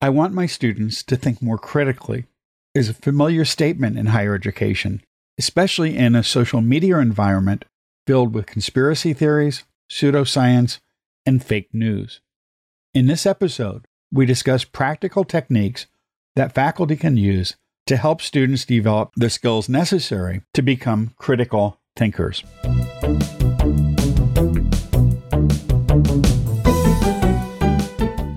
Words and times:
I 0.00 0.10
want 0.10 0.32
my 0.32 0.46
students 0.46 1.02
to 1.02 1.16
think 1.16 1.42
more 1.42 1.58
critically 1.58 2.26
is 2.72 2.88
a 2.88 2.94
familiar 2.94 3.44
statement 3.44 3.98
in 3.98 4.06
higher 4.06 4.32
education, 4.32 5.02
especially 5.40 5.96
in 5.96 6.14
a 6.14 6.22
social 6.22 6.60
media 6.60 6.98
environment 6.98 7.64
filled 8.06 8.32
with 8.32 8.46
conspiracy 8.46 9.12
theories, 9.12 9.64
pseudoscience, 9.90 10.78
and 11.26 11.44
fake 11.44 11.70
news. 11.72 12.20
In 12.94 13.06
this 13.06 13.26
episode, 13.26 13.86
we 14.12 14.24
discuss 14.24 14.62
practical 14.62 15.24
techniques 15.24 15.88
that 16.36 16.54
faculty 16.54 16.94
can 16.94 17.16
use 17.16 17.56
to 17.88 17.96
help 17.96 18.22
students 18.22 18.64
develop 18.64 19.10
the 19.16 19.28
skills 19.28 19.68
necessary 19.68 20.42
to 20.54 20.62
become 20.62 21.12
critical 21.16 21.80
thinkers. 21.96 22.44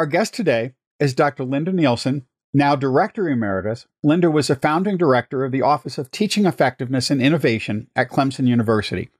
Our 0.00 0.06
guest 0.06 0.32
today 0.32 0.72
is 0.98 1.12
Dr. 1.12 1.44
Linda 1.44 1.74
Nilson, 1.74 2.24
now 2.54 2.74
Director 2.74 3.28
Emeritus. 3.28 3.86
Linda 4.02 4.30
was 4.30 4.48
a 4.48 4.56
founding 4.56 4.96
director 4.96 5.44
of 5.44 5.52
the 5.52 5.60
Office 5.60 5.98
of 5.98 6.10
Teaching 6.10 6.46
Effectiveness 6.46 7.10
and 7.10 7.20
Innovation 7.20 7.86
at 7.94 8.08
Clemson 8.08 8.48
University. 8.48 9.10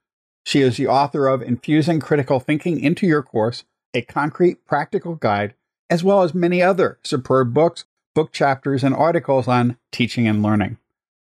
She 0.43 0.61
is 0.61 0.77
the 0.77 0.87
author 0.87 1.27
of 1.27 1.43
Infusing 1.43 1.99
Critical 1.99 2.39
Thinking 2.39 2.79
into 2.79 3.05
Your 3.05 3.21
Course, 3.21 3.63
a 3.93 4.01
concrete, 4.01 4.65
practical 4.65 5.13
guide, 5.13 5.53
as 5.87 6.03
well 6.03 6.23
as 6.23 6.33
many 6.33 6.63
other 6.63 6.97
superb 7.03 7.53
books, 7.53 7.85
book 8.15 8.31
chapters, 8.31 8.83
and 8.83 8.95
articles 8.95 9.47
on 9.47 9.77
teaching 9.91 10.27
and 10.27 10.41
learning. 10.41 10.79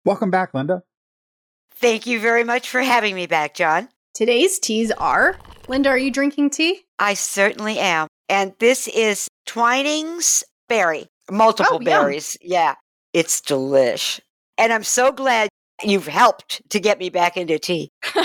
Welcome 0.05 0.29
back, 0.29 0.53
Linda. 0.53 0.83
Thank 1.71 2.05
you 2.05 2.19
very 2.19 2.43
much 2.43 2.69
for 2.69 2.81
having 2.81 3.15
me 3.15 3.25
back, 3.25 3.55
John. 3.55 3.89
Today's 4.13 4.59
teas 4.59 4.91
are 4.91 5.35
Linda, 5.67 5.89
are 5.89 5.97
you 5.97 6.11
drinking 6.11 6.51
tea? 6.51 6.85
I 6.99 7.15
certainly 7.15 7.79
am. 7.79 8.07
And 8.29 8.53
this 8.59 8.87
is 8.89 9.27
Twining's 9.47 10.43
berry, 10.69 11.07
multiple 11.31 11.77
oh, 11.77 11.79
berries. 11.79 12.37
Yum. 12.41 12.51
Yeah, 12.51 12.75
it's 13.13 13.41
delish. 13.41 14.19
And 14.57 14.71
I'm 14.71 14.83
so 14.83 15.11
glad 15.11 15.49
you've 15.83 16.07
helped 16.07 16.61
to 16.69 16.79
get 16.79 16.99
me 16.99 17.09
back 17.09 17.37
into 17.37 17.57
tea. 17.57 17.89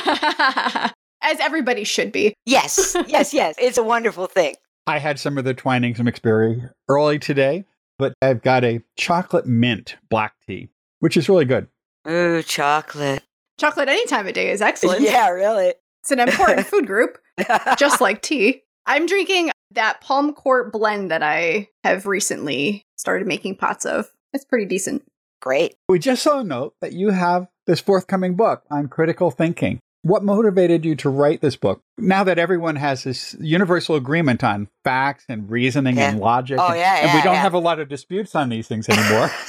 As 1.25 1.39
everybody 1.41 1.85
should 1.85 2.11
be. 2.11 2.35
Yes, 2.45 2.97
yes, 3.07 3.33
yes. 3.35 3.55
It's 3.59 3.79
a 3.79 3.83
wonderful 3.83 4.27
thing. 4.27 4.57
I 4.87 4.99
had 4.99 5.21
some 5.21 5.39
of 5.39 5.45
the 5.45 5.55
Twinings 5.55 6.03
mixed 6.03 6.23
berry 6.23 6.61
early 6.89 7.21
today, 7.21 7.65
but 7.99 8.15
I've 8.21 8.43
got 8.43 8.65
a 8.65 8.83
chocolate 8.97 9.47
mint 9.47 9.97
black 10.11 10.35
tea, 10.47 10.69
which 10.99 11.17
is 11.17 11.29
really 11.29 11.45
good. 11.45 11.69
Ooh, 12.09 12.43
chocolate. 12.43 13.23
Chocolate 13.61 13.89
any 13.89 14.05
time 14.07 14.27
of 14.27 14.35
day 14.35 14.51
is 14.51 14.61
excellent. 14.61 15.03
Yeah, 15.03 15.29
really. 15.29 15.75
It's 16.03 16.11
an 16.11 16.19
important 16.19 16.67
food 16.67 16.89
group, 16.89 17.19
just 17.79 18.01
like 18.01 18.23
tea. 18.23 18.65
I'm 18.87 19.07
drinking 19.07 19.52
that 19.75 20.01
palm 20.01 20.35
court 20.35 20.73
blend 20.73 21.11
that 21.11 21.23
I 21.23 21.69
have 21.85 22.07
recently 22.07 22.85
started 22.97 23.27
making 23.27 23.57
pots 23.57 23.85
of. 23.85 24.11
It's 24.33 24.45
pretty 24.45 24.67
decent. 24.67 25.05
Great. 25.41 25.75
We 25.89 25.99
just 25.99 26.23
saw 26.23 26.41
a 26.41 26.45
note 26.45 26.75
that 26.81 26.93
you 26.93 27.11
have 27.11 27.49
this 27.67 27.81
forthcoming 27.81 28.35
book 28.35 28.63
on 28.71 28.89
critical 28.89 29.31
thinking. 29.31 29.81
What 30.03 30.25
motivated 30.25 30.85
you 30.85 30.97
to 30.97 31.11
write 31.11 31.41
this 31.41 31.57
book? 31.57 31.81
Now 31.97 32.25
that 32.25 32.39
everyone 32.39 32.77
has 32.77 33.05
this 33.05 33.37
universal 33.41 33.95
agreement 33.95 34.43
on 34.43 34.69
facts 34.85 35.25
and 35.29 35.49
reasoning 35.49 35.97
yeah. 35.97 36.11
and 36.11 36.21
logic, 36.21 36.59
oh, 36.61 36.75
yeah, 36.75 37.07
and, 37.07 37.15
we 37.15 37.23
don't 37.23 37.35
yeah. 37.35 37.41
have 37.41 37.55
a 37.55 37.59
lot 37.59 37.79
of 37.79 37.89
disputes 37.89 38.35
on 38.35 38.49
these 38.49 38.69
things 38.69 38.89
anymore. 38.89 39.31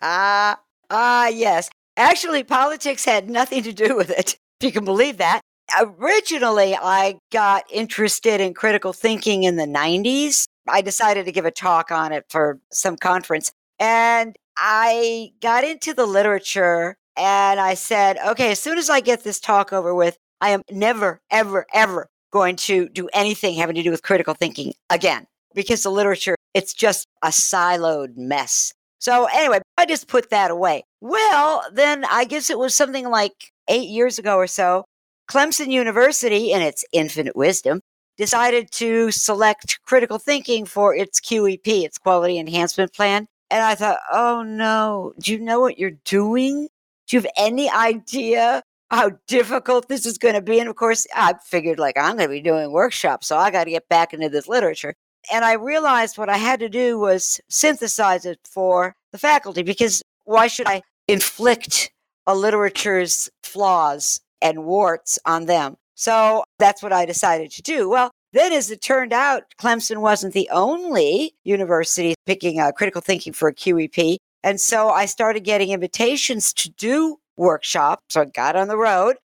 Ah, 0.00 0.58
uh, 0.90 1.28
yes. 1.28 1.68
Actually, 1.96 2.42
politics 2.44 3.04
had 3.04 3.28
nothing 3.28 3.62
to 3.62 3.72
do 3.72 3.96
with 3.96 4.10
it, 4.10 4.38
if 4.60 4.64
you 4.64 4.72
can 4.72 4.84
believe 4.84 5.18
that 5.18 5.42
originally 5.80 6.74
I 6.76 7.18
got 7.32 7.64
interested 7.70 8.40
in 8.40 8.54
critical 8.54 8.92
thinking 8.92 9.44
in 9.44 9.56
the 9.56 9.66
90s. 9.66 10.44
I 10.68 10.80
decided 10.80 11.26
to 11.26 11.32
give 11.32 11.44
a 11.44 11.50
talk 11.50 11.90
on 11.90 12.12
it 12.12 12.24
for 12.28 12.58
some 12.70 12.96
conference. 12.96 13.52
And 13.78 14.36
I 14.56 15.30
got 15.40 15.64
into 15.64 15.94
the 15.94 16.06
literature 16.06 16.96
and 17.16 17.60
I 17.60 17.74
said, 17.74 18.18
okay, 18.26 18.52
as 18.52 18.60
soon 18.60 18.78
as 18.78 18.90
I 18.90 19.00
get 19.00 19.24
this 19.24 19.40
talk 19.40 19.72
over 19.72 19.94
with, 19.94 20.16
I 20.40 20.50
am 20.50 20.62
never, 20.70 21.20
ever, 21.30 21.66
ever 21.72 22.08
going 22.32 22.56
to 22.56 22.88
do 22.90 23.08
anything 23.12 23.54
having 23.54 23.74
to 23.76 23.82
do 23.82 23.90
with 23.90 24.02
critical 24.02 24.34
thinking 24.34 24.72
again 24.90 25.26
because 25.54 25.82
the 25.82 25.90
literature, 25.90 26.36
it's 26.54 26.74
just 26.74 27.06
a 27.22 27.28
siloed 27.28 28.16
mess. 28.16 28.72
So 29.00 29.26
anyway, 29.32 29.60
I 29.76 29.86
just 29.86 30.08
put 30.08 30.30
that 30.30 30.50
away. 30.50 30.84
Well, 31.00 31.64
then 31.72 32.04
I 32.04 32.24
guess 32.24 32.50
it 32.50 32.58
was 32.58 32.74
something 32.74 33.08
like 33.08 33.52
eight 33.68 33.88
years 33.88 34.18
ago 34.18 34.36
or 34.36 34.46
so. 34.46 34.84
Clemson 35.28 35.70
University, 35.70 36.52
in 36.52 36.62
its 36.62 36.84
infinite 36.92 37.36
wisdom, 37.36 37.82
decided 38.16 38.70
to 38.72 39.10
select 39.10 39.78
critical 39.84 40.18
thinking 40.18 40.64
for 40.64 40.94
its 40.94 41.20
QEP, 41.20 41.84
its 41.84 41.98
quality 41.98 42.38
enhancement 42.38 42.94
plan. 42.94 43.26
And 43.50 43.62
I 43.62 43.74
thought, 43.74 43.98
oh 44.10 44.42
no, 44.42 45.12
do 45.18 45.32
you 45.32 45.38
know 45.38 45.60
what 45.60 45.78
you're 45.78 45.98
doing? 46.04 46.68
Do 47.06 47.16
you 47.16 47.20
have 47.20 47.30
any 47.36 47.70
idea 47.70 48.62
how 48.90 49.12
difficult 49.26 49.88
this 49.88 50.06
is 50.06 50.18
going 50.18 50.34
to 50.34 50.42
be? 50.42 50.58
And 50.60 50.68
of 50.68 50.76
course, 50.76 51.06
I 51.14 51.34
figured 51.44 51.78
like 51.78 51.98
I'm 51.98 52.16
going 52.16 52.28
to 52.28 52.34
be 52.34 52.40
doing 52.40 52.72
workshops, 52.72 53.26
so 53.26 53.36
I 53.36 53.50
got 53.50 53.64
to 53.64 53.70
get 53.70 53.88
back 53.88 54.14
into 54.14 54.30
this 54.30 54.48
literature. 54.48 54.94
And 55.30 55.44
I 55.44 55.54
realized 55.54 56.16
what 56.16 56.30
I 56.30 56.38
had 56.38 56.60
to 56.60 56.70
do 56.70 56.98
was 56.98 57.38
synthesize 57.50 58.24
it 58.24 58.38
for 58.44 58.96
the 59.12 59.18
faculty 59.18 59.62
because 59.62 60.02
why 60.24 60.46
should 60.46 60.66
I 60.66 60.82
inflict 61.06 61.90
a 62.26 62.34
literature's 62.34 63.28
flaws 63.42 64.20
and 64.42 64.64
warts 64.64 65.18
on 65.24 65.46
them. 65.46 65.76
So 65.94 66.44
that's 66.58 66.82
what 66.82 66.92
I 66.92 67.06
decided 67.06 67.50
to 67.52 67.62
do. 67.62 67.88
Well, 67.88 68.10
then, 68.32 68.52
as 68.52 68.70
it 68.70 68.82
turned 68.82 69.12
out, 69.12 69.44
Clemson 69.60 69.98
wasn't 69.98 70.34
the 70.34 70.48
only 70.52 71.32
university 71.44 72.14
picking 72.26 72.60
uh, 72.60 72.72
critical 72.72 73.00
thinking 73.00 73.32
for 73.32 73.48
a 73.48 73.54
QEP. 73.54 74.16
And 74.44 74.60
so 74.60 74.90
I 74.90 75.06
started 75.06 75.40
getting 75.40 75.70
invitations 75.70 76.52
to 76.54 76.70
do 76.70 77.16
workshops. 77.36 78.02
So 78.10 78.22
I 78.22 78.24
got 78.26 78.54
on 78.54 78.68
the 78.68 78.76
road, 78.76 79.16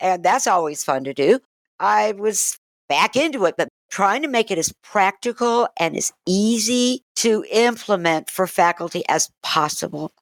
and 0.00 0.22
that's 0.22 0.46
always 0.46 0.84
fun 0.84 1.04
to 1.04 1.12
do. 1.12 1.40
I 1.80 2.12
was 2.12 2.56
back 2.88 3.16
into 3.16 3.44
it, 3.46 3.56
but 3.58 3.68
trying 3.90 4.22
to 4.22 4.28
make 4.28 4.50
it 4.50 4.58
as 4.58 4.72
practical 4.82 5.68
and 5.78 5.96
as 5.96 6.12
easy 6.26 7.02
to 7.16 7.44
implement 7.50 8.30
for 8.30 8.46
faculty 8.46 9.02
as 9.08 9.28
possible. 9.42 10.12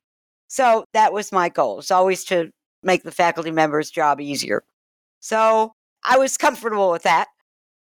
So 0.48 0.84
that 0.92 1.12
was 1.12 1.30
my 1.30 1.48
goal. 1.48 1.78
It's 1.78 1.90
always 1.90 2.24
to 2.24 2.50
make 2.82 3.02
the 3.02 3.10
faculty 3.10 3.50
member's 3.50 3.90
job 3.90 4.20
easier. 4.20 4.64
So 5.20 5.74
I 6.04 6.18
was 6.18 6.36
comfortable 6.36 6.90
with 6.90 7.02
that. 7.02 7.28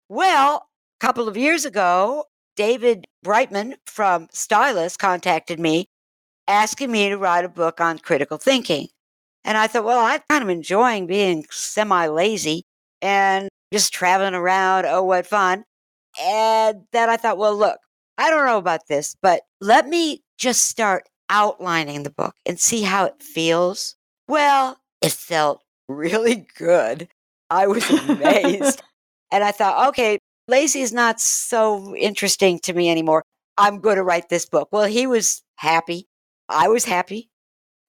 Well, 0.09 0.67
a 1.01 1.05
couple 1.05 1.27
of 1.27 1.37
years 1.37 1.65
ago, 1.65 2.25
David 2.55 3.05
Brightman 3.23 3.75
from 3.85 4.27
Stylus 4.31 4.97
contacted 4.97 5.59
me 5.59 5.87
asking 6.47 6.91
me 6.91 7.09
to 7.09 7.17
write 7.17 7.45
a 7.45 7.49
book 7.49 7.81
on 7.81 7.99
critical 7.99 8.37
thinking. 8.37 8.87
And 9.43 9.57
I 9.57 9.67
thought, 9.67 9.85
well, 9.85 10.03
I'm 10.03 10.21
kind 10.29 10.43
of 10.43 10.49
enjoying 10.49 11.07
being 11.07 11.45
semi 11.51 12.07
lazy 12.07 12.63
and 13.01 13.49
just 13.71 13.93
traveling 13.93 14.33
around. 14.33 14.85
Oh, 14.85 15.03
what 15.03 15.27
fun. 15.27 15.63
And 16.19 16.83
then 16.91 17.09
I 17.09 17.17
thought, 17.17 17.37
well, 17.37 17.55
look, 17.55 17.79
I 18.17 18.29
don't 18.29 18.45
know 18.45 18.57
about 18.57 18.87
this, 18.87 19.15
but 19.21 19.41
let 19.61 19.87
me 19.87 20.23
just 20.37 20.63
start 20.63 21.03
outlining 21.29 22.03
the 22.03 22.09
book 22.09 22.35
and 22.45 22.59
see 22.59 22.81
how 22.81 23.05
it 23.05 23.21
feels. 23.21 23.95
Well, 24.27 24.79
it 25.01 25.11
felt 25.11 25.61
really 25.87 26.47
good. 26.57 27.07
I 27.49 27.67
was 27.67 27.89
amazed. 27.89 28.81
and 29.31 29.43
I 29.43 29.51
thought, 29.51 29.89
okay, 29.89 30.19
lazy 30.47 30.81
is 30.81 30.93
not 30.93 31.19
so 31.19 31.95
interesting 31.95 32.59
to 32.59 32.73
me 32.73 32.89
anymore. 32.89 33.23
I'm 33.57 33.79
going 33.79 33.95
to 33.95 34.03
write 34.03 34.29
this 34.29 34.45
book. 34.45 34.69
Well, 34.71 34.85
he 34.85 35.07
was 35.07 35.41
happy. 35.55 36.07
I 36.49 36.67
was 36.67 36.85
happy. 36.85 37.29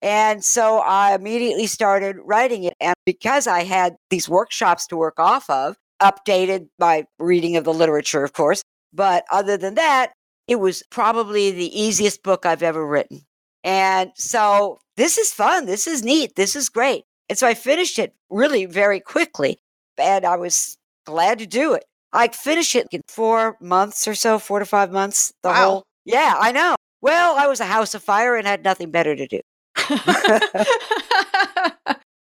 And 0.00 0.44
so 0.44 0.78
I 0.78 1.14
immediately 1.14 1.66
started 1.66 2.16
writing 2.24 2.64
it. 2.64 2.74
And 2.80 2.94
because 3.04 3.46
I 3.46 3.64
had 3.64 3.96
these 4.10 4.28
workshops 4.28 4.86
to 4.88 4.96
work 4.96 5.18
off 5.18 5.50
of, 5.50 5.76
updated 6.00 6.68
my 6.78 7.04
reading 7.18 7.56
of 7.56 7.64
the 7.64 7.74
literature, 7.74 8.22
of 8.22 8.32
course. 8.32 8.62
But 8.92 9.24
other 9.30 9.56
than 9.56 9.74
that, 9.74 10.12
it 10.46 10.56
was 10.56 10.82
probably 10.90 11.50
the 11.50 11.78
easiest 11.78 12.22
book 12.22 12.46
I've 12.46 12.62
ever 12.62 12.86
written. 12.86 13.22
And 13.68 14.12
so 14.14 14.80
this 14.96 15.18
is 15.18 15.30
fun. 15.30 15.66
This 15.66 15.86
is 15.86 16.02
neat. 16.02 16.36
This 16.36 16.56
is 16.56 16.70
great. 16.70 17.04
And 17.28 17.36
so 17.36 17.46
I 17.46 17.52
finished 17.52 17.98
it 17.98 18.14
really 18.30 18.64
very 18.64 18.98
quickly. 18.98 19.58
And 19.98 20.24
I 20.24 20.36
was 20.36 20.78
glad 21.04 21.38
to 21.40 21.46
do 21.46 21.74
it. 21.74 21.84
I 22.10 22.28
finished 22.28 22.74
it 22.74 22.86
in 22.90 23.02
four 23.08 23.58
months 23.60 24.08
or 24.08 24.14
so, 24.14 24.38
four 24.38 24.58
to 24.60 24.64
five 24.64 24.90
months. 24.90 25.34
The 25.42 25.50
wow. 25.50 25.54
whole, 25.54 25.82
Yeah, 26.06 26.36
I 26.40 26.50
know. 26.50 26.76
Well, 27.02 27.36
I 27.36 27.46
was 27.46 27.60
a 27.60 27.66
house 27.66 27.94
of 27.94 28.02
fire 28.02 28.36
and 28.36 28.46
had 28.46 28.64
nothing 28.64 28.90
better 28.90 29.14
to 29.14 29.26
do. 29.26 29.40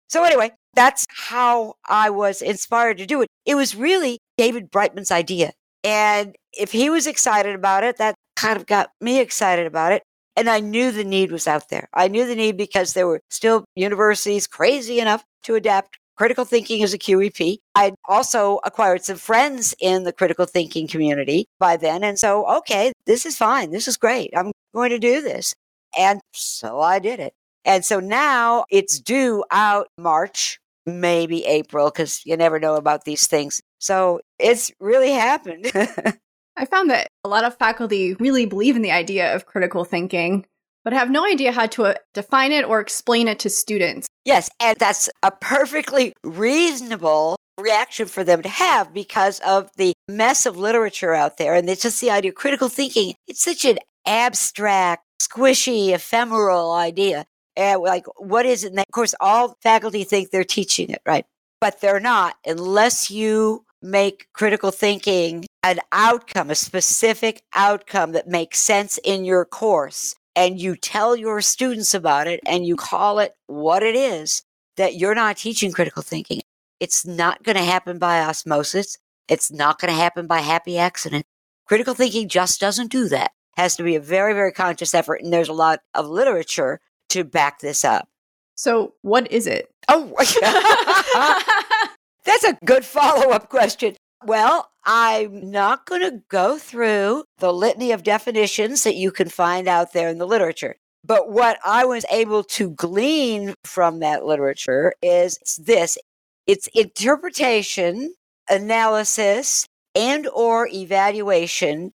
so, 0.09 0.23
anyway, 0.23 0.51
that's 0.75 1.07
how 1.09 1.73
I 1.89 2.11
was 2.11 2.43
inspired 2.43 2.99
to 2.99 3.07
do 3.07 3.23
it. 3.23 3.29
It 3.47 3.55
was 3.55 3.75
really 3.75 4.19
David 4.37 4.69
Brightman's 4.69 5.09
idea. 5.09 5.53
And 5.83 6.35
if 6.53 6.71
he 6.71 6.91
was 6.91 7.07
excited 7.07 7.55
about 7.55 7.83
it, 7.83 7.97
that 7.97 8.13
kind 8.35 8.57
of 8.57 8.67
got 8.67 8.91
me 9.01 9.19
excited 9.19 9.65
about 9.65 9.91
it. 9.91 10.03
And 10.41 10.49
I 10.49 10.59
knew 10.59 10.91
the 10.91 11.03
need 11.03 11.31
was 11.31 11.47
out 11.47 11.69
there. 11.69 11.87
I 11.93 12.07
knew 12.07 12.25
the 12.25 12.35
need 12.35 12.57
because 12.57 12.93
there 12.93 13.05
were 13.05 13.21
still 13.29 13.63
universities 13.75 14.47
crazy 14.47 14.99
enough 14.99 15.23
to 15.43 15.53
adapt 15.53 15.99
critical 16.17 16.45
thinking 16.45 16.81
as 16.81 16.95
a 16.95 16.97
QEP. 16.97 17.59
I'd 17.75 17.93
also 18.05 18.59
acquired 18.63 19.03
some 19.03 19.17
friends 19.17 19.75
in 19.79 20.03
the 20.03 20.11
critical 20.11 20.47
thinking 20.47 20.87
community 20.87 21.45
by 21.59 21.77
then. 21.77 22.03
And 22.03 22.17
so, 22.17 22.47
okay, 22.57 22.91
this 23.05 23.23
is 23.27 23.37
fine. 23.37 23.69
This 23.69 23.87
is 23.87 23.97
great. 23.97 24.31
I'm 24.35 24.51
going 24.73 24.89
to 24.89 24.97
do 24.97 25.21
this. 25.21 25.53
And 25.95 26.19
so 26.33 26.79
I 26.79 26.97
did 26.97 27.19
it. 27.19 27.33
And 27.63 27.85
so 27.85 27.99
now 27.99 28.65
it's 28.71 28.99
due 28.99 29.43
out 29.51 29.89
March, 29.95 30.59
maybe 30.87 31.45
April, 31.45 31.91
because 31.91 32.25
you 32.25 32.35
never 32.35 32.59
know 32.59 32.77
about 32.77 33.05
these 33.05 33.27
things. 33.27 33.61
So 33.77 34.21
it's 34.39 34.71
really 34.79 35.11
happened. 35.11 35.71
I 36.57 36.65
found 36.65 36.89
that 36.89 37.07
a 37.23 37.29
lot 37.29 37.43
of 37.43 37.57
faculty 37.57 38.13
really 38.15 38.45
believe 38.45 38.75
in 38.75 38.81
the 38.81 38.91
idea 38.91 39.33
of 39.35 39.45
critical 39.45 39.85
thinking, 39.85 40.45
but 40.83 40.93
have 40.93 41.09
no 41.09 41.25
idea 41.25 41.51
how 41.51 41.67
to 41.67 41.85
uh, 41.85 41.93
define 42.13 42.51
it 42.51 42.65
or 42.65 42.79
explain 42.79 43.27
it 43.27 43.39
to 43.39 43.49
students. 43.49 44.07
Yes, 44.25 44.49
and 44.59 44.77
that's 44.77 45.09
a 45.23 45.31
perfectly 45.31 46.13
reasonable 46.23 47.37
reaction 47.57 48.07
for 48.07 48.23
them 48.23 48.41
to 48.41 48.49
have 48.49 48.93
because 48.93 49.39
of 49.41 49.69
the 49.77 49.93
mess 50.07 50.45
of 50.45 50.57
literature 50.57 51.13
out 51.13 51.37
there. 51.37 51.55
And 51.55 51.69
it's 51.69 51.81
just 51.81 52.01
the 52.01 52.11
idea 52.11 52.31
of 52.31 52.35
critical 52.35 52.69
thinking. 52.69 53.13
It's 53.27 53.43
such 53.43 53.65
an 53.65 53.79
abstract, 54.05 55.03
squishy, 55.21 55.93
ephemeral 55.93 56.71
idea. 56.71 57.25
And 57.55 57.81
like, 57.81 58.05
what 58.17 58.45
is 58.45 58.63
it? 58.63 58.71
And 58.71 58.79
of 58.79 58.85
course, 58.91 59.13
all 59.19 59.57
faculty 59.61 60.03
think 60.03 60.31
they're 60.31 60.43
teaching 60.43 60.89
it, 60.89 61.01
right? 61.05 61.25
But 61.59 61.81
they're 61.81 61.99
not 61.99 62.35
unless 62.45 63.11
you 63.11 63.65
make 63.81 64.27
critical 64.33 64.71
thinking 64.71 65.45
an 65.63 65.79
outcome, 65.91 66.49
a 66.49 66.55
specific 66.55 67.43
outcome 67.53 68.13
that 68.13 68.27
makes 68.27 68.59
sense 68.59 68.99
in 69.03 69.25
your 69.25 69.45
course. 69.45 70.15
And 70.35 70.59
you 70.59 70.75
tell 70.75 71.15
your 71.15 71.41
students 71.41 71.93
about 71.93 72.27
it 72.27 72.39
and 72.45 72.65
you 72.65 72.75
call 72.75 73.19
it 73.19 73.35
what 73.47 73.83
it 73.83 73.95
is 73.95 74.43
that 74.77 74.95
you're 74.95 75.15
not 75.15 75.37
teaching 75.37 75.71
critical 75.71 76.01
thinking. 76.01 76.41
It's 76.79 77.05
not 77.05 77.43
going 77.43 77.57
to 77.57 77.63
happen 77.63 77.99
by 77.99 78.21
osmosis. 78.21 78.97
It's 79.27 79.51
not 79.51 79.79
going 79.79 79.93
to 79.93 79.99
happen 79.99 80.25
by 80.27 80.39
happy 80.39 80.77
accident. 80.77 81.25
Critical 81.65 81.93
thinking 81.93 82.27
just 82.27 82.59
doesn't 82.59 82.91
do 82.91 83.07
that. 83.09 83.31
It 83.57 83.61
has 83.61 83.75
to 83.75 83.83
be 83.83 83.95
a 83.95 83.99
very, 83.99 84.33
very 84.33 84.51
conscious 84.51 84.93
effort. 84.93 85.21
And 85.21 85.31
there's 85.31 85.49
a 85.49 85.53
lot 85.53 85.81
of 85.93 86.07
literature 86.07 86.79
to 87.09 87.23
back 87.23 87.59
this 87.59 87.85
up. 87.85 88.07
So, 88.55 88.93
what 89.01 89.31
is 89.31 89.47
it? 89.47 89.73
Oh, 89.89 90.13
that's 92.25 92.43
a 92.43 92.57
good 92.65 92.85
follow 92.85 93.31
up 93.31 93.49
question. 93.49 93.95
Well, 94.25 94.69
I'm 94.85 95.49
not 95.49 95.85
going 95.85 96.01
to 96.01 96.21
go 96.29 96.57
through 96.57 97.25
the 97.39 97.51
litany 97.51 97.91
of 97.91 98.03
definitions 98.03 98.83
that 98.83 98.95
you 98.95 99.11
can 99.11 99.29
find 99.29 99.67
out 99.67 99.93
there 99.93 100.09
in 100.09 100.19
the 100.19 100.27
literature. 100.27 100.75
But 101.03 101.31
what 101.31 101.57
I 101.65 101.85
was 101.85 102.05
able 102.11 102.43
to 102.43 102.71
glean 102.71 103.55
from 103.63 103.99
that 103.99 104.25
literature 104.25 104.93
is 105.01 105.39
this 105.57 105.97
it's 106.45 106.67
interpretation, 106.75 108.13
analysis, 108.49 109.65
and 109.95 110.27
or 110.27 110.67
evaluation 110.67 111.91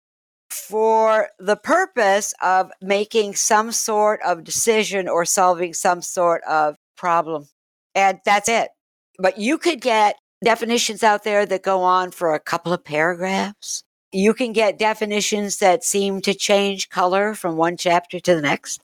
for 0.50 1.28
the 1.38 1.56
purpose 1.56 2.34
of 2.42 2.70
making 2.80 3.34
some 3.34 3.72
sort 3.72 4.20
of 4.24 4.44
decision 4.44 5.08
or 5.08 5.24
solving 5.24 5.74
some 5.74 6.02
sort 6.02 6.42
of 6.44 6.76
problem. 6.96 7.46
And 7.94 8.20
that's 8.24 8.48
it. 8.48 8.70
But 9.18 9.38
you 9.38 9.58
could 9.58 9.80
get 9.80 10.16
definitions 10.44 11.02
out 11.02 11.24
there 11.24 11.46
that 11.46 11.62
go 11.62 11.82
on 11.82 12.10
for 12.10 12.34
a 12.34 12.40
couple 12.40 12.72
of 12.72 12.84
paragraphs. 12.84 13.82
You 14.12 14.34
can 14.34 14.52
get 14.52 14.78
definitions 14.78 15.58
that 15.58 15.84
seem 15.84 16.20
to 16.22 16.34
change 16.34 16.88
color 16.88 17.34
from 17.34 17.56
one 17.56 17.76
chapter 17.76 18.20
to 18.20 18.34
the 18.34 18.42
next. 18.42 18.80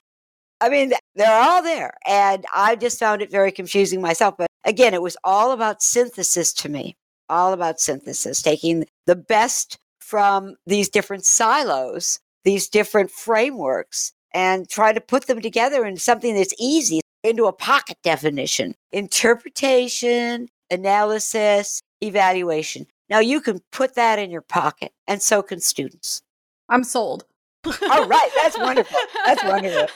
I 0.61 0.69
mean, 0.69 0.93
they're 1.14 1.43
all 1.43 1.62
there. 1.62 1.94
And 2.06 2.44
I 2.55 2.76
just 2.76 2.99
found 2.99 3.23
it 3.23 3.31
very 3.31 3.52
confusing 3.52 4.00
myself. 4.00 4.34
But 4.38 4.49
again, 4.64 4.94
it 4.94 5.02
was 5.02 5.17
all 5.25 5.52
about 5.52 5.82
synthesis 5.82 6.52
to 6.55 6.69
me, 6.69 6.96
all 7.29 7.52
about 7.52 7.81
synthesis, 7.81 8.43
taking 8.43 8.87
the 9.06 9.17
best 9.17 9.76
from 10.00 10.56
these 10.67 10.88
different 10.88 11.25
silos, 11.25 12.20
these 12.44 12.69
different 12.69 13.11
frameworks, 13.11 14.12
and 14.34 14.69
try 14.69 14.93
to 14.93 15.00
put 15.00 15.26
them 15.26 15.40
together 15.40 15.84
in 15.84 15.96
something 15.96 16.34
that's 16.34 16.55
easy 16.58 17.00
into 17.23 17.47
a 17.47 17.53
pocket 17.53 17.99
definition. 18.03 18.75
Interpretation, 18.93 20.49
analysis, 20.71 21.83
evaluation. 22.01 22.87
Now 23.09 23.21
you 23.21 23.41
can 23.41 23.61
put 23.73 23.95
that 23.95 24.19
in 24.19 24.31
your 24.31 24.43
pocket, 24.43 24.93
and 25.07 25.21
so 25.21 25.43
can 25.43 25.61
students. 25.61 26.23
I'm 26.69 26.85
sold. 26.85 27.25
All 27.65 28.09
right, 28.09 28.31
that's 28.37 28.59
wonderful. 28.59 28.99
That's 29.27 29.45
wonderful. 29.45 29.89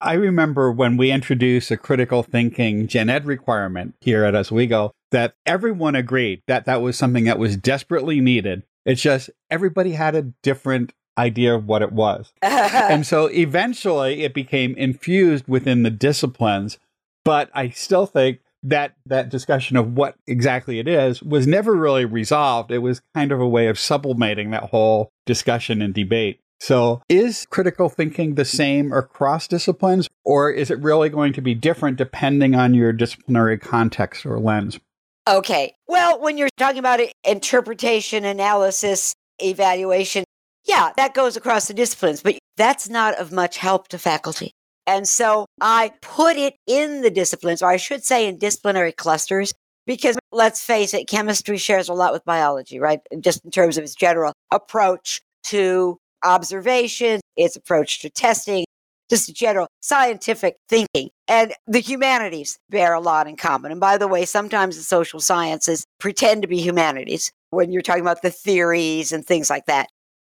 I 0.00 0.12
remember 0.14 0.70
when 0.70 0.96
we 0.96 1.10
introduced 1.10 1.70
a 1.70 1.76
critical 1.76 2.22
thinking 2.22 2.86
gen 2.86 3.08
ed 3.08 3.24
requirement 3.24 3.94
here 4.00 4.24
at 4.24 4.34
Oswego 4.34 4.92
that 5.10 5.34
everyone 5.46 5.94
agreed 5.94 6.42
that 6.46 6.66
that 6.66 6.82
was 6.82 6.98
something 6.98 7.24
that 7.24 7.38
was 7.38 7.56
desperately 7.56 8.20
needed. 8.20 8.64
It's 8.84 9.00
just 9.00 9.30
everybody 9.50 9.92
had 9.92 10.14
a 10.14 10.32
different 10.42 10.92
idea 11.18 11.54
of 11.54 11.66
what 11.66 11.82
it 11.82 11.92
was. 11.92 12.32
and 12.42 13.06
so 13.06 13.26
eventually 13.26 14.22
it 14.22 14.34
became 14.34 14.74
infused 14.76 15.44
within 15.48 15.82
the 15.82 15.90
disciplines. 15.90 16.78
But 17.24 17.50
I 17.54 17.70
still 17.70 18.06
think 18.06 18.40
that 18.62 18.94
that 19.06 19.28
discussion 19.28 19.76
of 19.76 19.94
what 19.94 20.16
exactly 20.26 20.78
it 20.78 20.88
is 20.88 21.22
was 21.22 21.46
never 21.46 21.74
really 21.74 22.04
resolved. 22.04 22.70
It 22.70 22.78
was 22.78 23.00
kind 23.14 23.32
of 23.32 23.40
a 23.40 23.48
way 23.48 23.68
of 23.68 23.78
sublimating 23.78 24.50
that 24.50 24.64
whole 24.64 25.10
discussion 25.24 25.82
and 25.82 25.94
debate. 25.94 26.40
So, 26.58 27.02
is 27.08 27.46
critical 27.50 27.90
thinking 27.90 28.34
the 28.34 28.44
same 28.44 28.90
across 28.92 29.46
disciplines, 29.46 30.08
or 30.24 30.50
is 30.50 30.70
it 30.70 30.80
really 30.80 31.10
going 31.10 31.34
to 31.34 31.42
be 31.42 31.54
different 31.54 31.98
depending 31.98 32.54
on 32.54 32.72
your 32.72 32.92
disciplinary 32.92 33.58
context 33.58 34.24
or 34.24 34.40
lens? 34.40 34.80
Okay. 35.28 35.74
Well, 35.86 36.20
when 36.20 36.38
you're 36.38 36.48
talking 36.56 36.78
about 36.78 37.00
interpretation, 37.24 38.24
analysis, 38.24 39.14
evaluation, 39.38 40.24
yeah, 40.66 40.92
that 40.96 41.14
goes 41.14 41.36
across 41.36 41.68
the 41.68 41.74
disciplines, 41.74 42.22
but 42.22 42.38
that's 42.56 42.88
not 42.88 43.14
of 43.18 43.32
much 43.32 43.56
help 43.56 43.88
to 43.88 43.98
faculty. 43.98 44.52
And 44.86 45.08
so 45.08 45.46
I 45.60 45.92
put 46.00 46.36
it 46.36 46.54
in 46.66 47.02
the 47.02 47.10
disciplines, 47.10 47.62
or 47.62 47.68
I 47.68 47.76
should 47.76 48.04
say 48.04 48.26
in 48.26 48.38
disciplinary 48.38 48.92
clusters, 48.92 49.52
because 49.86 50.16
let's 50.32 50.64
face 50.64 50.94
it, 50.94 51.08
chemistry 51.08 51.58
shares 51.58 51.88
a 51.88 51.94
lot 51.94 52.12
with 52.12 52.24
biology, 52.24 52.78
right? 52.78 53.00
Just 53.20 53.44
in 53.44 53.50
terms 53.50 53.78
of 53.78 53.84
its 53.84 53.94
general 53.94 54.32
approach 54.52 55.20
to 55.44 55.98
observation, 56.24 57.20
its 57.36 57.56
approach 57.56 58.00
to 58.00 58.10
testing, 58.10 58.64
just 59.08 59.34
general 59.34 59.68
scientific 59.80 60.56
thinking. 60.68 61.10
And 61.28 61.52
the 61.66 61.80
humanities 61.80 62.58
bear 62.70 62.94
a 62.94 63.00
lot 63.00 63.28
in 63.28 63.36
common. 63.36 63.70
And 63.70 63.80
by 63.80 63.98
the 63.98 64.08
way, 64.08 64.24
sometimes 64.24 64.76
the 64.76 64.82
social 64.82 65.20
sciences 65.20 65.84
pretend 66.00 66.42
to 66.42 66.48
be 66.48 66.60
humanities 66.60 67.30
when 67.50 67.72
you're 67.72 67.82
talking 67.82 68.02
about 68.02 68.22
the 68.22 68.30
theories 68.30 69.12
and 69.12 69.24
things 69.24 69.50
like 69.50 69.66
that. 69.66 69.88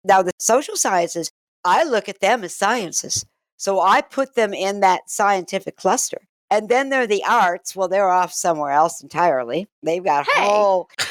Now, 0.06 0.22
the 0.22 0.32
social 0.38 0.76
sciences, 0.76 1.30
I 1.64 1.84
look 1.84 2.08
at 2.08 2.20
them 2.20 2.44
as 2.44 2.54
sciences. 2.54 3.26
So 3.56 3.80
I 3.80 4.02
put 4.02 4.34
them 4.34 4.54
in 4.54 4.80
that 4.80 5.10
scientific 5.10 5.76
cluster. 5.76 6.18
And 6.50 6.68
then 6.68 6.90
there 6.90 7.02
are 7.02 7.06
the 7.06 7.24
arts. 7.28 7.74
Well, 7.74 7.88
they're 7.88 8.10
off 8.10 8.32
somewhere 8.32 8.70
else 8.70 9.02
entirely. 9.02 9.66
They've 9.82 10.04
got 10.04 10.26
hey. 10.26 10.42
whole. 10.42 10.88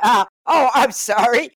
uh, 0.00 0.24
oh, 0.46 0.70
I'm 0.74 0.92
sorry. 0.92 1.50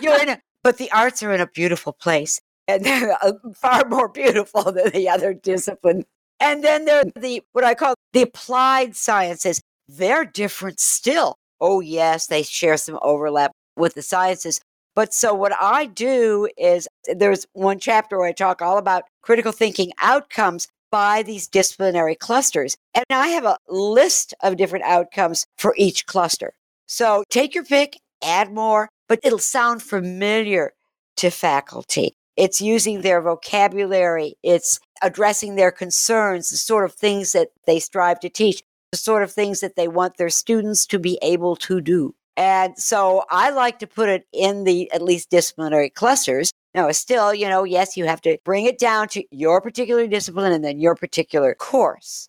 You're 0.00 0.20
in 0.20 0.28
a, 0.30 0.40
but 0.62 0.76
the 0.76 0.90
arts 0.92 1.22
are 1.22 1.32
in 1.32 1.40
a 1.40 1.46
beautiful 1.46 1.92
place, 1.92 2.40
and 2.68 2.84
they're 2.84 3.16
uh, 3.22 3.32
far 3.54 3.88
more 3.88 4.08
beautiful 4.08 4.72
than 4.72 4.90
the 4.90 5.08
other 5.08 5.32
discipline. 5.32 6.04
And 6.38 6.62
then 6.62 6.84
there 6.84 7.00
are 7.00 7.20
the 7.20 7.42
what 7.52 7.64
I 7.64 7.74
call 7.74 7.94
the 8.12 8.22
applied 8.22 8.94
sciences. 8.96 9.62
They're 9.88 10.24
different 10.24 10.80
still. 10.80 11.38
Oh 11.60 11.80
yes, 11.80 12.26
they 12.26 12.42
share 12.42 12.76
some 12.76 12.98
overlap 13.00 13.52
with 13.76 13.94
the 13.94 14.02
sciences, 14.02 14.60
but 14.94 15.14
so 15.14 15.34
what 15.34 15.52
I 15.60 15.86
do 15.86 16.48
is 16.56 16.88
there's 17.06 17.46
one 17.52 17.78
chapter 17.78 18.18
where 18.18 18.28
I 18.28 18.32
talk 18.32 18.60
all 18.60 18.78
about 18.78 19.04
critical 19.22 19.52
thinking 19.52 19.92
outcomes 20.00 20.68
by 20.90 21.22
these 21.22 21.48
disciplinary 21.48 22.14
clusters. 22.14 22.76
And 22.94 23.04
I 23.10 23.28
have 23.28 23.46
a 23.46 23.56
list 23.68 24.34
of 24.42 24.58
different 24.58 24.84
outcomes 24.84 25.46
for 25.56 25.74
each 25.78 26.06
cluster. 26.06 26.52
So 26.86 27.24
take 27.30 27.54
your 27.54 27.64
pick, 27.64 27.98
add 28.22 28.52
more, 28.52 28.90
but 29.08 29.18
it'll 29.22 29.38
sound 29.38 29.82
familiar 29.82 30.72
to 31.16 31.30
faculty. 31.30 32.14
It's 32.36 32.60
using 32.60 33.00
their 33.00 33.22
vocabulary. 33.22 34.34
It's 34.42 34.78
addressing 35.02 35.56
their 35.56 35.70
concerns, 35.70 36.50
the 36.50 36.56
sort 36.56 36.84
of 36.84 36.94
things 36.94 37.32
that 37.32 37.48
they 37.66 37.78
strive 37.78 38.20
to 38.20 38.28
teach, 38.28 38.62
the 38.90 38.98
sort 38.98 39.22
of 39.22 39.32
things 39.32 39.60
that 39.60 39.76
they 39.76 39.88
want 39.88 40.16
their 40.18 40.28
students 40.28 40.86
to 40.86 40.98
be 40.98 41.18
able 41.22 41.56
to 41.56 41.80
do. 41.80 42.14
And 42.36 42.78
so 42.78 43.24
I 43.30 43.50
like 43.50 43.78
to 43.80 43.86
put 43.86 44.08
it 44.08 44.26
in 44.32 44.64
the 44.64 44.90
at 44.92 45.02
least 45.02 45.30
disciplinary 45.30 45.90
clusters. 45.90 46.50
Now, 46.74 46.90
still, 46.92 47.34
you 47.34 47.48
know, 47.48 47.64
yes, 47.64 47.96
you 47.96 48.06
have 48.06 48.22
to 48.22 48.38
bring 48.44 48.64
it 48.64 48.78
down 48.78 49.08
to 49.08 49.22
your 49.30 49.60
particular 49.60 50.06
discipline 50.06 50.52
and 50.52 50.64
then 50.64 50.80
your 50.80 50.94
particular 50.94 51.54
course. 51.54 52.28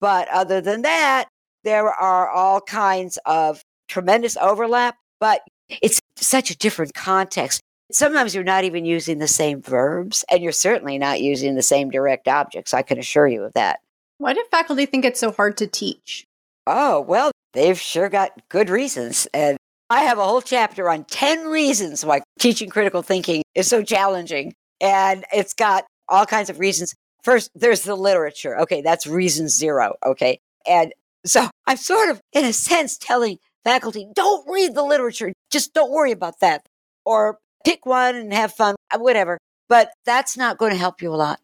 But 0.00 0.28
other 0.28 0.60
than 0.60 0.82
that, 0.82 1.28
there 1.64 1.88
are 1.88 2.28
all 2.28 2.60
kinds 2.60 3.18
of 3.26 3.62
tremendous 3.88 4.36
overlap, 4.38 4.96
but 5.20 5.42
it's 5.68 6.00
such 6.16 6.50
a 6.50 6.56
different 6.56 6.94
context. 6.94 7.60
Sometimes 7.92 8.34
you're 8.34 8.42
not 8.42 8.64
even 8.64 8.86
using 8.86 9.18
the 9.18 9.28
same 9.28 9.60
verbs, 9.60 10.24
and 10.30 10.42
you're 10.42 10.50
certainly 10.50 10.98
not 10.98 11.20
using 11.20 11.54
the 11.54 11.62
same 11.62 11.90
direct 11.90 12.26
objects. 12.26 12.72
I 12.72 12.80
can 12.82 12.98
assure 12.98 13.28
you 13.28 13.44
of 13.44 13.52
that. 13.52 13.80
Why 14.16 14.32
do 14.32 14.42
faculty 14.50 14.86
think 14.86 15.04
it's 15.04 15.20
so 15.20 15.30
hard 15.30 15.58
to 15.58 15.66
teach? 15.66 16.26
Oh, 16.66 17.00
well, 17.00 17.30
they've 17.52 17.78
sure 17.78 18.08
got 18.08 18.30
good 18.48 18.70
reasons. 18.70 19.26
And 19.34 19.56
I 19.90 20.02
have 20.02 20.18
a 20.18 20.24
whole 20.24 20.42
chapter 20.42 20.88
on 20.88 21.04
10 21.04 21.46
reasons 21.48 22.04
why 22.04 22.22
teaching 22.38 22.70
critical 22.70 23.02
thinking 23.02 23.42
is 23.54 23.68
so 23.68 23.82
challenging. 23.82 24.54
And 24.80 25.24
it's 25.32 25.54
got 25.54 25.84
all 26.08 26.26
kinds 26.26 26.50
of 26.50 26.58
reasons. 26.58 26.94
First, 27.22 27.50
there's 27.54 27.82
the 27.82 27.94
literature. 27.94 28.58
Okay, 28.60 28.82
that's 28.82 29.06
reason 29.06 29.48
zero. 29.48 29.94
Okay. 30.04 30.38
And 30.66 30.92
so 31.24 31.48
I'm 31.66 31.76
sort 31.76 32.10
of, 32.10 32.20
in 32.32 32.44
a 32.44 32.52
sense, 32.52 32.96
telling 32.96 33.38
faculty, 33.64 34.08
don't 34.14 34.48
read 34.48 34.74
the 34.74 34.82
literature. 34.82 35.32
Just 35.50 35.74
don't 35.74 35.90
worry 35.90 36.12
about 36.12 36.40
that. 36.40 36.66
Or 37.04 37.38
pick 37.64 37.86
one 37.86 38.14
and 38.16 38.32
have 38.32 38.52
fun, 38.52 38.76
uh, 38.92 38.98
whatever. 38.98 39.38
But 39.68 39.90
that's 40.04 40.36
not 40.36 40.58
going 40.58 40.72
to 40.72 40.78
help 40.78 41.02
you 41.02 41.12
a 41.12 41.16
lot. 41.16 41.40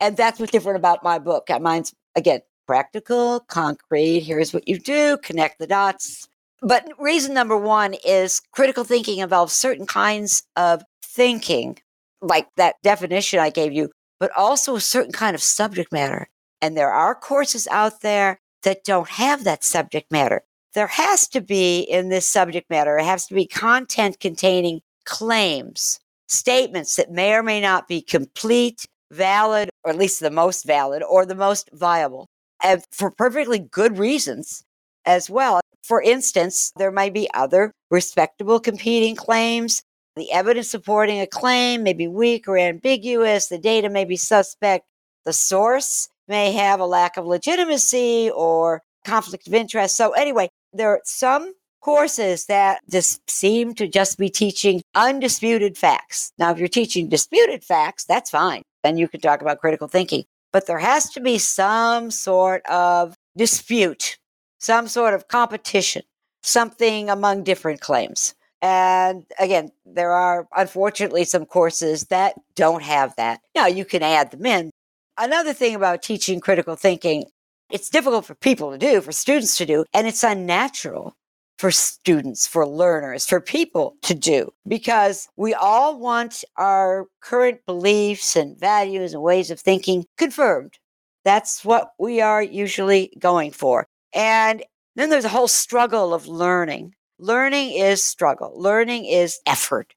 And 0.00 0.16
that's 0.16 0.38
what's 0.38 0.52
different 0.52 0.76
about 0.78 1.02
my 1.02 1.18
book. 1.18 1.48
Mine's, 1.60 1.92
again, 2.16 2.40
practical, 2.70 3.40
concrete. 3.48 4.20
Here's 4.20 4.54
what 4.54 4.68
you 4.68 4.78
do, 4.78 5.16
connect 5.24 5.58
the 5.58 5.66
dots. 5.66 6.28
But 6.62 6.86
reason 7.00 7.34
number 7.34 7.56
one 7.56 7.94
is 8.04 8.40
critical 8.52 8.84
thinking 8.84 9.18
involves 9.18 9.52
certain 9.52 9.86
kinds 9.86 10.44
of 10.54 10.84
thinking, 11.02 11.78
like 12.22 12.46
that 12.54 12.76
definition 12.84 13.40
I 13.40 13.50
gave 13.50 13.72
you, 13.72 13.90
but 14.20 14.30
also 14.36 14.76
a 14.76 14.80
certain 14.80 15.10
kind 15.10 15.34
of 15.34 15.42
subject 15.42 15.90
matter. 15.90 16.28
And 16.62 16.76
there 16.76 16.92
are 16.92 17.12
courses 17.12 17.66
out 17.72 18.02
there 18.02 18.38
that 18.62 18.84
don't 18.84 19.08
have 19.08 19.42
that 19.42 19.64
subject 19.64 20.12
matter. 20.12 20.44
There 20.72 20.86
has 20.86 21.26
to 21.30 21.40
be 21.40 21.80
in 21.80 22.08
this 22.08 22.28
subject 22.28 22.70
matter, 22.70 22.98
it 22.98 23.04
has 23.04 23.26
to 23.26 23.34
be 23.34 23.46
content 23.46 24.20
containing 24.20 24.80
claims, 25.04 25.98
statements 26.28 26.94
that 26.94 27.10
may 27.10 27.32
or 27.32 27.42
may 27.42 27.60
not 27.60 27.88
be 27.88 28.00
complete, 28.00 28.86
valid, 29.10 29.70
or 29.82 29.90
at 29.90 29.98
least 29.98 30.20
the 30.20 30.30
most 30.30 30.64
valid 30.64 31.02
or 31.02 31.26
the 31.26 31.34
most 31.34 31.68
viable, 31.72 32.28
and 32.62 32.82
for 32.92 33.10
perfectly 33.10 33.58
good 33.58 33.98
reasons 33.98 34.64
as 35.04 35.30
well. 35.30 35.60
For 35.82 36.02
instance, 36.02 36.72
there 36.76 36.90
may 36.90 37.10
be 37.10 37.28
other 37.34 37.72
respectable 37.90 38.60
competing 38.60 39.16
claims. 39.16 39.82
The 40.16 40.30
evidence 40.32 40.68
supporting 40.68 41.20
a 41.20 41.26
claim 41.26 41.82
may 41.82 41.92
be 41.92 42.08
weak 42.08 42.48
or 42.48 42.58
ambiguous. 42.58 43.48
The 43.48 43.58
data 43.58 43.88
may 43.88 44.04
be 44.04 44.16
suspect. 44.16 44.84
The 45.24 45.32
source 45.32 46.08
may 46.28 46.52
have 46.52 46.80
a 46.80 46.86
lack 46.86 47.16
of 47.16 47.26
legitimacy 47.26 48.30
or 48.34 48.82
conflict 49.04 49.46
of 49.46 49.54
interest. 49.54 49.96
So, 49.96 50.12
anyway, 50.12 50.50
there 50.72 50.90
are 50.90 51.00
some 51.04 51.54
courses 51.80 52.46
that 52.46 52.80
just 52.90 53.28
seem 53.28 53.74
to 53.74 53.88
just 53.88 54.18
be 54.18 54.28
teaching 54.28 54.82
undisputed 54.94 55.78
facts. 55.78 56.32
Now, 56.38 56.50
if 56.52 56.58
you're 56.58 56.68
teaching 56.68 57.08
disputed 57.08 57.64
facts, 57.64 58.04
that's 58.04 58.30
fine. 58.30 58.62
Then 58.84 58.96
you 58.96 59.08
can 59.08 59.20
talk 59.20 59.40
about 59.42 59.60
critical 59.60 59.88
thinking. 59.88 60.24
But 60.52 60.66
there 60.66 60.78
has 60.78 61.10
to 61.10 61.20
be 61.20 61.38
some 61.38 62.10
sort 62.10 62.64
of 62.66 63.14
dispute, 63.36 64.18
some 64.58 64.88
sort 64.88 65.14
of 65.14 65.28
competition, 65.28 66.02
something 66.42 67.08
among 67.08 67.44
different 67.44 67.80
claims. 67.80 68.34
And 68.62 69.24
again, 69.38 69.70
there 69.86 70.12
are 70.12 70.46
unfortunately 70.54 71.24
some 71.24 71.46
courses 71.46 72.06
that 72.06 72.34
don't 72.56 72.82
have 72.82 73.14
that. 73.16 73.40
Now, 73.54 73.66
you 73.66 73.84
can 73.84 74.02
add 74.02 74.30
them 74.32 74.44
in. 74.44 74.70
Another 75.16 75.52
thing 75.52 75.74
about 75.74 76.02
teaching 76.02 76.40
critical 76.40 76.76
thinking, 76.76 77.24
it's 77.70 77.88
difficult 77.88 78.24
for 78.24 78.34
people 78.34 78.72
to 78.72 78.78
do, 78.78 79.00
for 79.00 79.12
students 79.12 79.56
to 79.58 79.66
do, 79.66 79.84
and 79.94 80.06
it's 80.06 80.24
unnatural 80.24 81.14
for 81.60 81.70
students, 81.70 82.46
for 82.46 82.66
learners, 82.66 83.26
for 83.26 83.38
people 83.38 83.94
to 84.00 84.14
do 84.14 84.50
because 84.66 85.28
we 85.36 85.52
all 85.52 86.00
want 86.00 86.42
our 86.56 87.06
current 87.20 87.60
beliefs 87.66 88.34
and 88.34 88.58
values 88.58 89.12
and 89.12 89.22
ways 89.22 89.50
of 89.50 89.60
thinking 89.60 90.06
confirmed. 90.16 90.78
That's 91.22 91.62
what 91.62 91.90
we 91.98 92.22
are 92.22 92.42
usually 92.42 93.12
going 93.18 93.50
for. 93.50 93.86
And 94.14 94.64
then 94.96 95.10
there's 95.10 95.26
a 95.26 95.28
whole 95.28 95.48
struggle 95.48 96.14
of 96.14 96.26
learning. 96.26 96.94
Learning 97.18 97.72
is 97.72 98.02
struggle. 98.02 98.54
Learning 98.56 99.04
is 99.04 99.38
effort. 99.46 99.92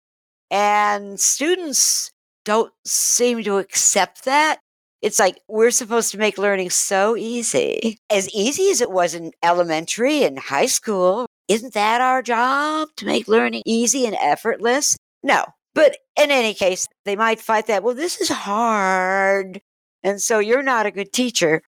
And 0.51 1.17
students 1.17 2.12
don't 2.43 2.74
seem 2.86 3.41
to 3.43 3.60
accept 3.60 4.25
that. 4.25 4.60
It's 5.01 5.17
like 5.17 5.39
we're 5.48 5.72
supposed 5.72 6.12
to 6.12 6.17
make 6.17 6.38
learning 6.38 6.72
so 6.72 7.15
easy, 7.15 8.00
as 8.10 8.29
easy 8.32 8.70
as 8.70 8.82
it 8.82 8.91
was 8.91 9.13
in 9.13 9.32
elementary 9.41 10.24
and 10.24 10.38
high 10.38 10.65
school. 10.65 11.25
Isn't 11.47 11.73
that 11.73 12.01
our 12.01 12.21
job 12.21 12.89
to 12.97 13.05
make 13.05 13.27
learning 13.27 13.63
easy 13.65 14.05
and 14.05 14.15
effortless? 14.19 14.97
No. 15.21 15.45
But 15.75 15.97
in 16.15 16.31
any 16.31 16.53
case, 16.53 16.88
they 17.05 17.15
might 17.15 17.41
fight 17.41 17.67
that, 17.67 17.83
well, 17.83 17.95
this 17.95 18.21
is 18.21 18.29
hard. 18.29 19.62
And 20.03 20.21
so 20.21 20.39
you're 20.39 20.63
not 20.63 20.85
a 20.85 20.91
good 20.91 21.12
teacher. 21.12 21.62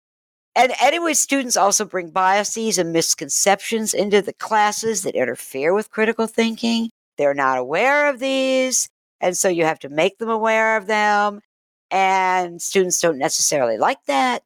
And 0.54 0.72
anyway, 0.82 1.14
students 1.14 1.56
also 1.56 1.84
bring 1.84 2.10
biases 2.10 2.76
and 2.76 2.92
misconceptions 2.92 3.94
into 3.94 4.20
the 4.20 4.34
classes 4.34 5.02
that 5.02 5.14
interfere 5.14 5.72
with 5.72 5.90
critical 5.90 6.26
thinking. 6.26 6.90
They're 7.16 7.34
not 7.34 7.58
aware 7.58 8.10
of 8.10 8.18
these. 8.18 8.88
And 9.20 9.36
so 9.36 9.48
you 9.48 9.64
have 9.64 9.78
to 9.80 9.88
make 9.88 10.18
them 10.18 10.28
aware 10.28 10.76
of 10.76 10.86
them. 10.86 11.40
And 11.90 12.60
students 12.60 13.00
don't 13.00 13.18
necessarily 13.18 13.78
like 13.78 14.04
that. 14.06 14.42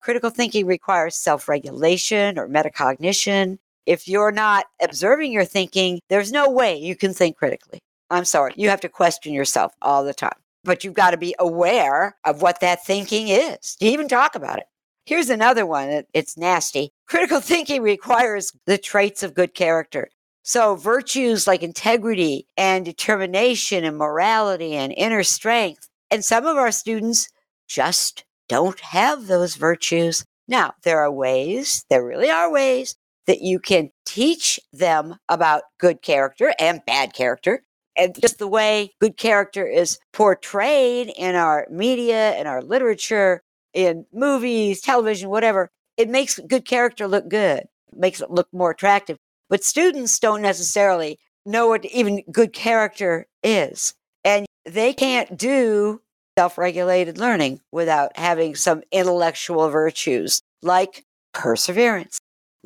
Critical 0.00 0.30
thinking 0.30 0.66
requires 0.66 1.16
self 1.16 1.48
regulation 1.48 2.38
or 2.38 2.48
metacognition 2.48 3.58
if 3.88 4.06
you're 4.06 4.30
not 4.30 4.66
observing 4.82 5.32
your 5.32 5.46
thinking, 5.46 5.98
there's 6.10 6.30
no 6.30 6.50
way 6.50 6.76
you 6.76 6.94
can 6.94 7.14
think 7.14 7.38
critically. 7.38 7.80
I'm 8.10 8.26
sorry. 8.26 8.52
You 8.54 8.68
have 8.68 8.82
to 8.82 8.88
question 8.88 9.32
yourself 9.32 9.72
all 9.80 10.04
the 10.04 10.12
time, 10.12 10.38
but 10.62 10.84
you've 10.84 10.92
got 10.92 11.12
to 11.12 11.16
be 11.16 11.34
aware 11.38 12.14
of 12.26 12.42
what 12.42 12.60
that 12.60 12.84
thinking 12.84 13.28
is 13.28 13.76
to 13.76 13.86
even 13.86 14.06
talk 14.06 14.34
about 14.34 14.58
it. 14.58 14.66
Here's 15.06 15.30
another 15.30 15.64
one. 15.64 16.04
It's 16.12 16.36
nasty. 16.36 16.90
Critical 17.06 17.40
thinking 17.42 17.80
requires 17.80 18.52
the 18.66 18.76
traits 18.76 19.22
of 19.22 19.34
good 19.34 19.54
character. 19.54 20.10
So, 20.42 20.76
virtues 20.76 21.46
like 21.46 21.62
integrity 21.62 22.46
and 22.58 22.84
determination 22.84 23.84
and 23.84 23.96
morality 23.96 24.74
and 24.74 24.92
inner 24.96 25.22
strength. 25.22 25.88
And 26.10 26.22
some 26.22 26.46
of 26.46 26.58
our 26.58 26.72
students 26.72 27.28
just 27.68 28.24
don't 28.50 28.80
have 28.80 29.26
those 29.26 29.56
virtues. 29.56 30.26
Now, 30.46 30.74
there 30.82 31.00
are 31.00 31.10
ways, 31.10 31.84
there 31.88 32.04
really 32.04 32.30
are 32.30 32.50
ways 32.50 32.94
that 33.28 33.42
you 33.42 33.60
can 33.60 33.90
teach 34.06 34.58
them 34.72 35.16
about 35.28 35.62
good 35.78 36.02
character 36.02 36.52
and 36.58 36.80
bad 36.86 37.12
character. 37.12 37.62
And 37.96 38.18
just 38.20 38.38
the 38.38 38.48
way 38.48 38.94
good 39.00 39.16
character 39.16 39.66
is 39.66 39.98
portrayed 40.12 41.12
in 41.16 41.34
our 41.34 41.66
media, 41.70 42.36
in 42.40 42.46
our 42.46 42.62
literature, 42.62 43.42
in 43.74 44.06
movies, 44.12 44.80
television, 44.80 45.28
whatever, 45.28 45.70
it 45.98 46.08
makes 46.08 46.38
good 46.38 46.64
character 46.64 47.06
look 47.06 47.28
good, 47.28 47.64
makes 47.94 48.20
it 48.22 48.30
look 48.30 48.48
more 48.52 48.70
attractive. 48.70 49.18
But 49.50 49.62
students 49.62 50.18
don't 50.18 50.42
necessarily 50.42 51.18
know 51.44 51.68
what 51.68 51.84
even 51.84 52.22
good 52.32 52.54
character 52.54 53.26
is. 53.42 53.94
And 54.24 54.46
they 54.64 54.94
can't 54.94 55.36
do 55.36 56.00
self 56.38 56.56
regulated 56.56 57.18
learning 57.18 57.60
without 57.72 58.16
having 58.16 58.54
some 58.54 58.82
intellectual 58.90 59.68
virtues 59.68 60.40
like 60.62 61.04
perseverance, 61.34 62.18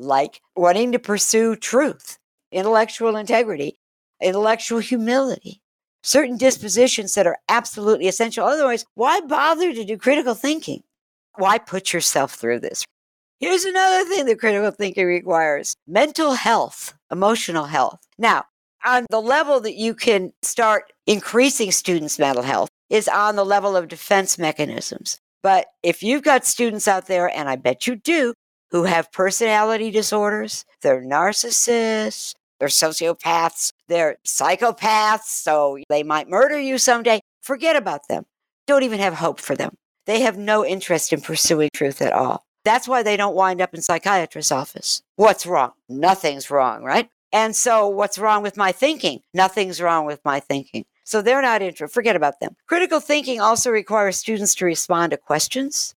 like 0.03 0.41
wanting 0.57 0.93
to 0.93 0.99
pursue 0.99 1.57
truth, 1.57 2.19
intellectual 2.51 3.17
integrity, 3.17 3.79
intellectual 4.21 4.81
humility, 4.81 5.61
certain 6.03 6.37
dispositions 6.37 7.15
that 7.15 7.27
are 7.27 7.39
absolutely 7.49 8.09
essential. 8.09 8.45
Otherwise, 8.45 8.85
why 8.95 9.21
bother 9.21 9.73
to 9.73 9.85
do 9.85 9.97
critical 9.97 10.35
thinking? 10.35 10.83
Why 11.37 11.59
put 11.59 11.93
yourself 11.93 12.35
through 12.35 12.61
this? 12.61 12.85
Here's 13.39 13.65
another 13.65 14.09
thing 14.09 14.27
that 14.27 14.39
critical 14.39 14.71
thinking 14.71 15.07
requires 15.07 15.75
mental 15.87 16.35
health, 16.35 16.95
emotional 17.11 17.65
health. 17.65 18.01
Now, 18.19 18.45
on 18.85 19.07
the 19.11 19.21
level 19.21 19.61
that 19.61 19.75
you 19.75 19.95
can 19.95 20.33
start 20.43 20.93
increasing 21.07 21.73
students' 21.73 22.19
mental 22.19 22.43
health 22.43 22.69
is 22.91 23.09
on 23.09 23.37
the 23.37 23.45
level 23.45 23.77
of 23.77 23.89
defense 23.89 24.39
mechanisms. 24.39 25.19
But 25.43 25.67
if 25.83 26.03
you've 26.03 26.23
got 26.23 26.45
students 26.45 26.87
out 26.87 27.07
there, 27.07 27.29
and 27.29 27.49
I 27.49 27.57
bet 27.57 27.87
you 27.87 27.97
do, 27.97 28.35
who 28.73 28.85
have 28.85 29.13
personality 29.13 29.91
disorders. 29.91 30.65
They're 30.81 31.03
narcissists, 31.03 32.35
they're 32.59 32.69
sociopaths, 32.69 33.73
they're 33.87 34.17
psychopaths, 34.27 35.27
so 35.27 35.79
they 35.89 36.03
might 36.03 36.29
murder 36.29 36.59
you 36.59 36.79
someday. 36.79 37.21
Forget 37.43 37.77
about 37.77 38.09
them. 38.09 38.25
Don't 38.67 38.83
even 38.83 38.99
have 38.99 39.15
hope 39.15 39.41
for 39.41 39.55
them. 39.55 39.77
They 40.07 40.21
have 40.23 40.39
no 40.39 40.65
interest 40.65 41.13
in 41.13 41.21
pursuing 41.21 41.69
truth 41.75 42.03
at 42.03 42.13
all. 42.13 42.45
That's 42.65 42.89
why 42.89 43.03
they 43.03 43.17
don't 43.17 43.35
wind 43.35 43.61
up 43.61 43.75
in 43.75 43.83
psychiatrist's 43.83 44.53
office. 44.53 45.03
What's 45.17 45.47
wrong? 45.47 45.73
Nothing's 45.89 46.51
wrong, 46.51 46.83
right? 46.83 47.09
And 47.33 47.57
so, 47.57 47.89
what's 47.89 48.19
wrong 48.19 48.43
with 48.43 48.57
my 48.57 48.73
thinking? 48.73 49.21
Nothing's 49.35 49.81
wrong 49.81 50.07
with 50.07 50.21
my 50.25 50.39
thinking. 50.39 50.85
So, 51.05 51.23
they're 51.23 51.43
not 51.43 51.63
interested. 51.63 51.93
Forget 51.93 52.15
about 52.15 52.41
them. 52.41 52.57
Critical 52.69 53.01
thinking 53.01 53.41
also 53.41 53.71
requires 53.71 54.17
students 54.17 54.55
to 54.57 54.65
respond 54.65 55.11
to 55.11 55.17
questions. 55.17 55.95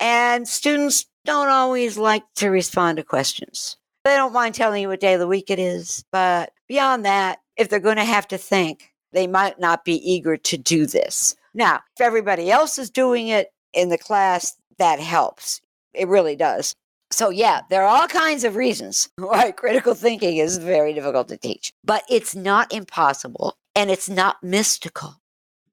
And 0.00 0.48
students 0.48 1.06
don't 1.24 1.48
always 1.48 1.98
like 1.98 2.24
to 2.36 2.48
respond 2.48 2.96
to 2.96 3.04
questions. 3.04 3.76
They 4.04 4.16
don't 4.16 4.32
mind 4.32 4.54
telling 4.54 4.82
you 4.82 4.88
what 4.88 5.00
day 5.00 5.14
of 5.14 5.20
the 5.20 5.26
week 5.26 5.50
it 5.50 5.58
is. 5.58 6.04
But 6.10 6.52
beyond 6.68 7.04
that, 7.04 7.40
if 7.56 7.68
they're 7.68 7.80
going 7.80 7.96
to 7.96 8.04
have 8.04 8.28
to 8.28 8.38
think, 8.38 8.92
they 9.12 9.26
might 9.26 9.58
not 9.58 9.84
be 9.84 9.94
eager 9.94 10.36
to 10.36 10.56
do 10.56 10.86
this. 10.86 11.34
Now, 11.54 11.80
if 11.96 12.00
everybody 12.00 12.50
else 12.50 12.78
is 12.78 12.90
doing 12.90 13.28
it 13.28 13.52
in 13.72 13.88
the 13.88 13.98
class, 13.98 14.56
that 14.78 15.00
helps. 15.00 15.60
It 15.92 16.08
really 16.08 16.36
does. 16.36 16.74
So, 17.10 17.30
yeah, 17.30 17.62
there 17.70 17.82
are 17.82 18.02
all 18.02 18.08
kinds 18.08 18.44
of 18.44 18.56
reasons 18.56 19.08
why 19.16 19.50
critical 19.52 19.94
thinking 19.94 20.36
is 20.36 20.58
very 20.58 20.92
difficult 20.92 21.28
to 21.28 21.36
teach, 21.36 21.72
but 21.84 22.04
it's 22.08 22.34
not 22.34 22.72
impossible 22.72 23.56
and 23.74 23.90
it's 23.90 24.08
not 24.08 24.42
mystical. 24.42 25.16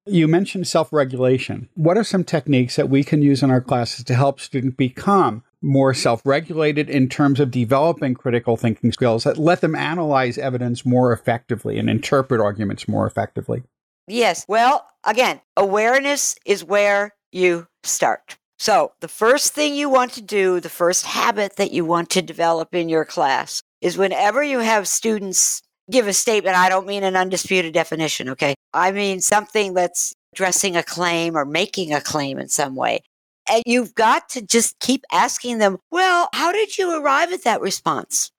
You 0.08 0.28
mentioned 0.28 0.68
self 0.68 0.94
regulation. 0.94 1.68
What 1.74 1.98
are 1.98 2.04
some 2.04 2.24
techniques 2.24 2.76
that 2.76 2.90
we 2.90 3.04
can 3.04 3.24
use 3.24 3.42
in 3.42 3.50
our 3.50 3.62
classes 3.62 4.04
to 4.06 4.14
help 4.14 4.40
students 4.40 4.76
become 4.76 5.44
more 5.64 5.96
self 5.96 6.22
regulated 6.24 6.92
in 6.92 7.10
terms 7.10 7.40
of 7.40 7.50
developing 7.50 8.14
critical 8.14 8.56
thinking 8.56 8.92
skills 8.92 9.24
that 9.24 9.40
let 9.40 9.62
them 9.62 9.74
analyze 9.74 10.38
evidence 10.38 10.86
more 10.86 11.12
effectively 11.12 11.80
and 11.80 11.90
interpret 11.90 12.40
arguments 12.40 12.88
more 12.88 13.08
effectively? 13.08 13.64
Yes. 14.08 14.46
Well, 14.48 14.88
again, 15.04 15.42
awareness 15.58 16.36
is 16.46 16.64
where 16.64 17.16
you 17.32 17.68
start. 17.84 18.38
So, 18.60 18.92
the 19.02 19.08
first 19.08 19.54
thing 19.54 19.74
you 19.74 19.90
want 19.90 20.14
to 20.14 20.22
do, 20.22 20.60
the 20.60 20.70
first 20.70 21.06
habit 21.08 21.56
that 21.56 21.72
you 21.72 21.84
want 21.84 22.12
to 22.12 22.22
develop 22.22 22.76
in 22.76 22.90
your 22.90 23.06
class 23.06 23.62
is 23.82 23.98
whenever 23.98 24.44
you 24.44 24.60
have 24.60 24.88
students 24.88 25.64
give 25.90 26.08
a 26.08 26.14
statement, 26.14 26.56
I 26.56 26.70
don't 26.70 26.88
mean 26.88 27.04
an 27.04 27.16
undisputed 27.16 27.74
definition, 27.74 28.30
okay? 28.30 28.56
I 28.75 28.91
mean 28.91 29.22
something 29.22 29.74
that's 29.74 30.13
addressing 30.34 30.75
a 30.75 30.84
claim 30.84 31.36
or 31.36 31.46
making 31.46 31.94
a 31.94 32.01
claim 32.01 32.38
in 32.38 32.50
some 32.50 32.75
way. 32.75 33.00
And 33.50 33.63
you've 33.65 33.96
got 33.96 34.29
to 34.29 34.41
just 34.41 34.79
keep 34.79 35.03
asking 35.12 35.60
them, 35.60 35.77
well, 35.91 36.29
how 36.34 36.51
did 36.51 36.77
you 36.77 37.01
arrive 37.01 37.32
at 37.32 37.44
that 37.44 37.62
response? 37.62 38.32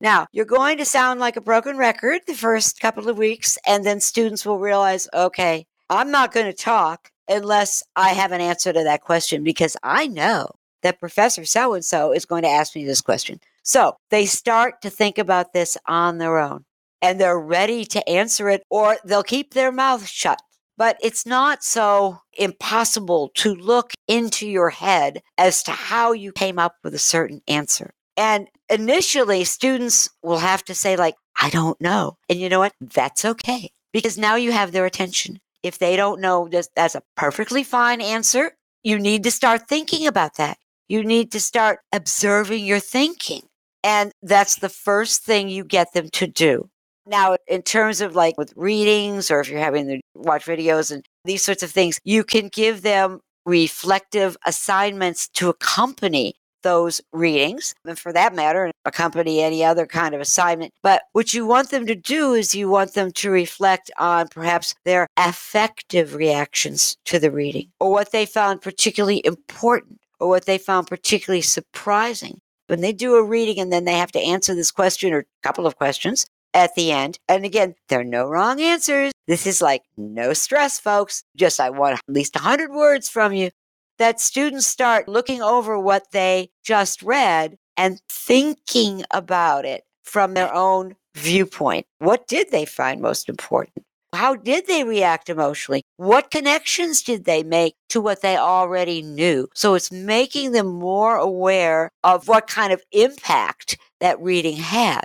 Now, 0.00 0.26
you're 0.32 0.44
going 0.44 0.78
to 0.78 0.84
sound 0.84 1.20
like 1.20 1.36
a 1.36 1.40
broken 1.40 1.76
record 1.76 2.22
the 2.26 2.34
first 2.34 2.80
couple 2.80 3.08
of 3.08 3.16
weeks, 3.16 3.56
and 3.66 3.86
then 3.86 4.00
students 4.00 4.44
will 4.44 4.58
realize, 4.58 5.08
okay, 5.14 5.66
I'm 5.88 6.10
not 6.10 6.32
going 6.32 6.46
to 6.46 6.52
talk 6.52 7.10
unless 7.28 7.82
I 7.94 8.10
have 8.10 8.32
an 8.32 8.40
answer 8.40 8.72
to 8.72 8.82
that 8.84 9.02
question 9.02 9.44
because 9.44 9.76
I 9.82 10.06
know 10.08 10.50
that 10.82 11.00
Professor 11.00 11.44
so 11.44 11.74
and 11.74 11.84
so 11.84 12.12
is 12.12 12.26
going 12.26 12.42
to 12.42 12.48
ask 12.48 12.74
me 12.74 12.84
this 12.84 13.00
question. 13.00 13.40
So 13.62 13.96
they 14.10 14.26
start 14.26 14.82
to 14.82 14.90
think 14.90 15.18
about 15.18 15.52
this 15.52 15.76
on 15.86 16.18
their 16.18 16.38
own 16.38 16.64
and 17.04 17.20
they're 17.20 17.38
ready 17.38 17.84
to 17.84 18.08
answer 18.08 18.48
it, 18.48 18.62
or 18.70 18.96
they'll 19.04 19.22
keep 19.22 19.52
their 19.52 19.70
mouth 19.70 20.08
shut. 20.08 20.40
But 20.78 20.96
it's 21.02 21.26
not 21.26 21.62
so 21.62 22.20
impossible 22.32 23.30
to 23.34 23.54
look 23.54 23.92
into 24.08 24.48
your 24.48 24.70
head 24.70 25.20
as 25.36 25.62
to 25.64 25.70
how 25.70 26.12
you 26.12 26.32
came 26.32 26.58
up 26.58 26.76
with 26.82 26.94
a 26.94 26.98
certain 26.98 27.42
answer. 27.46 27.92
And 28.16 28.48
initially, 28.70 29.44
students 29.44 30.08
will 30.22 30.38
have 30.38 30.64
to 30.64 30.74
say, 30.74 30.96
like, 30.96 31.14
I 31.38 31.50
don't 31.50 31.78
know. 31.78 32.16
And 32.30 32.40
you 32.40 32.48
know 32.48 32.60
what? 32.60 32.72
That's 32.80 33.26
okay 33.26 33.70
because 33.92 34.16
now 34.16 34.36
you 34.36 34.52
have 34.52 34.72
their 34.72 34.86
attention. 34.86 35.40
If 35.62 35.78
they 35.78 35.96
don't 35.96 36.22
know, 36.22 36.48
that's 36.50 36.94
a 36.94 37.02
perfectly 37.16 37.64
fine 37.64 38.00
answer. 38.00 38.52
You 38.82 38.98
need 38.98 39.24
to 39.24 39.30
start 39.30 39.68
thinking 39.68 40.06
about 40.06 40.36
that. 40.38 40.56
You 40.88 41.04
need 41.04 41.32
to 41.32 41.40
start 41.40 41.80
observing 41.92 42.64
your 42.64 42.80
thinking. 42.80 43.42
And 43.82 44.10
that's 44.22 44.56
the 44.56 44.70
first 44.70 45.22
thing 45.22 45.50
you 45.50 45.64
get 45.64 45.92
them 45.92 46.08
to 46.14 46.26
do. 46.26 46.70
Now, 47.06 47.36
in 47.46 47.62
terms 47.62 48.00
of 48.00 48.14
like 48.14 48.38
with 48.38 48.52
readings 48.56 49.30
or 49.30 49.40
if 49.40 49.48
you're 49.48 49.60
having 49.60 49.86
to 49.88 50.00
watch 50.14 50.46
videos 50.46 50.90
and 50.90 51.04
these 51.24 51.42
sorts 51.42 51.62
of 51.62 51.70
things, 51.70 51.98
you 52.04 52.24
can 52.24 52.48
give 52.48 52.82
them 52.82 53.20
reflective 53.44 54.36
assignments 54.46 55.28
to 55.28 55.50
accompany 55.50 56.34
those 56.62 57.02
readings, 57.12 57.74
and 57.84 57.98
for 57.98 58.10
that 58.10 58.34
matter, 58.34 58.70
accompany 58.86 59.42
any 59.42 59.62
other 59.62 59.86
kind 59.86 60.14
of 60.14 60.20
assignment. 60.22 60.72
But 60.82 61.02
what 61.12 61.34
you 61.34 61.46
want 61.46 61.68
them 61.70 61.86
to 61.86 61.94
do 61.94 62.32
is 62.32 62.54
you 62.54 62.70
want 62.70 62.94
them 62.94 63.12
to 63.12 63.30
reflect 63.30 63.90
on 63.98 64.28
perhaps 64.28 64.74
their 64.86 65.06
affective 65.18 66.14
reactions 66.14 66.96
to 67.04 67.18
the 67.18 67.30
reading, 67.30 67.70
or 67.80 67.92
what 67.92 68.12
they 68.12 68.24
found 68.24 68.62
particularly 68.62 69.20
important, 69.26 70.00
or 70.18 70.28
what 70.28 70.46
they 70.46 70.56
found 70.56 70.86
particularly 70.86 71.42
surprising. 71.42 72.40
When 72.68 72.80
they 72.80 72.94
do 72.94 73.16
a 73.16 73.22
reading 73.22 73.60
and 73.60 73.70
then 73.70 73.84
they 73.84 73.98
have 73.98 74.12
to 74.12 74.18
answer 74.18 74.54
this 74.54 74.70
question 74.70 75.12
or 75.12 75.18
a 75.18 75.24
couple 75.42 75.66
of 75.66 75.76
questions, 75.76 76.26
at 76.54 76.74
the 76.74 76.92
end. 76.92 77.18
And 77.28 77.44
again, 77.44 77.74
there 77.88 78.00
are 78.00 78.04
no 78.04 78.26
wrong 78.26 78.60
answers. 78.60 79.12
This 79.26 79.46
is 79.46 79.60
like 79.60 79.82
no 79.96 80.32
stress, 80.32 80.78
folks. 80.78 81.24
Just 81.36 81.60
I 81.60 81.70
want 81.70 81.94
at 81.94 82.00
least 82.08 82.36
100 82.36 82.70
words 82.70 83.10
from 83.10 83.32
you. 83.34 83.50
That 83.98 84.20
students 84.20 84.66
start 84.66 85.08
looking 85.08 85.42
over 85.42 85.78
what 85.78 86.10
they 86.12 86.50
just 86.64 87.02
read 87.02 87.56
and 87.76 88.00
thinking 88.08 89.04
about 89.10 89.64
it 89.64 89.84
from 90.02 90.34
their 90.34 90.52
own 90.52 90.96
viewpoint. 91.14 91.86
What 91.98 92.26
did 92.26 92.50
they 92.50 92.64
find 92.64 93.00
most 93.00 93.28
important? 93.28 93.84
How 94.12 94.36
did 94.36 94.66
they 94.66 94.84
react 94.84 95.28
emotionally? 95.28 95.82
What 95.96 96.30
connections 96.30 97.02
did 97.02 97.24
they 97.24 97.42
make 97.42 97.74
to 97.88 98.00
what 98.00 98.22
they 98.22 98.36
already 98.36 99.02
knew? 99.02 99.48
So 99.54 99.74
it's 99.74 99.90
making 99.90 100.52
them 100.52 100.68
more 100.68 101.16
aware 101.16 101.90
of 102.04 102.28
what 102.28 102.46
kind 102.46 102.72
of 102.72 102.82
impact 102.92 103.76
that 104.00 104.20
reading 104.20 104.56
had. 104.56 105.04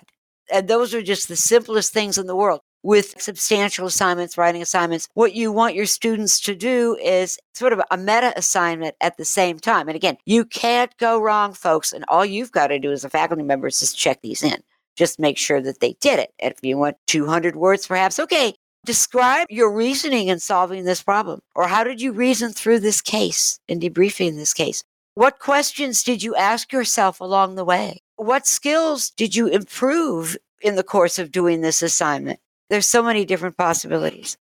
And 0.52 0.68
those 0.68 0.94
are 0.94 1.02
just 1.02 1.28
the 1.28 1.36
simplest 1.36 1.94
things 1.94 2.18
in 2.18 2.28
the 2.28 2.36
world. 2.36 2.62
With 2.82 3.22
substantial 3.22 3.88
assignments, 3.88 4.38
writing 4.38 4.62
assignments, 4.62 5.10
what 5.14 5.34
you 5.34 5.52
want 5.52 5.76
your 5.76 5.86
students 5.86 6.40
to 6.42 6.56
do 6.56 6.96
is 7.04 7.38
sort 7.54 7.74
of 7.74 7.82
a 7.92 7.98
meta 7.98 8.32
assignment 8.38 8.96
at 9.02 9.18
the 9.18 9.26
same 9.26 9.60
time. 9.60 9.90
And 9.90 9.98
again, 9.98 10.18
you 10.26 10.46
can't 10.46 10.96
go 10.98 11.22
wrong, 11.22 11.54
folks. 11.54 11.92
And 11.92 12.06
all 12.08 12.26
you've 12.26 12.54
got 12.54 12.68
to 12.68 12.80
do 12.80 12.94
as 12.94 13.04
a 13.04 13.10
faculty 13.10 13.44
member 13.44 13.68
is 13.68 13.82
just 13.82 13.98
check 13.98 14.22
these 14.22 14.44
in. 14.44 14.62
Just 14.96 15.20
make 15.20 15.38
sure 15.38 15.62
that 15.62 15.82
they 15.82 15.98
did 16.00 16.20
it. 16.20 16.32
And 16.40 16.54
if 16.54 16.60
you 16.64 16.78
want 16.78 16.96
200 17.08 17.58
words, 17.58 17.86
perhaps, 17.86 18.18
okay, 18.18 18.54
describe 18.86 19.48
your 19.50 19.74
reasoning 19.74 20.30
in 20.30 20.40
solving 20.40 20.86
this 20.86 21.04
problem. 21.04 21.42
Or 21.56 21.68
how 21.68 21.84
did 21.84 22.02
you 22.02 22.14
reason 22.14 22.54
through 22.54 22.80
this 22.80 23.02
case 23.02 23.60
in 23.68 23.82
debriefing 23.82 24.36
this 24.36 24.54
case? 24.54 24.84
What 25.16 25.40
questions 25.40 26.02
did 26.02 26.24
you 26.24 26.34
ask 26.36 26.72
yourself 26.72 27.20
along 27.20 27.56
the 27.56 27.66
way? 27.66 28.00
What 28.19 28.45
skills 28.45 29.12
did 29.12 29.34
you 29.34 29.47
improve 29.47 30.36
in 30.62 30.75
the 30.75 30.84
course 30.84 31.19
of 31.19 31.32
doing 31.32 31.62
this 31.62 31.82
assignment? 31.82 32.41
There's 32.69 32.86
so 32.86 33.01
many 33.01 33.23
different 33.23 33.55
possibilities. 33.55 34.38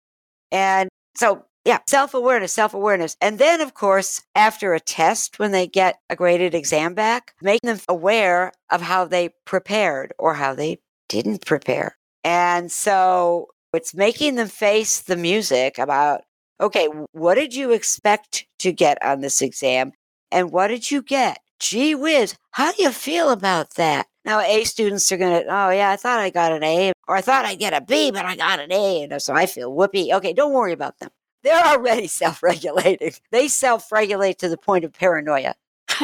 And 0.51 0.89
so, 1.15 1.45
yeah, 1.63 1.77
self 1.87 2.15
awareness, 2.15 2.51
self 2.51 2.73
awareness. 2.73 3.15
And 3.21 3.37
then, 3.37 3.61
of 3.61 3.75
course, 3.75 4.23
after 4.33 4.73
a 4.73 4.79
test, 4.79 5.37
when 5.37 5.51
they 5.51 5.67
get 5.67 5.99
a 6.09 6.15
graded 6.15 6.55
exam 6.55 6.95
back, 6.95 7.35
making 7.39 7.67
them 7.67 7.79
aware 7.87 8.51
of 8.71 8.81
how 8.81 9.05
they 9.05 9.29
prepared 9.45 10.11
or 10.17 10.33
how 10.33 10.55
they 10.55 10.79
didn't 11.07 11.45
prepare. 11.45 11.97
And 12.23 12.71
so 12.71 13.49
it's 13.73 13.93
making 13.93 14.37
them 14.37 14.47
face 14.47 15.01
the 15.01 15.15
music 15.15 15.77
about, 15.77 16.21
okay, 16.59 16.87
what 17.11 17.35
did 17.35 17.53
you 17.53 17.73
expect 17.73 18.47
to 18.57 18.71
get 18.71 18.97
on 19.05 19.21
this 19.21 19.39
exam? 19.43 19.91
And 20.31 20.51
what 20.51 20.69
did 20.69 20.89
you 20.89 21.03
get? 21.03 21.37
Gee 21.59 21.95
whiz, 21.95 22.35
how 22.51 22.71
do 22.71 22.83
you 22.83 22.91
feel 22.91 23.31
about 23.31 23.71
that? 23.75 24.07
Now, 24.23 24.41
A 24.41 24.63
students 24.63 25.11
are 25.11 25.17
going 25.17 25.43
to, 25.43 25.47
oh, 25.47 25.69
yeah, 25.71 25.89
I 25.89 25.95
thought 25.95 26.19
I 26.19 26.29
got 26.29 26.51
an 26.51 26.63
A, 26.63 26.91
or 27.07 27.15
I 27.15 27.21
thought 27.21 27.45
I'd 27.45 27.59
get 27.59 27.73
a 27.73 27.81
B, 27.81 28.11
but 28.11 28.25
I 28.25 28.35
got 28.35 28.59
an 28.59 28.71
A. 28.71 29.03
And 29.03 29.21
so 29.21 29.33
I 29.33 29.45
feel 29.45 29.73
whoopee. 29.73 30.13
Okay, 30.13 30.33
don't 30.33 30.53
worry 30.53 30.73
about 30.73 30.99
them. 30.99 31.09
They're 31.43 31.65
already 31.65 32.07
self 32.21 32.43
regulating. 32.43 33.13
They 33.31 33.47
self 33.47 33.91
regulate 33.91 34.37
to 34.39 34.49
the 34.49 34.57
point 34.57 34.85
of 34.85 34.93
paranoia. 34.93 35.55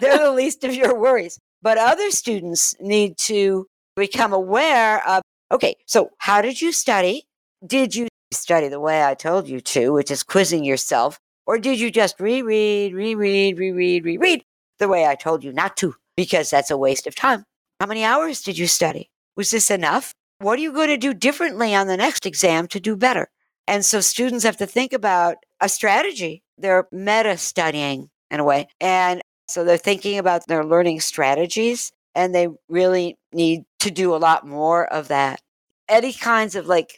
They're 0.00 0.18
the 0.18 0.32
least 0.34 0.64
of 0.64 0.74
your 0.74 0.98
worries. 0.98 1.38
But 1.62 1.78
other 1.78 2.10
students 2.10 2.74
need 2.80 3.16
to 3.18 3.66
become 3.96 4.32
aware 4.32 5.06
of, 5.06 5.22
okay, 5.52 5.76
so 5.86 6.10
how 6.18 6.42
did 6.42 6.60
you 6.60 6.72
study? 6.72 7.26
Did 7.64 7.94
you 7.94 8.08
study 8.32 8.68
the 8.68 8.80
way 8.80 9.04
I 9.04 9.14
told 9.14 9.48
you 9.48 9.60
to, 9.60 9.92
which 9.92 10.10
is 10.10 10.22
quizzing 10.22 10.64
yourself? 10.64 11.18
Or 11.46 11.58
did 11.58 11.78
you 11.78 11.90
just 11.90 12.18
reread, 12.18 12.94
reread, 12.94 13.58
reread, 13.58 14.04
reread 14.04 14.44
the 14.84 14.88
way 14.88 15.06
I 15.06 15.14
told 15.14 15.42
you 15.42 15.52
not 15.52 15.78
to? 15.78 15.94
Because 16.14 16.50
that's 16.50 16.70
a 16.70 16.76
waste 16.76 17.06
of 17.06 17.14
time. 17.14 17.44
How 17.80 17.86
many 17.86 18.04
hours 18.04 18.42
did 18.42 18.58
you 18.58 18.66
study? 18.66 19.10
Was 19.34 19.50
this 19.50 19.70
enough? 19.70 20.12
What 20.40 20.58
are 20.58 20.62
you 20.62 20.72
going 20.72 20.88
to 20.88 20.98
do 20.98 21.14
differently 21.14 21.74
on 21.74 21.86
the 21.86 21.96
next 21.96 22.26
exam 22.26 22.66
to 22.68 22.80
do 22.80 22.94
better? 22.94 23.28
And 23.66 23.82
so 23.82 24.00
students 24.00 24.44
have 24.44 24.58
to 24.58 24.66
think 24.66 24.92
about 24.92 25.36
a 25.58 25.70
strategy. 25.70 26.42
They're 26.58 26.86
meta 26.92 27.38
studying 27.38 28.10
in 28.30 28.40
a 28.40 28.44
way. 28.44 28.68
And 28.78 29.22
so 29.48 29.64
they're 29.64 29.78
thinking 29.78 30.18
about 30.18 30.46
their 30.46 30.64
learning 30.64 31.00
strategies 31.00 31.90
and 32.14 32.34
they 32.34 32.48
really 32.68 33.16
need 33.32 33.62
to 33.80 33.90
do 33.90 34.14
a 34.14 34.18
lot 34.18 34.46
more 34.46 34.86
of 34.92 35.08
that. 35.08 35.40
Any 35.88 36.12
kinds 36.12 36.56
of 36.56 36.66
like 36.66 36.94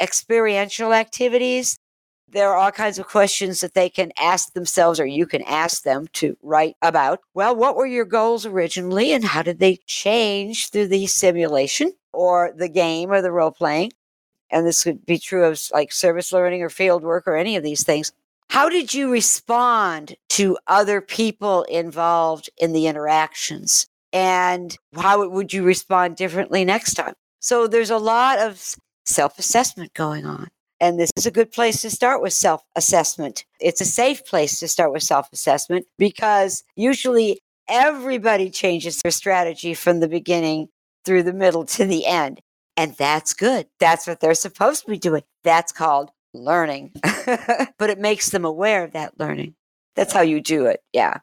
experiential 0.00 0.94
activities 0.94 1.76
there 2.28 2.50
are 2.50 2.56
all 2.56 2.72
kinds 2.72 2.98
of 2.98 3.06
questions 3.06 3.60
that 3.60 3.74
they 3.74 3.88
can 3.88 4.12
ask 4.18 4.52
themselves 4.52 4.98
or 4.98 5.06
you 5.06 5.26
can 5.26 5.42
ask 5.42 5.82
them 5.82 6.06
to 6.14 6.36
write 6.42 6.76
about. 6.82 7.20
Well, 7.34 7.54
what 7.54 7.76
were 7.76 7.86
your 7.86 8.04
goals 8.04 8.44
originally 8.44 9.12
and 9.12 9.24
how 9.24 9.42
did 9.42 9.58
they 9.58 9.78
change 9.86 10.70
through 10.70 10.88
the 10.88 11.06
simulation? 11.06 11.92
or 12.16 12.52
the 12.56 12.68
game 12.68 13.12
or 13.12 13.22
the 13.22 13.30
role 13.30 13.52
playing. 13.52 13.92
And 14.50 14.66
this 14.66 14.84
could 14.84 15.04
be 15.04 15.18
true 15.18 15.44
of 15.44 15.60
like 15.72 15.92
service 15.92 16.32
learning 16.32 16.62
or 16.62 16.70
field 16.70 17.02
work 17.02 17.24
or 17.26 17.36
any 17.36 17.56
of 17.56 17.62
these 17.62 17.84
things. 17.84 18.12
How 18.48 18.68
did 18.68 18.94
you 18.94 19.10
respond 19.10 20.16
to 20.30 20.56
other 20.66 21.00
people 21.00 21.64
involved 21.64 22.48
in 22.56 22.72
the 22.72 22.86
interactions? 22.86 23.86
And 24.12 24.76
how 24.96 25.28
would 25.28 25.52
you 25.52 25.62
respond 25.62 26.16
differently 26.16 26.64
next 26.64 26.94
time? 26.94 27.14
So 27.40 27.66
there's 27.66 27.90
a 27.90 27.98
lot 27.98 28.38
of 28.38 28.76
self 29.04 29.38
assessment 29.38 29.94
going 29.94 30.24
on. 30.24 30.48
And 30.80 30.98
this 30.98 31.10
is 31.16 31.26
a 31.26 31.30
good 31.30 31.52
place 31.52 31.80
to 31.82 31.90
start 31.90 32.20
with 32.20 32.32
self 32.32 32.62
assessment. 32.76 33.44
It's 33.60 33.80
a 33.80 33.86
safe 33.86 34.24
place 34.26 34.60
to 34.60 34.68
start 34.68 34.92
with 34.92 35.02
self 35.02 35.28
assessment 35.32 35.86
because 35.98 36.64
usually 36.76 37.40
everybody 37.68 38.50
changes 38.50 39.00
their 39.02 39.10
strategy 39.10 39.74
from 39.74 40.00
the 40.00 40.08
beginning 40.08 40.68
through 41.04 41.22
the 41.22 41.32
middle 41.32 41.64
to 41.64 41.84
the 41.84 42.06
end. 42.06 42.40
And 42.76 42.94
that's 42.94 43.32
good. 43.32 43.66
That's 43.80 44.06
what 44.06 44.20
they're 44.20 44.34
supposed 44.34 44.84
to 44.84 44.90
be 44.90 44.98
doing. 44.98 45.22
That's 45.44 45.72
called 45.72 46.10
learning. 46.34 46.92
but 47.78 47.90
it 47.90 47.98
makes 47.98 48.30
them 48.30 48.44
aware 48.44 48.84
of 48.84 48.92
that 48.92 49.18
learning. 49.18 49.54
That's 49.94 50.12
how 50.12 50.20
you 50.20 50.42
do 50.42 50.66
it. 50.66 50.80
Yeah. 50.92 51.20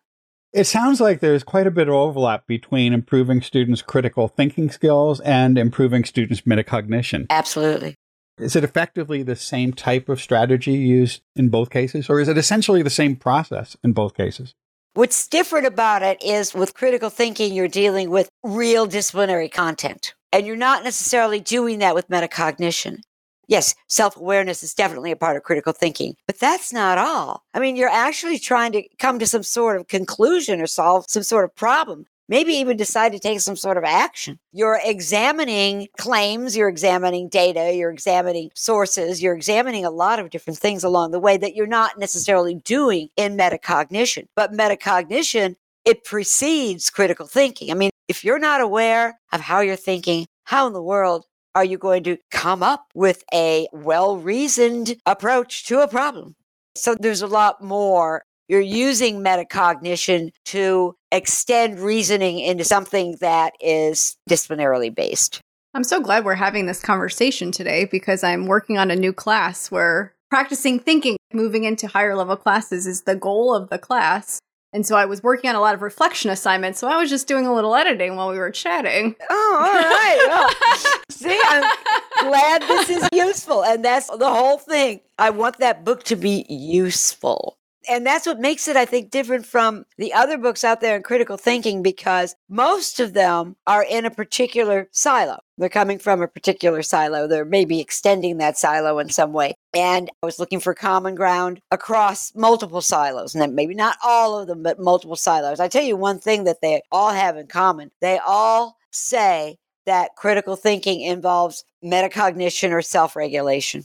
It 0.52 0.66
sounds 0.66 1.02
like 1.02 1.20
there's 1.20 1.44
quite 1.44 1.68
a 1.68 1.72
bit 1.72 1.88
of 1.88 1.96
overlap 1.96 2.46
between 2.48 2.94
improving 2.94 3.42
students' 3.42 3.82
critical 3.82 4.28
thinking 4.28 4.70
skills 4.70 5.20
and 5.22 5.58
improving 5.58 6.04
students' 6.04 6.42
metacognition. 6.42 7.26
Absolutely. 7.30 7.96
Is 8.40 8.56
it 8.56 8.64
effectively 8.64 9.22
the 9.22 9.36
same 9.36 9.74
type 9.74 10.10
of 10.10 10.20
strategy 10.20 10.74
used 10.74 11.22
in 11.36 11.50
both 11.50 11.70
cases, 11.70 12.10
or 12.10 12.20
is 12.20 12.28
it 12.28 12.38
essentially 12.38 12.82
the 12.82 12.90
same 12.90 13.16
process 13.16 13.78
in 13.84 13.94
both 13.94 14.16
cases? 14.16 14.56
What's 14.96 15.28
different 15.28 15.68
about 15.68 16.02
it 16.04 16.22
is 16.24 16.54
with 16.54 16.74
critical 16.74 17.10
thinking, 17.10 17.54
you're 17.54 17.68
dealing 17.68 18.10
with 18.10 18.30
real 18.44 18.86
disciplinary 18.86 19.50
content, 19.50 20.16
and 20.32 20.48
you're 20.48 20.56
not 20.56 20.84
necessarily 20.84 21.40
doing 21.40 21.80
that 21.80 21.96
with 21.96 22.10
metacognition. 22.10 23.02
Yes, 23.48 23.76
self 23.88 24.18
awareness 24.18 24.64
is 24.64 24.74
definitely 24.74 25.12
a 25.12 25.16
part 25.16 25.36
of 25.36 25.44
critical 25.44 25.74
thinking, 25.74 26.16
but 26.26 26.40
that's 26.40 26.74
not 26.74 26.98
all. 26.98 27.44
I 27.54 27.60
mean, 27.60 27.76
you're 27.76 27.90
actually 27.90 28.40
trying 28.40 28.72
to 28.72 28.84
come 28.98 29.20
to 29.20 29.28
some 29.28 29.44
sort 29.44 29.80
of 29.80 29.88
conclusion 29.88 30.62
or 30.62 30.68
solve 30.68 31.06
some 31.08 31.24
sort 31.24 31.46
of 31.46 31.56
problem, 31.56 32.06
maybe 32.30 32.54
even 32.54 32.78
decide 32.78 33.12
to 33.12 33.20
take 33.20 33.40
some 33.40 33.56
sort 33.56 33.78
of 33.78 33.84
action. 33.84 34.40
You're 34.52 34.80
examining 34.84 35.88
claims, 35.98 36.56
you're 36.56 36.70
examining 36.70 37.30
data, 37.30 37.74
you're 37.76 37.92
examining 37.92 38.52
sources, 38.56 39.22
you're 39.22 39.36
examining 39.36 39.86
a 39.86 39.92
lot 39.92 40.20
of 40.20 40.30
different 40.30 40.60
things 40.60 40.84
along 40.84 41.12
the 41.12 41.20
way 41.20 41.38
that 41.38 41.56
you're 41.56 41.68
not 41.68 41.98
necessarily 41.98 42.56
doing 42.56 43.10
in 43.18 43.38
metacognition. 43.38 44.28
But 44.36 44.54
metacognition, 44.54 45.56
it 45.86 46.04
precedes 46.04 46.90
critical 46.90 47.28
thinking. 47.28 47.72
I 47.72 47.74
mean, 47.74 47.90
if 48.08 48.24
you're 48.24 48.40
not 48.40 48.62
aware 48.62 49.20
of 49.32 49.42
how 49.42 49.60
you're 49.62 49.76
thinking, 49.76 50.26
how 50.46 50.68
in 50.68 50.74
the 50.74 50.82
world 50.82 51.26
are 51.56 51.64
you 51.64 51.78
going 51.78 52.04
to 52.04 52.18
come 52.32 52.64
up 52.64 52.88
with 52.96 53.24
a 53.34 53.68
well 53.72 54.18
reasoned 54.18 54.96
approach 55.06 55.66
to 55.66 55.82
a 55.82 55.88
problem? 55.88 56.36
So 56.76 56.96
there's 56.96 57.22
a 57.22 57.28
lot 57.28 57.62
more. 57.62 58.24
You're 58.48 58.62
using 58.62 59.24
metacognition 59.24 60.32
to 60.46 60.96
extend 61.12 61.80
reasoning 61.80 62.40
into 62.40 62.64
something 62.64 63.18
that 63.22 63.54
is 63.62 64.18
disciplinarily 64.30 64.94
based. 64.94 65.40
I'm 65.74 65.84
so 65.84 66.02
glad 66.02 66.26
we're 66.26 66.36
having 66.36 66.66
this 66.66 66.82
conversation 66.82 67.52
today 67.52 67.86
because 67.86 68.24
I'm 68.24 68.46
working 68.46 68.78
on 68.78 68.92
a 68.92 68.96
new 68.96 69.14
class 69.14 69.72
where 69.72 70.14
practicing 70.30 70.80
thinking, 70.80 71.18
moving 71.34 71.64
into 71.64 71.88
higher 71.88 72.16
level 72.16 72.36
classes, 72.36 72.86
is 72.86 73.04
the 73.04 73.16
goal 73.16 73.56
of 73.56 73.70
the 73.70 73.80
class. 73.80 74.40
And 74.74 74.86
so 74.86 74.96
I 74.96 75.06
was 75.06 75.22
working 75.22 75.50
on 75.50 75.56
a 75.56 75.62
lot 75.62 75.76
of 75.76 75.82
reflection 75.82 76.32
assignments. 76.32 76.80
So 76.80 76.88
I 76.88 76.98
was 76.98 77.10
just 77.10 77.28
doing 77.28 77.46
a 77.46 77.54
little 77.54 77.76
editing 77.76 78.16
while 78.16 78.30
we 78.30 78.40
were 78.40 78.52
chatting. 78.52 79.16
Oh, 79.30 79.56
all 79.58 79.74
right. 79.74 80.26
Well, 80.28 81.02
see, 81.12 81.40
I'm 81.46 82.28
glad 82.28 82.62
this 82.64 82.90
is 82.90 83.10
useful. 83.14 83.64
And 83.64 83.86
that's 83.86 84.08
the 84.08 84.30
whole 84.30 84.58
thing. 84.58 85.02
I 85.20 85.30
want 85.30 85.60
that 85.60 85.86
book 85.86 86.04
to 86.06 86.16
be 86.16 86.46
useful. 86.50 87.56
And 87.90 88.06
that's 88.06 88.26
what 88.26 88.40
makes 88.40 88.68
it, 88.68 88.76
I 88.76 88.86
think, 88.86 89.12
different 89.12 89.46
from 89.46 89.86
the 89.98 90.14
other 90.14 90.38
books 90.38 90.64
out 90.64 90.82
there 90.82 90.96
in 90.96 91.04
critical 91.04 91.38
thinking 91.38 91.84
because 91.84 92.36
most 92.50 93.00
of 93.00 93.14
them 93.14 93.56
are 93.68 93.84
in 93.84 94.06
a 94.06 94.12
particular 94.12 94.88
silo. 94.92 95.40
They're 95.58 95.70
coming 95.70 96.00
from 96.00 96.22
a 96.22 96.28
particular 96.28 96.82
silo. 96.82 97.28
They're 97.28 97.46
maybe 97.46 97.80
extending 97.80 98.38
that 98.38 98.58
silo 98.58 99.00
in 99.00 99.10
some 99.10 99.34
way. 99.34 99.54
And 99.74 100.10
I 100.22 100.26
was 100.26 100.40
looking 100.40 100.60
for 100.60 100.74
common 100.74 101.16
ground 101.16 101.60
across 101.72 102.34
multiple 102.36 102.82
silos, 102.82 103.36
and 103.36 103.42
then 103.42 103.56
maybe 103.56 103.76
not 103.76 103.98
all 104.04 104.40
of 104.40 104.48
them, 104.48 104.64
but 104.64 104.80
multiple 104.80 105.16
silos. 105.16 105.60
I 105.60 105.68
tell 105.68 105.84
you 105.84 105.96
one 105.96 106.20
thing 106.20 106.46
that 106.46 106.62
they 106.62 106.82
all 106.92 107.12
have 107.12 107.38
in 107.38 107.48
common 107.48 107.92
they 108.02 108.20
all 108.26 108.78
say 108.92 109.58
that 109.86 110.16
critical 110.16 110.56
thinking 110.56 111.02
involves 111.02 111.66
metacognition 111.84 112.72
or 112.72 112.82
self 112.82 113.16
regulation. 113.16 113.84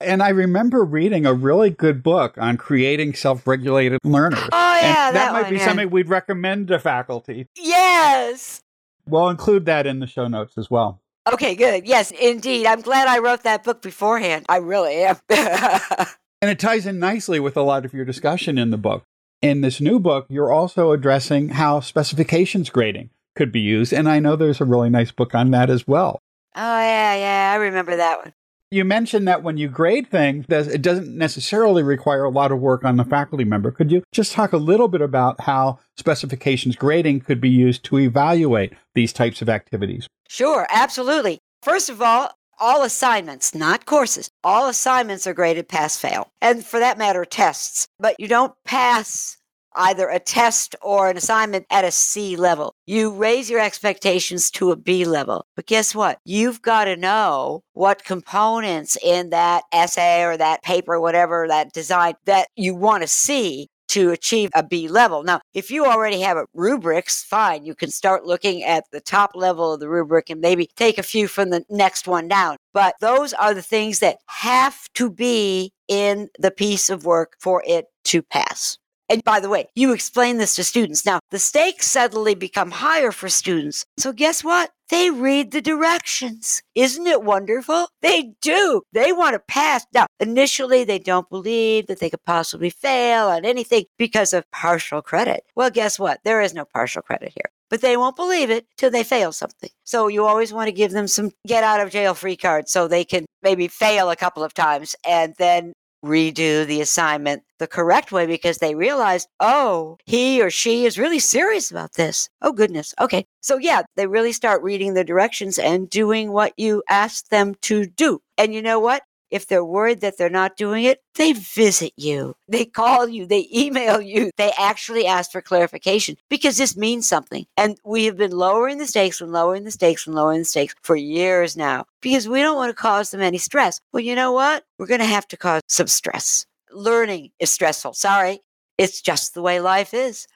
And 0.00 0.22
I 0.22 0.28
remember 0.28 0.84
reading 0.84 1.24
a 1.24 1.32
really 1.32 1.70
good 1.70 2.02
book 2.02 2.36
on 2.38 2.56
creating 2.56 3.14
self 3.14 3.46
regulated 3.46 4.00
learners. 4.04 4.40
Oh, 4.52 4.76
yeah. 4.76 5.10
That, 5.10 5.14
that 5.14 5.32
might 5.32 5.42
one, 5.42 5.50
be 5.52 5.58
yeah. 5.58 5.64
something 5.64 5.90
we'd 5.90 6.08
recommend 6.08 6.68
to 6.68 6.78
faculty. 6.78 7.46
Yes. 7.56 8.60
We'll 9.08 9.28
include 9.28 9.66
that 9.66 9.86
in 9.86 10.00
the 10.00 10.06
show 10.06 10.28
notes 10.28 10.58
as 10.58 10.70
well. 10.70 11.00
Okay, 11.32 11.54
good. 11.54 11.86
Yes, 11.86 12.12
indeed. 12.12 12.66
I'm 12.66 12.82
glad 12.82 13.08
I 13.08 13.18
wrote 13.18 13.42
that 13.44 13.64
book 13.64 13.82
beforehand. 13.82 14.46
I 14.48 14.58
really 14.58 15.04
am. 15.04 15.16
And 16.42 16.50
it 16.50 16.58
ties 16.58 16.86
in 16.86 16.98
nicely 16.98 17.40
with 17.40 17.56
a 17.56 17.62
lot 17.62 17.84
of 17.84 17.94
your 17.94 18.04
discussion 18.04 18.58
in 18.58 18.70
the 18.70 18.76
book. 18.76 19.04
In 19.40 19.62
this 19.62 19.80
new 19.80 19.98
book, 19.98 20.26
you're 20.28 20.52
also 20.52 20.92
addressing 20.92 21.50
how 21.50 21.80
specifications 21.80 22.70
grading 22.70 23.10
could 23.34 23.50
be 23.50 23.60
used. 23.60 23.92
And 23.92 24.08
I 24.08 24.18
know 24.18 24.36
there's 24.36 24.60
a 24.60 24.64
really 24.66 24.90
nice 24.90 25.10
book 25.10 25.34
on 25.34 25.50
that 25.52 25.70
as 25.70 25.86
well. 25.86 26.20
oh, 26.54 26.78
yeah, 26.78 27.14
yeah. 27.16 27.52
I 27.52 27.56
remember 27.56 27.96
that 27.96 28.18
one. 28.18 28.34
You 28.70 28.84
mentioned 28.84 29.28
that 29.28 29.44
when 29.44 29.58
you 29.58 29.68
grade 29.68 30.10
things, 30.10 30.44
it 30.48 30.82
doesn't 30.82 31.16
necessarily 31.16 31.84
require 31.84 32.24
a 32.24 32.30
lot 32.30 32.50
of 32.50 32.58
work 32.58 32.84
on 32.84 32.96
the 32.96 33.04
faculty 33.04 33.44
member. 33.44 33.70
Could 33.70 33.92
you 33.92 34.02
just 34.10 34.32
talk 34.32 34.52
a 34.52 34.56
little 34.56 34.88
bit 34.88 35.00
about 35.00 35.40
how 35.42 35.78
specifications 35.96 36.74
grading 36.74 37.20
could 37.20 37.40
be 37.40 37.48
used 37.48 37.84
to 37.84 38.00
evaluate 38.00 38.72
these 38.94 39.12
types 39.12 39.40
of 39.40 39.48
activities? 39.48 40.08
Sure, 40.28 40.66
absolutely. 40.68 41.38
First 41.62 41.88
of 41.88 42.02
all, 42.02 42.32
all 42.58 42.82
assignments, 42.82 43.54
not 43.54 43.86
courses, 43.86 44.30
all 44.42 44.68
assignments 44.68 45.26
are 45.26 45.34
graded 45.34 45.68
pass 45.68 45.96
fail. 45.96 46.30
And 46.40 46.64
for 46.64 46.80
that 46.80 46.98
matter, 46.98 47.24
tests. 47.24 47.86
But 48.00 48.18
you 48.18 48.26
don't 48.26 48.54
pass 48.64 49.36
either 49.76 50.08
a 50.08 50.18
test 50.18 50.74
or 50.82 51.08
an 51.08 51.16
assignment 51.16 51.66
at 51.70 51.84
a 51.84 51.90
C 51.90 52.36
level. 52.36 52.74
You 52.86 53.12
raise 53.12 53.50
your 53.50 53.60
expectations 53.60 54.50
to 54.52 54.70
a 54.70 54.76
B 54.76 55.04
level. 55.04 55.46
But 55.54 55.66
guess 55.66 55.94
what? 55.94 56.18
You've 56.24 56.62
got 56.62 56.86
to 56.86 56.96
know 56.96 57.62
what 57.74 58.04
components 58.04 58.96
in 59.02 59.30
that 59.30 59.64
essay 59.72 60.24
or 60.24 60.36
that 60.36 60.62
paper, 60.62 61.00
whatever 61.00 61.46
that 61.48 61.72
design 61.72 62.14
that 62.24 62.48
you 62.56 62.74
want 62.74 63.02
to 63.02 63.08
see 63.08 63.68
to 63.88 64.10
achieve 64.10 64.50
a 64.54 64.62
B 64.62 64.88
level. 64.88 65.22
Now, 65.22 65.40
if 65.54 65.70
you 65.70 65.86
already 65.86 66.20
have 66.20 66.38
rubrics, 66.54 67.22
fine, 67.22 67.64
you 67.64 67.74
can 67.74 67.90
start 67.90 68.26
looking 68.26 68.64
at 68.64 68.84
the 68.90 69.00
top 69.00 69.30
level 69.34 69.72
of 69.72 69.80
the 69.80 69.88
rubric 69.88 70.28
and 70.28 70.40
maybe 70.40 70.68
take 70.76 70.98
a 70.98 71.02
few 71.02 71.28
from 71.28 71.50
the 71.50 71.64
next 71.70 72.08
one 72.08 72.28
down. 72.28 72.56
But 72.72 72.96
those 73.00 73.32
are 73.32 73.54
the 73.54 73.62
things 73.62 74.00
that 74.00 74.18
have 74.26 74.88
to 74.94 75.10
be 75.10 75.72
in 75.88 76.28
the 76.38 76.50
piece 76.50 76.90
of 76.90 77.04
work 77.04 77.36
for 77.40 77.62
it 77.66 77.86
to 78.04 78.22
pass. 78.22 78.78
And 79.08 79.22
by 79.24 79.40
the 79.40 79.48
way, 79.48 79.66
you 79.74 79.92
explain 79.92 80.38
this 80.38 80.56
to 80.56 80.64
students. 80.64 81.06
Now, 81.06 81.20
the 81.30 81.38
stakes 81.38 81.86
suddenly 81.86 82.34
become 82.34 82.70
higher 82.70 83.12
for 83.12 83.28
students. 83.28 83.84
So 83.98 84.12
guess 84.12 84.42
what? 84.42 84.70
They 84.88 85.10
read 85.10 85.50
the 85.50 85.60
directions. 85.60 86.62
Isn't 86.74 87.06
it 87.06 87.22
wonderful? 87.22 87.88
They 88.02 88.34
do. 88.40 88.82
They 88.92 89.12
want 89.12 89.34
to 89.34 89.40
pass. 89.40 89.84
Now, 89.92 90.06
initially, 90.20 90.84
they 90.84 90.98
don't 90.98 91.28
believe 91.28 91.88
that 91.88 91.98
they 91.98 92.10
could 92.10 92.24
possibly 92.24 92.70
fail 92.70 93.26
on 93.28 93.44
anything 93.44 93.84
because 93.98 94.32
of 94.32 94.50
partial 94.52 95.02
credit. 95.02 95.44
Well, 95.56 95.70
guess 95.70 95.98
what? 95.98 96.20
There 96.24 96.40
is 96.40 96.54
no 96.54 96.64
partial 96.64 97.02
credit 97.02 97.32
here. 97.34 97.50
But 97.68 97.80
they 97.80 97.96
won't 97.96 98.14
believe 98.14 98.50
it 98.50 98.66
till 98.76 98.90
they 98.90 99.02
fail 99.02 99.32
something. 99.32 99.70
So 99.82 100.06
you 100.06 100.24
always 100.24 100.52
want 100.52 100.68
to 100.68 100.72
give 100.72 100.92
them 100.92 101.08
some 101.08 101.32
get 101.46 101.64
out 101.64 101.80
of 101.80 101.90
jail 101.90 102.14
free 102.14 102.36
cards 102.36 102.70
so 102.70 102.86
they 102.86 103.04
can 103.04 103.26
maybe 103.42 103.66
fail 103.66 104.08
a 104.08 104.16
couple 104.16 104.44
of 104.44 104.54
times 104.54 104.94
and 105.04 105.34
then 105.38 105.72
redo 106.04 106.66
the 106.66 106.80
assignment 106.80 107.42
the 107.58 107.66
correct 107.66 108.12
way 108.12 108.26
because 108.26 108.58
they 108.58 108.74
realized, 108.74 109.28
oh, 109.40 109.96
he 110.04 110.42
or 110.42 110.50
she 110.50 110.84
is 110.84 110.98
really 110.98 111.18
serious 111.18 111.70
about 111.70 111.94
this. 111.94 112.28
Oh, 112.42 112.52
goodness. 112.52 112.94
Okay. 113.00 113.26
So, 113.40 113.58
yeah, 113.58 113.82
they 113.96 114.06
really 114.06 114.32
start 114.32 114.62
reading 114.62 114.94
the 114.94 115.04
directions 115.04 115.58
and 115.58 115.88
doing 115.88 116.32
what 116.32 116.52
you 116.56 116.82
ask 116.88 117.28
them 117.28 117.54
to 117.62 117.86
do. 117.86 118.20
And 118.38 118.54
you 118.54 118.62
know 118.62 118.78
what? 118.78 119.02
If 119.30 119.46
they're 119.46 119.64
worried 119.64 120.00
that 120.00 120.18
they're 120.18 120.30
not 120.30 120.56
doing 120.56 120.84
it, 120.84 121.02
they 121.16 121.32
visit 121.32 121.92
you. 121.96 122.34
They 122.48 122.64
call 122.64 123.08
you, 123.08 123.26
they 123.26 123.48
email 123.54 124.00
you, 124.00 124.30
they 124.36 124.52
actually 124.58 125.06
ask 125.06 125.32
for 125.32 125.42
clarification 125.42 126.16
because 126.28 126.56
this 126.56 126.76
means 126.76 127.08
something. 127.08 127.46
And 127.56 127.78
we 127.84 128.04
have 128.04 128.16
been 128.16 128.32
lowering 128.32 128.78
the 128.78 128.86
stakes 128.86 129.20
and 129.20 129.32
lowering 129.32 129.64
the 129.64 129.70
stakes 129.70 130.06
and 130.06 130.14
lowering 130.14 130.40
the 130.40 130.44
stakes 130.44 130.74
for 130.82 130.96
years 130.96 131.56
now 131.56 131.86
because 132.00 132.28
we 132.28 132.40
don't 132.40 132.56
want 132.56 132.70
to 132.70 132.80
cause 132.80 133.10
them 133.10 133.20
any 133.20 133.38
stress. 133.38 133.80
Well, 133.92 134.02
you 134.02 134.14
know 134.14 134.32
what? 134.32 134.64
We're 134.78 134.86
going 134.86 135.00
to 135.00 135.06
have 135.06 135.28
to 135.28 135.36
cause 135.36 135.62
some 135.68 135.88
stress. 135.88 136.46
Learning 136.70 137.30
is 137.40 137.50
stressful. 137.50 137.94
Sorry. 137.94 138.40
It's 138.78 139.00
just 139.00 139.34
the 139.34 139.42
way 139.42 139.60
life 139.60 139.94
is. 139.94 140.26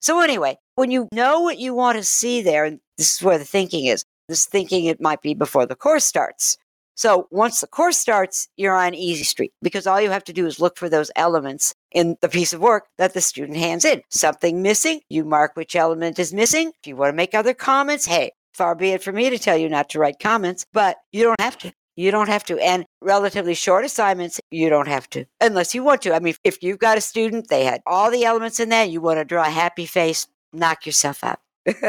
So, 0.00 0.20
anyway, 0.20 0.58
when 0.76 0.90
you 0.90 1.08
know 1.12 1.40
what 1.40 1.58
you 1.58 1.74
want 1.74 1.98
to 1.98 2.04
see 2.04 2.40
there, 2.40 2.64
and 2.64 2.80
this 2.96 3.16
is 3.16 3.22
where 3.22 3.36
the 3.36 3.44
thinking 3.44 3.86
is, 3.86 4.04
this 4.28 4.46
thinking 4.46 4.86
it 4.86 5.00
might 5.00 5.20
be 5.20 5.34
before 5.34 5.66
the 5.66 5.74
course 5.74 6.04
starts. 6.04 6.56
So 7.00 7.28
once 7.30 7.62
the 7.62 7.66
course 7.66 7.96
starts, 7.96 8.46
you're 8.58 8.76
on 8.76 8.92
easy 8.92 9.24
street 9.24 9.54
because 9.62 9.86
all 9.86 10.02
you 10.02 10.10
have 10.10 10.24
to 10.24 10.34
do 10.34 10.44
is 10.44 10.60
look 10.60 10.76
for 10.76 10.90
those 10.90 11.10
elements 11.16 11.74
in 11.92 12.18
the 12.20 12.28
piece 12.28 12.52
of 12.52 12.60
work 12.60 12.88
that 12.98 13.14
the 13.14 13.22
student 13.22 13.56
hands 13.56 13.86
in. 13.86 14.02
Something 14.10 14.60
missing, 14.60 15.00
you 15.08 15.24
mark 15.24 15.52
which 15.54 15.74
element 15.74 16.18
is 16.18 16.34
missing. 16.34 16.72
If 16.82 16.86
you 16.86 16.96
want 16.96 17.14
to 17.14 17.16
make 17.16 17.34
other 17.34 17.54
comments, 17.54 18.04
hey, 18.04 18.32
far 18.52 18.74
be 18.74 18.90
it 18.90 19.02
for 19.02 19.12
me 19.12 19.30
to 19.30 19.38
tell 19.38 19.56
you 19.56 19.70
not 19.70 19.88
to 19.88 19.98
write 19.98 20.18
comments, 20.18 20.66
but 20.74 20.98
you 21.10 21.24
don't 21.24 21.40
have 21.40 21.56
to. 21.60 21.72
You 21.96 22.10
don't 22.10 22.28
have 22.28 22.44
to. 22.44 22.58
And 22.58 22.84
relatively 23.00 23.54
short 23.54 23.86
assignments, 23.86 24.38
you 24.50 24.68
don't 24.68 24.88
have 24.88 25.08
to, 25.10 25.24
unless 25.40 25.74
you 25.74 25.82
want 25.82 26.02
to. 26.02 26.14
I 26.14 26.20
mean, 26.20 26.34
if 26.44 26.62
you've 26.62 26.80
got 26.80 26.98
a 26.98 27.00
student, 27.00 27.48
they 27.48 27.64
had 27.64 27.80
all 27.86 28.10
the 28.10 28.26
elements 28.26 28.60
in 28.60 28.68
there, 28.68 28.84
you 28.84 29.00
want 29.00 29.18
to 29.20 29.24
draw 29.24 29.46
a 29.46 29.50
happy 29.50 29.86
face, 29.86 30.26
knock 30.52 30.84
yourself 30.84 31.24
out. 31.24 31.40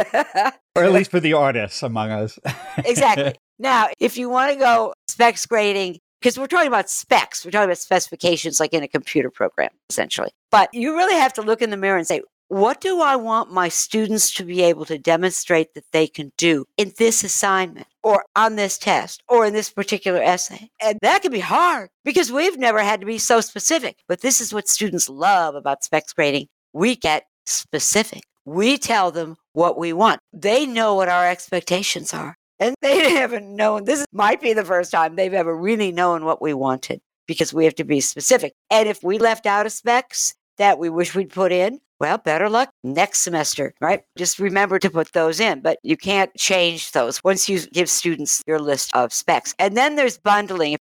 or 0.76 0.86
at 0.86 0.93
least 0.93 1.12
for 1.12 1.19
the 1.19 1.34
artists 1.34 1.84
among 1.84 2.12
us. 2.12 2.39
exactly. 2.78 3.34
Now, 3.60 3.90
if 4.00 4.18
you 4.18 4.30
want 4.30 4.54
to 4.54 4.58
go 4.58 4.94
specs 5.08 5.46
grading, 5.46 6.00
because 6.20 6.38
we're 6.38 6.48
talking 6.48 6.68
about 6.68 6.90
specs, 6.90 7.44
we're 7.44 7.52
talking 7.52 7.66
about 7.66 7.78
specifications 7.78 8.60
like 8.60 8.74
in 8.74 8.84
a 8.84 8.88
computer 8.88 9.30
program, 9.30 9.70
essentially. 9.90 10.32
But 10.52 10.70
you 10.74 10.96
really 10.96 11.20
have 11.20 11.34
to 11.34 11.42
look 11.42 11.62
in 11.62 11.70
the 11.70 11.78
mirror 11.78 11.98
and 11.98 12.08
say, 12.08 12.22
what 12.52 12.82
do 12.82 13.02
I 13.02 13.16
want 13.16 13.54
my 13.54 13.70
students 13.70 14.34
to 14.34 14.44
be 14.44 14.62
able 14.62 14.84
to 14.86 14.98
demonstrate 14.98 15.74
that 15.74 15.86
they 15.94 16.06
can 16.06 16.34
do 16.38 16.66
in 16.76 16.92
this 16.98 17.24
assignment 17.24 17.88
or 18.04 18.26
on 18.36 18.58
this 18.58 18.78
test 18.78 19.24
or 19.30 19.46
in 19.46 19.54
this 19.54 19.70
particular 19.70 20.22
essay? 20.22 20.70
And 20.82 21.00
that 21.02 21.22
can 21.22 21.32
be 21.32 21.40
hard 21.40 21.90
because 22.04 22.30
we've 22.30 22.58
never 22.58 22.80
had 22.80 23.00
to 23.00 23.06
be 23.06 23.20
so 23.20 23.40
specific. 23.40 24.00
But 24.10 24.20
this 24.20 24.42
is 24.42 24.54
what 24.54 24.68
students 24.68 25.08
love 25.08 25.56
about 25.56 25.86
specs 25.86 26.12
grading. 26.12 26.48
We 26.74 26.98
get 26.98 27.28
specific. 27.46 28.24
We 28.44 28.78
tell 28.78 29.12
them 29.12 29.38
what 29.54 29.78
we 29.78 29.94
want. 29.94 30.20
They 30.34 30.66
know 30.66 30.96
what 30.96 31.08
our 31.08 31.30
expectations 31.30 32.14
are. 32.14 32.36
And 32.62 32.76
they 32.82 33.10
haven't 33.15 33.54
known, 33.54 33.84
this 33.84 34.06
might 34.13 34.39
be 34.39 34.54
the 34.54 34.63
first 34.63 34.91
time 34.91 35.15
they've 35.15 35.34
ever 35.34 35.54
really 35.54 35.91
known 35.91 36.24
what 36.24 36.41
we 36.41 36.54
wanted 36.54 37.02
because 37.28 37.54
we 37.54 37.65
have 37.65 37.76
to 37.76 37.84
be 37.84 38.00
specific. 38.00 38.54
And 38.69 38.88
if 38.88 39.04
we 39.04 39.17
left 39.17 39.45
out 39.45 39.65
of 39.65 39.71
specs 39.74 40.36
that 40.58 40.80
we 40.80 40.89
wish 40.89 41.15
we'd 41.15 41.32
put 41.32 41.52
in, 41.52 41.80
well, 42.00 42.17
better 42.17 42.50
luck 42.50 42.69
next 42.84 43.19
semester, 43.19 43.74
right? 43.82 44.02
Just 44.17 44.39
remember 44.39 44.80
to 44.80 44.89
put 44.89 45.12
those 45.13 45.39
in, 45.39 45.62
but 45.62 45.80
you 45.84 45.97
can't 45.97 46.34
change 46.36 46.91
those 46.91 47.24
once 47.24 47.50
you 47.50 47.60
give 47.67 47.89
students 47.89 48.41
your 48.47 48.60
list 48.60 48.95
of 48.95 49.12
specs. 49.12 49.54
And 49.60 49.76
then 49.76 49.95
there's 49.95 50.17
bundling. 50.17 50.78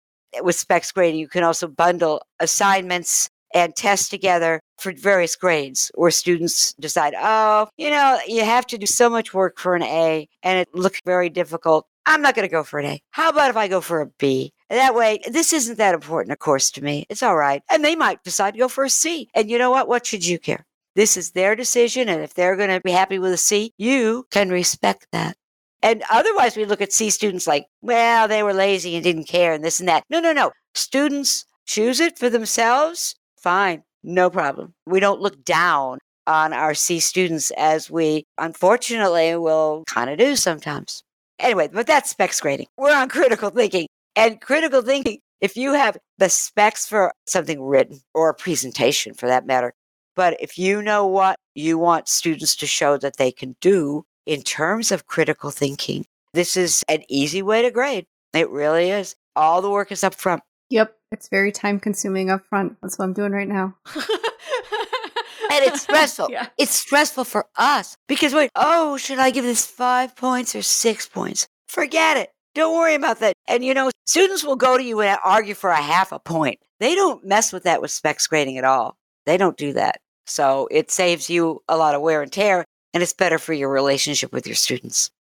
With 0.41 0.57
specs 0.57 0.91
grading, 0.91 1.19
you 1.21 1.29
can 1.29 1.43
also 1.43 1.67
bundle 1.67 2.21
assignments 2.41 3.29
and 3.55 3.75
test 3.75 4.11
together 4.11 4.59
for 4.77 4.91
various 4.91 5.35
grades 5.35 5.89
where 5.95 6.11
students 6.11 6.73
decide, 6.73 7.15
oh, 7.17 7.67
you 7.77 7.89
know, 7.89 8.19
you 8.27 8.43
have 8.43 8.67
to 8.67 8.77
do 8.77 8.85
so 8.85 9.09
much 9.09 9.33
work 9.33 9.57
for 9.57 9.75
an 9.75 9.81
A 9.81 10.27
and 10.43 10.59
it 10.59 10.67
looks 10.75 11.01
very 11.05 11.29
difficult. 11.29 11.87
I'm 12.05 12.21
not 12.21 12.35
going 12.35 12.47
to 12.47 12.51
go 12.51 12.63
for 12.63 12.79
an 12.79 12.85
A. 12.85 13.01
How 13.11 13.29
about 13.29 13.49
if 13.49 13.57
I 13.57 13.67
go 13.67 13.81
for 13.81 14.01
a 14.01 14.07
B? 14.19 14.51
That 14.69 14.93
way, 14.93 15.21
this 15.31 15.53
isn't 15.53 15.77
that 15.77 15.95
important 15.95 16.33
a 16.33 16.35
course 16.35 16.69
to 16.71 16.83
me. 16.83 17.05
It's 17.09 17.23
all 17.23 17.37
right. 17.37 17.63
And 17.71 17.83
they 17.83 17.95
might 17.95 18.23
decide 18.23 18.51
to 18.51 18.59
go 18.59 18.67
for 18.67 18.83
a 18.83 18.89
C. 18.89 19.29
And 19.33 19.49
you 19.49 19.57
know 19.57 19.71
what? 19.71 19.87
What 19.87 20.05
should 20.05 20.25
you 20.25 20.37
care? 20.37 20.65
This 20.95 21.17
is 21.17 21.31
their 21.31 21.55
decision. 21.55 22.09
And 22.09 22.21
if 22.21 22.33
they're 22.33 22.57
going 22.57 22.69
to 22.69 22.81
be 22.81 22.91
happy 22.91 23.17
with 23.17 23.31
a 23.31 23.37
C, 23.37 23.73
you 23.77 24.27
can 24.31 24.49
respect 24.49 25.07
that. 25.13 25.37
And 25.81 26.03
otherwise, 26.11 26.57
we 26.57 26.65
look 26.65 26.81
at 26.81 26.91
C 26.91 27.09
students 27.09 27.47
like, 27.47 27.67
well, 27.81 28.27
they 28.27 28.43
were 28.43 28.53
lazy 28.53 28.95
and 28.95 29.03
didn't 29.03 29.27
care 29.27 29.53
and 29.53 29.63
this 29.63 29.79
and 29.79 29.87
that. 29.87 30.03
No, 30.09 30.19
no, 30.19 30.33
no. 30.33 30.51
Students 30.73 31.45
choose 31.65 31.99
it 31.99 32.19
for 32.19 32.29
themselves. 32.29 33.15
Fine. 33.45 33.84
No 34.03 34.31
problem. 34.31 34.73
We 34.88 34.99
don't 34.99 35.21
look 35.21 35.45
down 35.45 35.99
on 36.25 36.51
our 36.51 36.73
C 36.73 36.99
students 36.99 37.51
as 37.51 37.91
we 37.91 38.25
unfortunately 38.39 39.36
will 39.36 39.84
kind 39.86 40.10
of 40.10 40.17
do 40.17 40.36
sometimes. 40.36 41.03
Anyway, 41.38 41.69
but 41.71 41.86
that's 41.86 42.10
specs 42.10 42.41
grading. 42.41 42.65
We're 42.75 42.95
on 42.95 43.08
critical 43.17 43.51
thinking. 43.51 43.86
And 44.15 44.41
critical 44.41 44.81
thinking, 44.81 45.19
if 45.41 45.55
you 45.55 45.73
have 45.73 45.95
the 46.17 46.27
specs 46.27 46.88
for 46.88 47.12
something 47.27 47.62
written 47.62 47.99
or 48.15 48.29
a 48.29 48.34
presentation 48.34 49.13
for 49.13 49.27
that 49.27 49.45
matter, 49.45 49.75
but 50.15 50.36
if 50.39 50.58
you 50.58 50.81
know 50.81 51.05
what 51.05 51.36
you 51.53 51.77
want 51.77 52.08
students 52.08 52.55
to 52.55 52.65
show 52.65 52.97
that 52.97 53.17
they 53.17 53.31
can 53.31 53.55
do 53.62 54.05
in 54.25 54.41
terms 54.41 54.91
of 54.91 55.05
critical 55.05 55.51
thinking, 55.51 56.08
this 56.34 56.58
is 56.58 56.84
an 56.89 57.03
easy 57.10 57.43
way 57.43 57.62
to 57.62 57.69
grade. 57.69 58.08
It 58.34 58.49
really 58.49 58.89
is. 58.89 59.15
All 59.36 59.62
the 59.62 59.69
work 59.69 59.91
is 59.91 60.03
up 60.03 60.15
front. 60.15 60.41
Yep. 60.69 60.95
It's 61.12 61.30
very 61.30 61.51
time 61.51 61.80
consuming 61.80 62.30
up 62.30 62.45
front. 62.45 62.78
That's 62.82 62.97
what 62.97 63.06
I'm 63.06 63.13
doing 63.13 63.32
right 63.32 63.47
now. 63.47 63.75
and 63.95 65.63
it's 65.65 65.82
stressful. 65.84 66.30
yeah. 66.32 66.47
It's 66.58 66.73
stressful 66.75 67.23
for 67.23 67.45
us 67.58 67.95
because 68.08 68.34
we're, 68.34 68.49
oh, 68.56 68.97
should 68.97 69.19
I 69.19 69.32
give 69.32 69.45
this 69.45 69.65
five 69.65 70.15
points 70.15 70.56
or 70.56 70.62
six 70.62 71.08
points? 71.08 71.47
Forget 71.67 72.17
it. 72.17 72.32
Don't 72.54 72.75
worry 72.75 72.95
about 72.95 73.19
that. 73.19 73.34
And 73.47 73.63
you 73.63 73.73
know, 73.73 73.91
students 74.06 74.43
will 74.43 74.56
go 74.56 74.78
to 74.78 74.84
you 74.84 75.01
and 75.01 75.19
argue 75.23 75.54
for 75.54 75.69
a 75.69 75.82
half 75.82 76.12
a 76.12 76.19
point. 76.19 76.60
They 76.80 76.95
don't 76.95 77.25
mess 77.25 77.54
with 77.54 77.63
that 77.63 77.82
with 77.82 77.91
specs 77.91 78.28
grading 78.28 78.58
at 78.58 78.63
all. 78.63 78.97
They 79.25 79.38
don't 79.38 79.58
do 79.58 79.73
that. 79.73 79.99
So 80.25 80.67
it 80.71 80.89
saves 80.89 81.30
you 81.30 81.62
a 81.67 81.78
lot 81.78 81.95
of 81.95 82.01
wear 82.01 82.21
and 82.21 82.32
tear, 82.32 82.65
and 82.93 83.04
it's 83.04 83.13
better 83.13 83.38
for 83.38 83.54
your 83.54 83.69
relationship 83.69 84.34
with 84.34 84.47
your 84.47 84.56
students. 84.56 85.12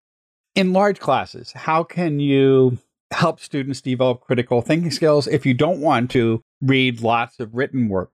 In 0.54 0.72
large 0.72 1.00
classes, 1.00 1.52
how 1.52 1.82
can 1.82 2.20
you 2.20 2.78
help 3.14 3.40
students 3.40 3.80
develop 3.80 4.20
critical 4.20 4.60
thinking 4.60 4.90
skills 4.90 5.26
if 5.26 5.46
you 5.46 5.54
don't 5.54 5.80
want 5.80 6.10
to 6.12 6.42
read 6.60 7.00
lots 7.00 7.40
of 7.40 7.54
written 7.54 7.88
work. 7.88 8.10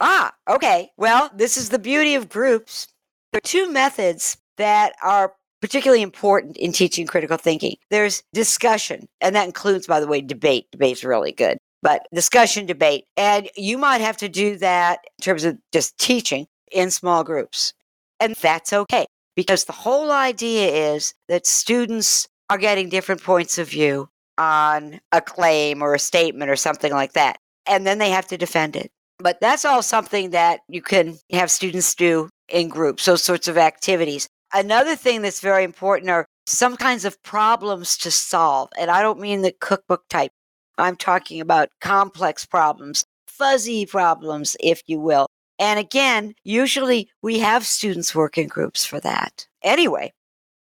Ah, 0.00 0.32
okay. 0.48 0.90
Well, 0.96 1.30
this 1.34 1.56
is 1.56 1.68
the 1.68 1.78
beauty 1.78 2.14
of 2.14 2.28
groups. 2.28 2.88
There 3.32 3.38
are 3.38 3.40
two 3.40 3.70
methods 3.70 4.36
that 4.56 4.94
are 5.02 5.34
particularly 5.60 6.02
important 6.02 6.56
in 6.56 6.72
teaching 6.72 7.06
critical 7.06 7.36
thinking. 7.36 7.76
There's 7.90 8.22
discussion, 8.32 9.08
and 9.20 9.34
that 9.36 9.46
includes, 9.46 9.86
by 9.86 10.00
the 10.00 10.08
way, 10.08 10.20
debate. 10.20 10.66
Debate's 10.72 11.04
really 11.04 11.32
good, 11.32 11.58
but 11.82 12.06
discussion, 12.12 12.66
debate. 12.66 13.04
And 13.16 13.48
you 13.56 13.78
might 13.78 14.00
have 14.00 14.16
to 14.18 14.28
do 14.28 14.58
that 14.58 15.00
in 15.18 15.22
terms 15.22 15.44
of 15.44 15.56
just 15.72 15.96
teaching 15.98 16.46
in 16.72 16.90
small 16.90 17.22
groups. 17.22 17.72
And 18.18 18.34
that's 18.34 18.72
okay 18.72 19.06
because 19.36 19.64
the 19.64 19.72
whole 19.72 20.10
idea 20.10 20.94
is 20.94 21.14
that 21.28 21.46
students 21.46 22.28
are 22.50 22.58
getting 22.58 22.88
different 22.88 23.22
points 23.22 23.56
of 23.58 23.68
view 23.68 24.08
on 24.42 25.00
a 25.12 25.20
claim 25.20 25.82
or 25.82 25.94
a 25.94 25.98
statement 25.98 26.50
or 26.50 26.56
something 26.56 26.92
like 26.92 27.12
that. 27.12 27.38
And 27.66 27.86
then 27.86 27.98
they 27.98 28.10
have 28.10 28.26
to 28.28 28.36
defend 28.36 28.74
it. 28.74 28.90
But 29.18 29.40
that's 29.40 29.64
all 29.64 29.82
something 29.82 30.30
that 30.30 30.60
you 30.68 30.82
can 30.82 31.16
have 31.30 31.50
students 31.50 31.94
do 31.94 32.28
in 32.48 32.68
groups, 32.68 33.04
those 33.04 33.22
sorts 33.22 33.46
of 33.46 33.56
activities. 33.56 34.28
Another 34.52 34.96
thing 34.96 35.22
that's 35.22 35.40
very 35.40 35.62
important 35.62 36.10
are 36.10 36.26
some 36.46 36.76
kinds 36.76 37.04
of 37.04 37.22
problems 37.22 37.96
to 37.98 38.10
solve. 38.10 38.68
And 38.76 38.90
I 38.90 39.00
don't 39.00 39.20
mean 39.20 39.42
the 39.42 39.54
cookbook 39.60 40.02
type, 40.08 40.32
I'm 40.76 40.96
talking 40.96 41.40
about 41.40 41.68
complex 41.80 42.44
problems, 42.44 43.04
fuzzy 43.28 43.86
problems, 43.86 44.56
if 44.58 44.82
you 44.86 44.98
will. 44.98 45.26
And 45.60 45.78
again, 45.78 46.34
usually 46.42 47.08
we 47.22 47.38
have 47.38 47.64
students 47.64 48.14
work 48.14 48.36
in 48.36 48.48
groups 48.48 48.84
for 48.84 48.98
that. 49.00 49.46
Anyway, 49.62 50.12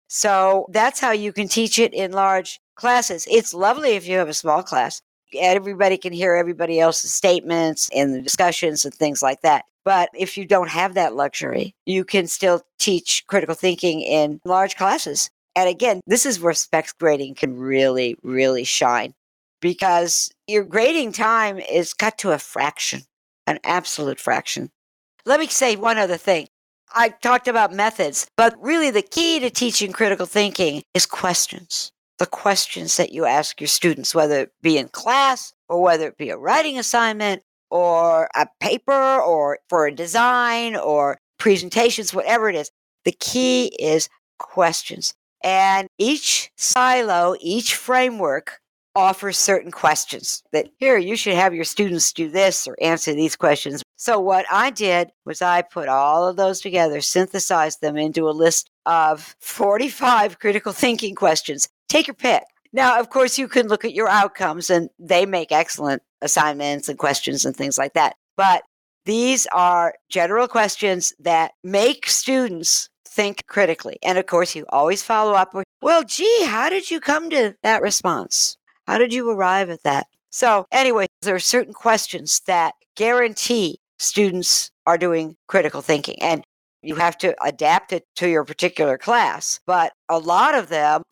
so 0.09 0.67
that's 0.73 1.01
how 1.01 1.11
you 1.11 1.33
can 1.33 1.49
teach 1.49 1.79
it 1.79 1.93
in 1.93 2.13
large 2.13 2.59
classes. 2.77 3.27
It's 3.31 3.53
lovely 3.53 3.91
if 3.91 4.07
you 4.07 4.19
have 4.19 4.29
a 4.29 4.35
small 4.35 4.63
class. 4.63 5.03
Everybody 5.37 5.99
can 5.99 6.13
hear 6.13 6.35
everybody 6.35 6.79
else's 6.79 7.13
statements 7.13 7.91
and 7.95 8.15
the 8.15 8.23
discussions 8.23 8.85
and 8.85 8.95
things 8.95 9.23
like 9.23 9.41
that. 9.41 9.65
But 9.85 10.11
if 10.15 10.37
you 10.37 10.45
don't 10.45 10.69
have 10.69 10.95
that 10.95 11.15
luxury, 11.15 11.75
you 11.85 12.05
can 12.05 12.27
still 12.27 12.63
teach 12.79 13.25
critical 13.27 13.55
thinking 13.55 14.01
in 14.01 14.41
large 14.45 14.77
classes. 14.77 15.31
And 15.55 15.69
again, 15.69 16.01
this 16.07 16.27
is 16.27 16.41
where 16.41 16.53
specs 16.53 16.93
grading 16.93 17.37
can 17.37 17.57
really, 17.57 18.17
really 18.23 18.65
shine 18.65 19.15
because 19.61 20.31
your 20.47 20.65
grading 20.65 21.13
time 21.13 21.59
is 21.59 21.95
cut 21.95 22.19
to 22.19 22.33
a 22.33 22.39
fraction, 22.39 23.03
an 23.47 23.59
absolute 23.65 24.21
fraction. 24.21 24.71
Let 25.25 25.41
me 25.41 25.47
say 25.47 25.77
one 25.77 25.99
other 25.99 26.17
thing. 26.17 26.49
I 26.95 27.09
talked 27.09 27.49
about 27.49 27.73
methods, 27.73 28.27
but 28.37 28.55
really 28.61 28.91
the 28.91 29.03
key 29.03 29.41
to 29.41 29.51
teaching 29.51 29.93
critical 29.93 30.27
thinking 30.27 30.83
is 30.95 31.07
questions 31.07 31.91
the 32.19 32.27
questions 32.27 32.97
that 32.97 33.13
you 33.13 33.25
ask 33.25 33.61
your 33.61 33.69
students, 33.69 34.15
whether 34.15 34.41
it 34.41 34.53
be 34.63 34.79
in 34.79 34.89
class 34.89 35.53
or 35.69 35.83
whether 35.83 36.09
it 36.09 36.17
be 36.17 36.31
a 36.31 36.39
writing 36.39 36.79
assignment 36.79 37.43
or 37.71 38.29
a 38.35 38.47
paper 38.61 39.21
or 39.21 39.59
for 39.69 39.87
a 39.87 39.95
design 39.95 40.77
or 40.77 41.19
presentations, 41.39 42.15
whatever 42.15 42.49
it 42.49 42.57
is. 42.57 42.71
The 43.05 43.13
key 43.13 43.67
is 43.79 44.09
questions. 44.39 45.15
And 45.43 45.89
each 45.99 46.51
silo, 46.57 47.37
each 47.41 47.75
framework 47.75 48.61
offers 48.95 49.37
certain 49.37 49.71
questions 49.71 50.43
that 50.53 50.69
here 50.79 50.97
you 50.97 51.17
should 51.17 51.35
have 51.35 51.55
your 51.55 51.65
students 51.65 52.13
do 52.15 52.31
this 52.31 52.67
or 52.67 52.77
answer 52.81 53.13
these 53.13 53.37
questions. 53.37 53.83
So 53.97 54.19
what 54.19 54.47
I 54.51 54.71
did 54.71 55.11
was 55.27 55.43
I 55.43 55.61
put 55.61 55.89
all 55.89 56.27
of 56.27 56.37
those 56.37 56.63
together, 56.63 57.03
synthesized 57.03 57.83
them 57.83 57.99
into 57.99 58.29
a 58.29 58.33
list 58.33 58.71
of 58.87 59.37
45 59.41 60.39
critical 60.41 60.73
thinking 60.73 61.15
questions 61.15 61.69
Take 61.89 62.07
your 62.07 62.15
pick. 62.15 62.43
Now, 62.73 63.01
of 63.01 63.11
course, 63.11 63.39
you 63.39 63.49
can 63.49 63.69
look 63.69 63.85
at 63.85 63.95
your 63.95 64.09
outcomes 64.09 64.71
and 64.71 64.91
they 64.99 65.25
make 65.25 65.53
excellent 65.53 66.03
assignments 66.21 66.89
and 66.89 66.99
questions 66.99 67.45
and 67.45 67.57
things 67.57 67.79
like 67.79 67.95
that. 67.95 68.17
But 68.37 68.63
these 69.05 69.47
are 69.53 69.95
general 70.09 70.49
questions 70.49 71.15
that 71.21 71.53
make 71.63 72.09
students 72.09 72.89
think 73.07 73.47
critically. 73.47 73.99
And 74.03 74.19
of 74.19 74.27
course, 74.27 74.55
you 74.55 74.67
always 74.69 75.03
follow 75.03 75.33
up 75.33 75.55
with, 75.55 75.65
well, 75.81 76.05
gee, 76.05 76.45
how 76.45 76.69
did 76.69 76.91
you 76.91 77.01
come 77.01 77.31
to 77.31 77.55
that 77.63 77.83
response? 77.83 78.57
How 78.87 78.99
did 78.99 79.13
you 79.15 79.31
arrive 79.31 79.71
at 79.71 79.85
that? 79.85 80.07
So, 80.31 80.67
anyway, 80.71 81.07
there 81.23 81.35
are 81.35 81.41
certain 81.41 81.73
questions 81.73 82.43
that 82.47 82.75
guarantee 82.95 83.79
students 83.99 84.71
are 84.87 84.99
doing 84.99 85.37
critical 85.47 85.81
thinking. 85.81 86.21
And 86.21 86.45
you 86.83 86.97
have 86.97 87.17
to 87.19 87.35
adapt 87.43 87.93
it 87.93 88.05
to 88.17 88.29
your 88.29 88.45
particular 88.45 88.99
class. 88.99 89.61
But 89.67 89.93
a 90.09 90.19
lot 90.19 90.55
of 90.55 90.69
them, 90.69 91.03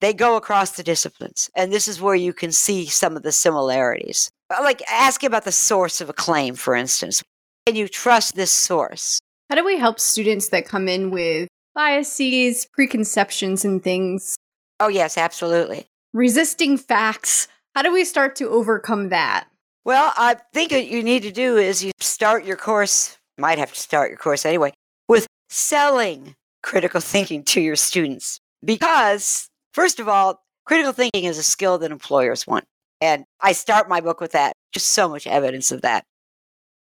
they 0.00 0.12
go 0.12 0.36
across 0.36 0.72
the 0.72 0.82
disciplines. 0.82 1.50
And 1.54 1.72
this 1.72 1.88
is 1.88 2.00
where 2.00 2.14
you 2.14 2.32
can 2.32 2.52
see 2.52 2.86
some 2.86 3.16
of 3.16 3.22
the 3.22 3.32
similarities. 3.32 4.30
Uh, 4.50 4.62
like 4.62 4.82
asking 4.90 5.28
about 5.28 5.44
the 5.44 5.52
source 5.52 6.00
of 6.00 6.08
a 6.08 6.14
claim, 6.14 6.54
for 6.54 6.74
instance. 6.74 7.22
Can 7.66 7.76
you 7.76 7.88
trust 7.88 8.34
this 8.34 8.50
source? 8.50 9.20
How 9.48 9.56
do 9.56 9.64
we 9.64 9.78
help 9.78 10.00
students 10.00 10.48
that 10.48 10.66
come 10.66 10.88
in 10.88 11.10
with 11.10 11.48
biases, 11.74 12.66
preconceptions, 12.72 13.64
and 13.64 13.82
things? 13.82 14.36
Oh, 14.80 14.88
yes, 14.88 15.18
absolutely. 15.18 15.86
Resisting 16.12 16.78
facts. 16.78 17.48
How 17.74 17.82
do 17.82 17.92
we 17.92 18.04
start 18.04 18.34
to 18.36 18.48
overcome 18.48 19.10
that? 19.10 19.46
Well, 19.84 20.12
I 20.16 20.36
think 20.52 20.72
what 20.72 20.86
you 20.86 21.02
need 21.02 21.22
to 21.22 21.32
do 21.32 21.56
is 21.56 21.84
you 21.84 21.92
start 22.00 22.44
your 22.44 22.56
course, 22.56 23.18
might 23.38 23.58
have 23.58 23.72
to 23.72 23.80
start 23.80 24.10
your 24.10 24.18
course 24.18 24.44
anyway, 24.46 24.72
with 25.08 25.26
selling 25.48 26.34
critical 26.62 27.00
thinking 27.00 27.42
to 27.44 27.60
your 27.60 27.76
students. 27.76 28.40
Because, 28.64 29.48
first 29.72 30.00
of 30.00 30.08
all, 30.08 30.42
critical 30.64 30.92
thinking 30.92 31.24
is 31.24 31.38
a 31.38 31.42
skill 31.42 31.78
that 31.78 31.90
employers 31.90 32.46
want. 32.46 32.64
And 33.00 33.24
I 33.40 33.52
start 33.52 33.88
my 33.88 34.00
book 34.00 34.20
with 34.20 34.32
that, 34.32 34.52
just 34.72 34.90
so 34.90 35.08
much 35.08 35.26
evidence 35.26 35.72
of 35.72 35.82
that. 35.82 36.04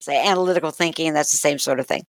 Say 0.01 0.25
analytical 0.25 0.71
thinking, 0.71 1.13
that's 1.13 1.33
the 1.33 1.39
same 1.39 1.59
sort 1.59 1.81
of 1.81 1.87
thing. 1.87 2.05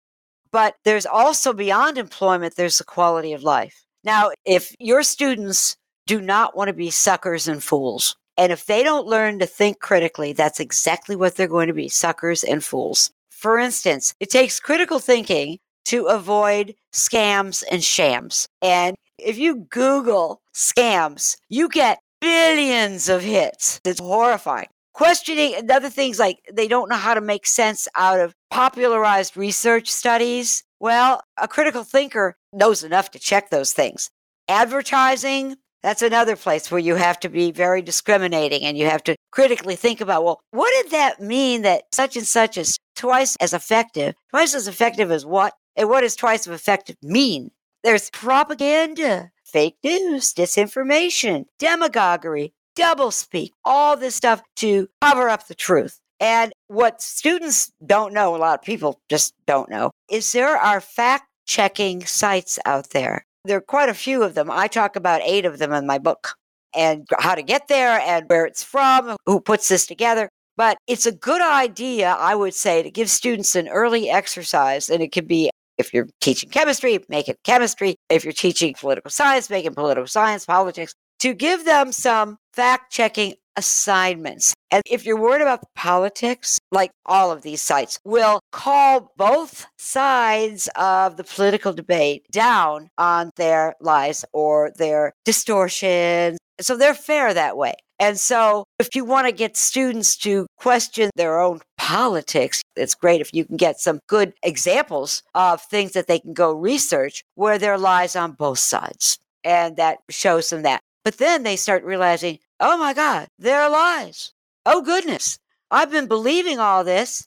But 0.51 0.75
there's 0.85 1.05
also 1.05 1.53
beyond 1.53 1.97
employment, 1.97 2.55
there's 2.55 2.77
the 2.77 2.83
quality 2.83 3.33
of 3.33 3.43
life. 3.43 3.83
Now, 4.03 4.31
if 4.45 4.73
your 4.79 5.03
students 5.03 5.75
do 6.05 6.21
not 6.21 6.55
want 6.55 6.69
to 6.69 6.73
be 6.73 6.89
suckers 6.89 7.47
and 7.47 7.61
fools, 7.61 8.15
and 8.37 8.51
if 8.51 8.65
they 8.65 8.83
don't 8.83 9.07
learn 9.07 9.39
to 9.39 9.45
think 9.45 9.79
critically, 9.79 10.31
that's 10.31 10.59
exactly 10.59 11.15
what 11.15 11.35
they're 11.35 11.47
going 11.47 11.67
to 11.67 11.73
be 11.73 11.89
suckers 11.89 12.43
and 12.43 12.63
fools. 12.63 13.11
For 13.29 13.57
instance, 13.59 14.13
it 14.19 14.29
takes 14.29 14.59
critical 14.59 14.99
thinking 14.99 15.59
to 15.85 16.05
avoid 16.05 16.75
scams 16.93 17.63
and 17.69 17.83
shams. 17.83 18.47
And 18.61 18.95
if 19.17 19.37
you 19.37 19.67
Google 19.69 20.41
scams, 20.53 21.37
you 21.49 21.69
get 21.69 21.99
billions 22.21 23.09
of 23.09 23.21
hits. 23.21 23.79
It's 23.85 23.99
horrifying. 23.99 24.67
Questioning 24.93 25.53
and 25.55 25.69
other 25.69 25.89
things 25.89 26.17
like 26.17 26.39
they 26.51 26.67
don't 26.67 26.89
know 26.89 26.95
how 26.95 27.13
to 27.13 27.21
make 27.21 27.45
sense 27.45 27.87
out 27.95 28.19
of 28.19 28.33
popularized 28.49 29.37
research 29.37 29.91
studies. 29.91 30.63
Well, 30.79 31.21
a 31.37 31.47
critical 31.47 31.83
thinker 31.83 32.35
knows 32.51 32.83
enough 32.83 33.11
to 33.11 33.19
check 33.19 33.49
those 33.49 33.73
things. 33.73 34.09
Advertising, 34.49 35.57
that's 35.83 36.01
another 36.01 36.35
place 36.35 36.71
where 36.71 36.79
you 36.79 36.95
have 36.95 37.19
to 37.19 37.29
be 37.29 37.51
very 37.51 37.81
discriminating 37.81 38.63
and 38.63 38.77
you 38.77 38.87
have 38.87 39.03
to 39.03 39.15
critically 39.31 39.75
think 39.75 40.01
about, 40.01 40.23
well, 40.23 40.39
what 40.51 40.71
did 40.81 40.91
that 40.91 41.21
mean 41.21 41.61
that 41.61 41.83
such 41.93 42.17
and 42.17 42.25
such 42.25 42.57
is 42.57 42.77
twice 42.95 43.35
as 43.39 43.53
effective? 43.53 44.15
Twice 44.31 44.55
as 44.55 44.67
effective 44.67 45.11
as 45.11 45.25
what? 45.25 45.53
And 45.75 45.89
what 45.89 46.01
does 46.01 46.15
twice 46.15 46.47
as 46.47 46.53
effective 46.55 46.95
mean? 47.03 47.51
There's 47.87 48.09
propaganda, 48.09 49.31
fake 49.45 49.77
news, 49.81 50.33
disinformation, 50.33 51.45
demagoguery, 51.57 52.51
doublespeak, 52.77 53.51
all 53.63 53.95
this 53.95 54.13
stuff 54.13 54.41
to 54.57 54.89
cover 55.01 55.29
up 55.29 55.47
the 55.47 55.55
truth. 55.55 55.97
And 56.19 56.51
what 56.67 57.01
students 57.01 57.71
don't 57.85 58.11
know, 58.13 58.35
a 58.35 58.37
lot 58.37 58.59
of 58.59 58.65
people 58.65 58.99
just 59.07 59.33
don't 59.45 59.69
know, 59.69 59.91
is 60.11 60.33
there 60.33 60.57
are 60.57 60.81
fact 60.81 61.29
checking 61.45 62.05
sites 62.05 62.59
out 62.65 62.89
there 62.89 63.25
there 63.45 63.57
are 63.57 63.61
quite 63.61 63.87
a 63.89 63.93
few 63.93 64.23
of 64.23 64.35
them. 64.35 64.51
I 64.51 64.67
talk 64.67 64.95
about 64.95 65.21
eight 65.23 65.45
of 65.45 65.57
them 65.57 65.71
in 65.71 65.87
my 65.87 65.97
book 65.97 66.35
and 66.75 67.07
how 67.17 67.35
to 67.35 67.41
get 67.41 67.67
there 67.67 67.99
and 68.01 68.27
where 68.27 68.45
it's 68.45 68.63
from, 68.63 69.15
who 69.25 69.39
puts 69.39 69.69
this 69.69 69.87
together. 69.87 70.29
But 70.57 70.77
it's 70.87 71.05
a 71.05 71.11
good 71.11 71.41
idea, 71.41 72.15
I 72.19 72.35
would 72.35 72.53
say, 72.53 72.83
to 72.83 72.91
give 72.91 73.09
students 73.09 73.55
an 73.55 73.67
early 73.67 74.09
exercise. 74.09 74.89
And 74.89 75.01
it 75.01 75.11
could 75.11 75.27
be 75.27 75.49
if 75.77 75.93
you're 75.93 76.07
teaching 76.21 76.49
chemistry, 76.49 76.99
make 77.09 77.27
it 77.29 77.37
chemistry. 77.43 77.95
If 78.09 78.23
you're 78.23 78.33
teaching 78.33 78.73
political 78.73 79.11
science, 79.11 79.49
make 79.49 79.65
it 79.65 79.75
political 79.75 80.07
science, 80.07 80.45
politics, 80.45 80.93
to 81.19 81.33
give 81.33 81.65
them 81.65 81.91
some 81.91 82.37
fact 82.53 82.91
checking 82.91 83.35
assignments. 83.55 84.53
And 84.69 84.83
if 84.85 85.05
you're 85.05 85.19
worried 85.19 85.41
about 85.41 85.63
politics, 85.75 86.59
like 86.71 86.91
all 87.05 87.31
of 87.31 87.41
these 87.41 87.61
sites 87.61 87.99
will 88.05 88.39
call 88.51 89.11
both 89.17 89.65
sides 89.77 90.69
of 90.75 91.17
the 91.17 91.23
political 91.23 91.73
debate 91.73 92.25
down 92.31 92.89
on 92.97 93.31
their 93.35 93.73
lies 93.81 94.23
or 94.31 94.71
their 94.77 95.13
distortions. 95.25 96.37
So 96.61 96.77
they're 96.77 96.93
fair 96.93 97.33
that 97.33 97.57
way. 97.57 97.73
And 97.99 98.19
so 98.19 98.65
if 98.79 98.89
you 98.95 99.05
want 99.05 99.27
to 99.27 99.31
get 99.31 99.57
students 99.57 100.15
to 100.17 100.45
question 100.57 101.09
their 101.15 101.39
own 101.39 101.61
politics, 101.87 102.61
it's 102.75 102.95
great 102.95 103.21
if 103.21 103.33
you 103.33 103.45
can 103.45 103.55
get 103.55 103.79
some 103.79 104.01
good 104.07 104.33
examples 104.43 105.23
of 105.33 105.61
things 105.61 105.93
that 105.93 106.05
they 106.07 106.19
can 106.19 106.33
go 106.33 106.51
research 106.51 107.23
where 107.35 107.57
there 107.57 107.77
lies 107.77 108.13
on 108.13 108.33
both 108.33 108.59
sides. 108.59 109.19
And 109.45 109.77
that 109.77 109.99
shows 110.09 110.49
them 110.49 110.63
that. 110.63 110.81
But 111.05 111.17
then 111.17 111.43
they 111.43 111.55
start 111.55 111.85
realizing, 111.85 112.39
oh 112.59 112.77
my 112.77 112.93
God, 112.93 113.29
there 113.39 113.61
are 113.61 113.69
lies. 113.69 114.33
Oh 114.65 114.81
goodness, 114.81 115.39
I've 115.71 115.89
been 115.89 116.07
believing 116.07 116.59
all 116.59 116.83
this. 116.83 117.25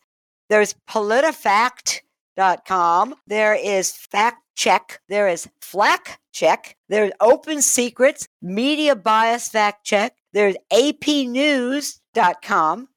There's 0.50 0.74
politifact.com. 2.40 3.14
There 3.26 3.54
is 3.54 3.92
fact 3.92 4.42
check. 4.56 5.00
There 5.08 5.28
is 5.28 5.48
flack 5.60 6.20
check. 6.32 6.76
There's 6.88 7.12
open 7.20 7.60
secrets, 7.62 8.26
media 8.42 8.96
bias 8.96 9.48
fact 9.48 9.84
check. 9.84 10.14
There's 10.32 10.56
apnews.com 10.72 11.98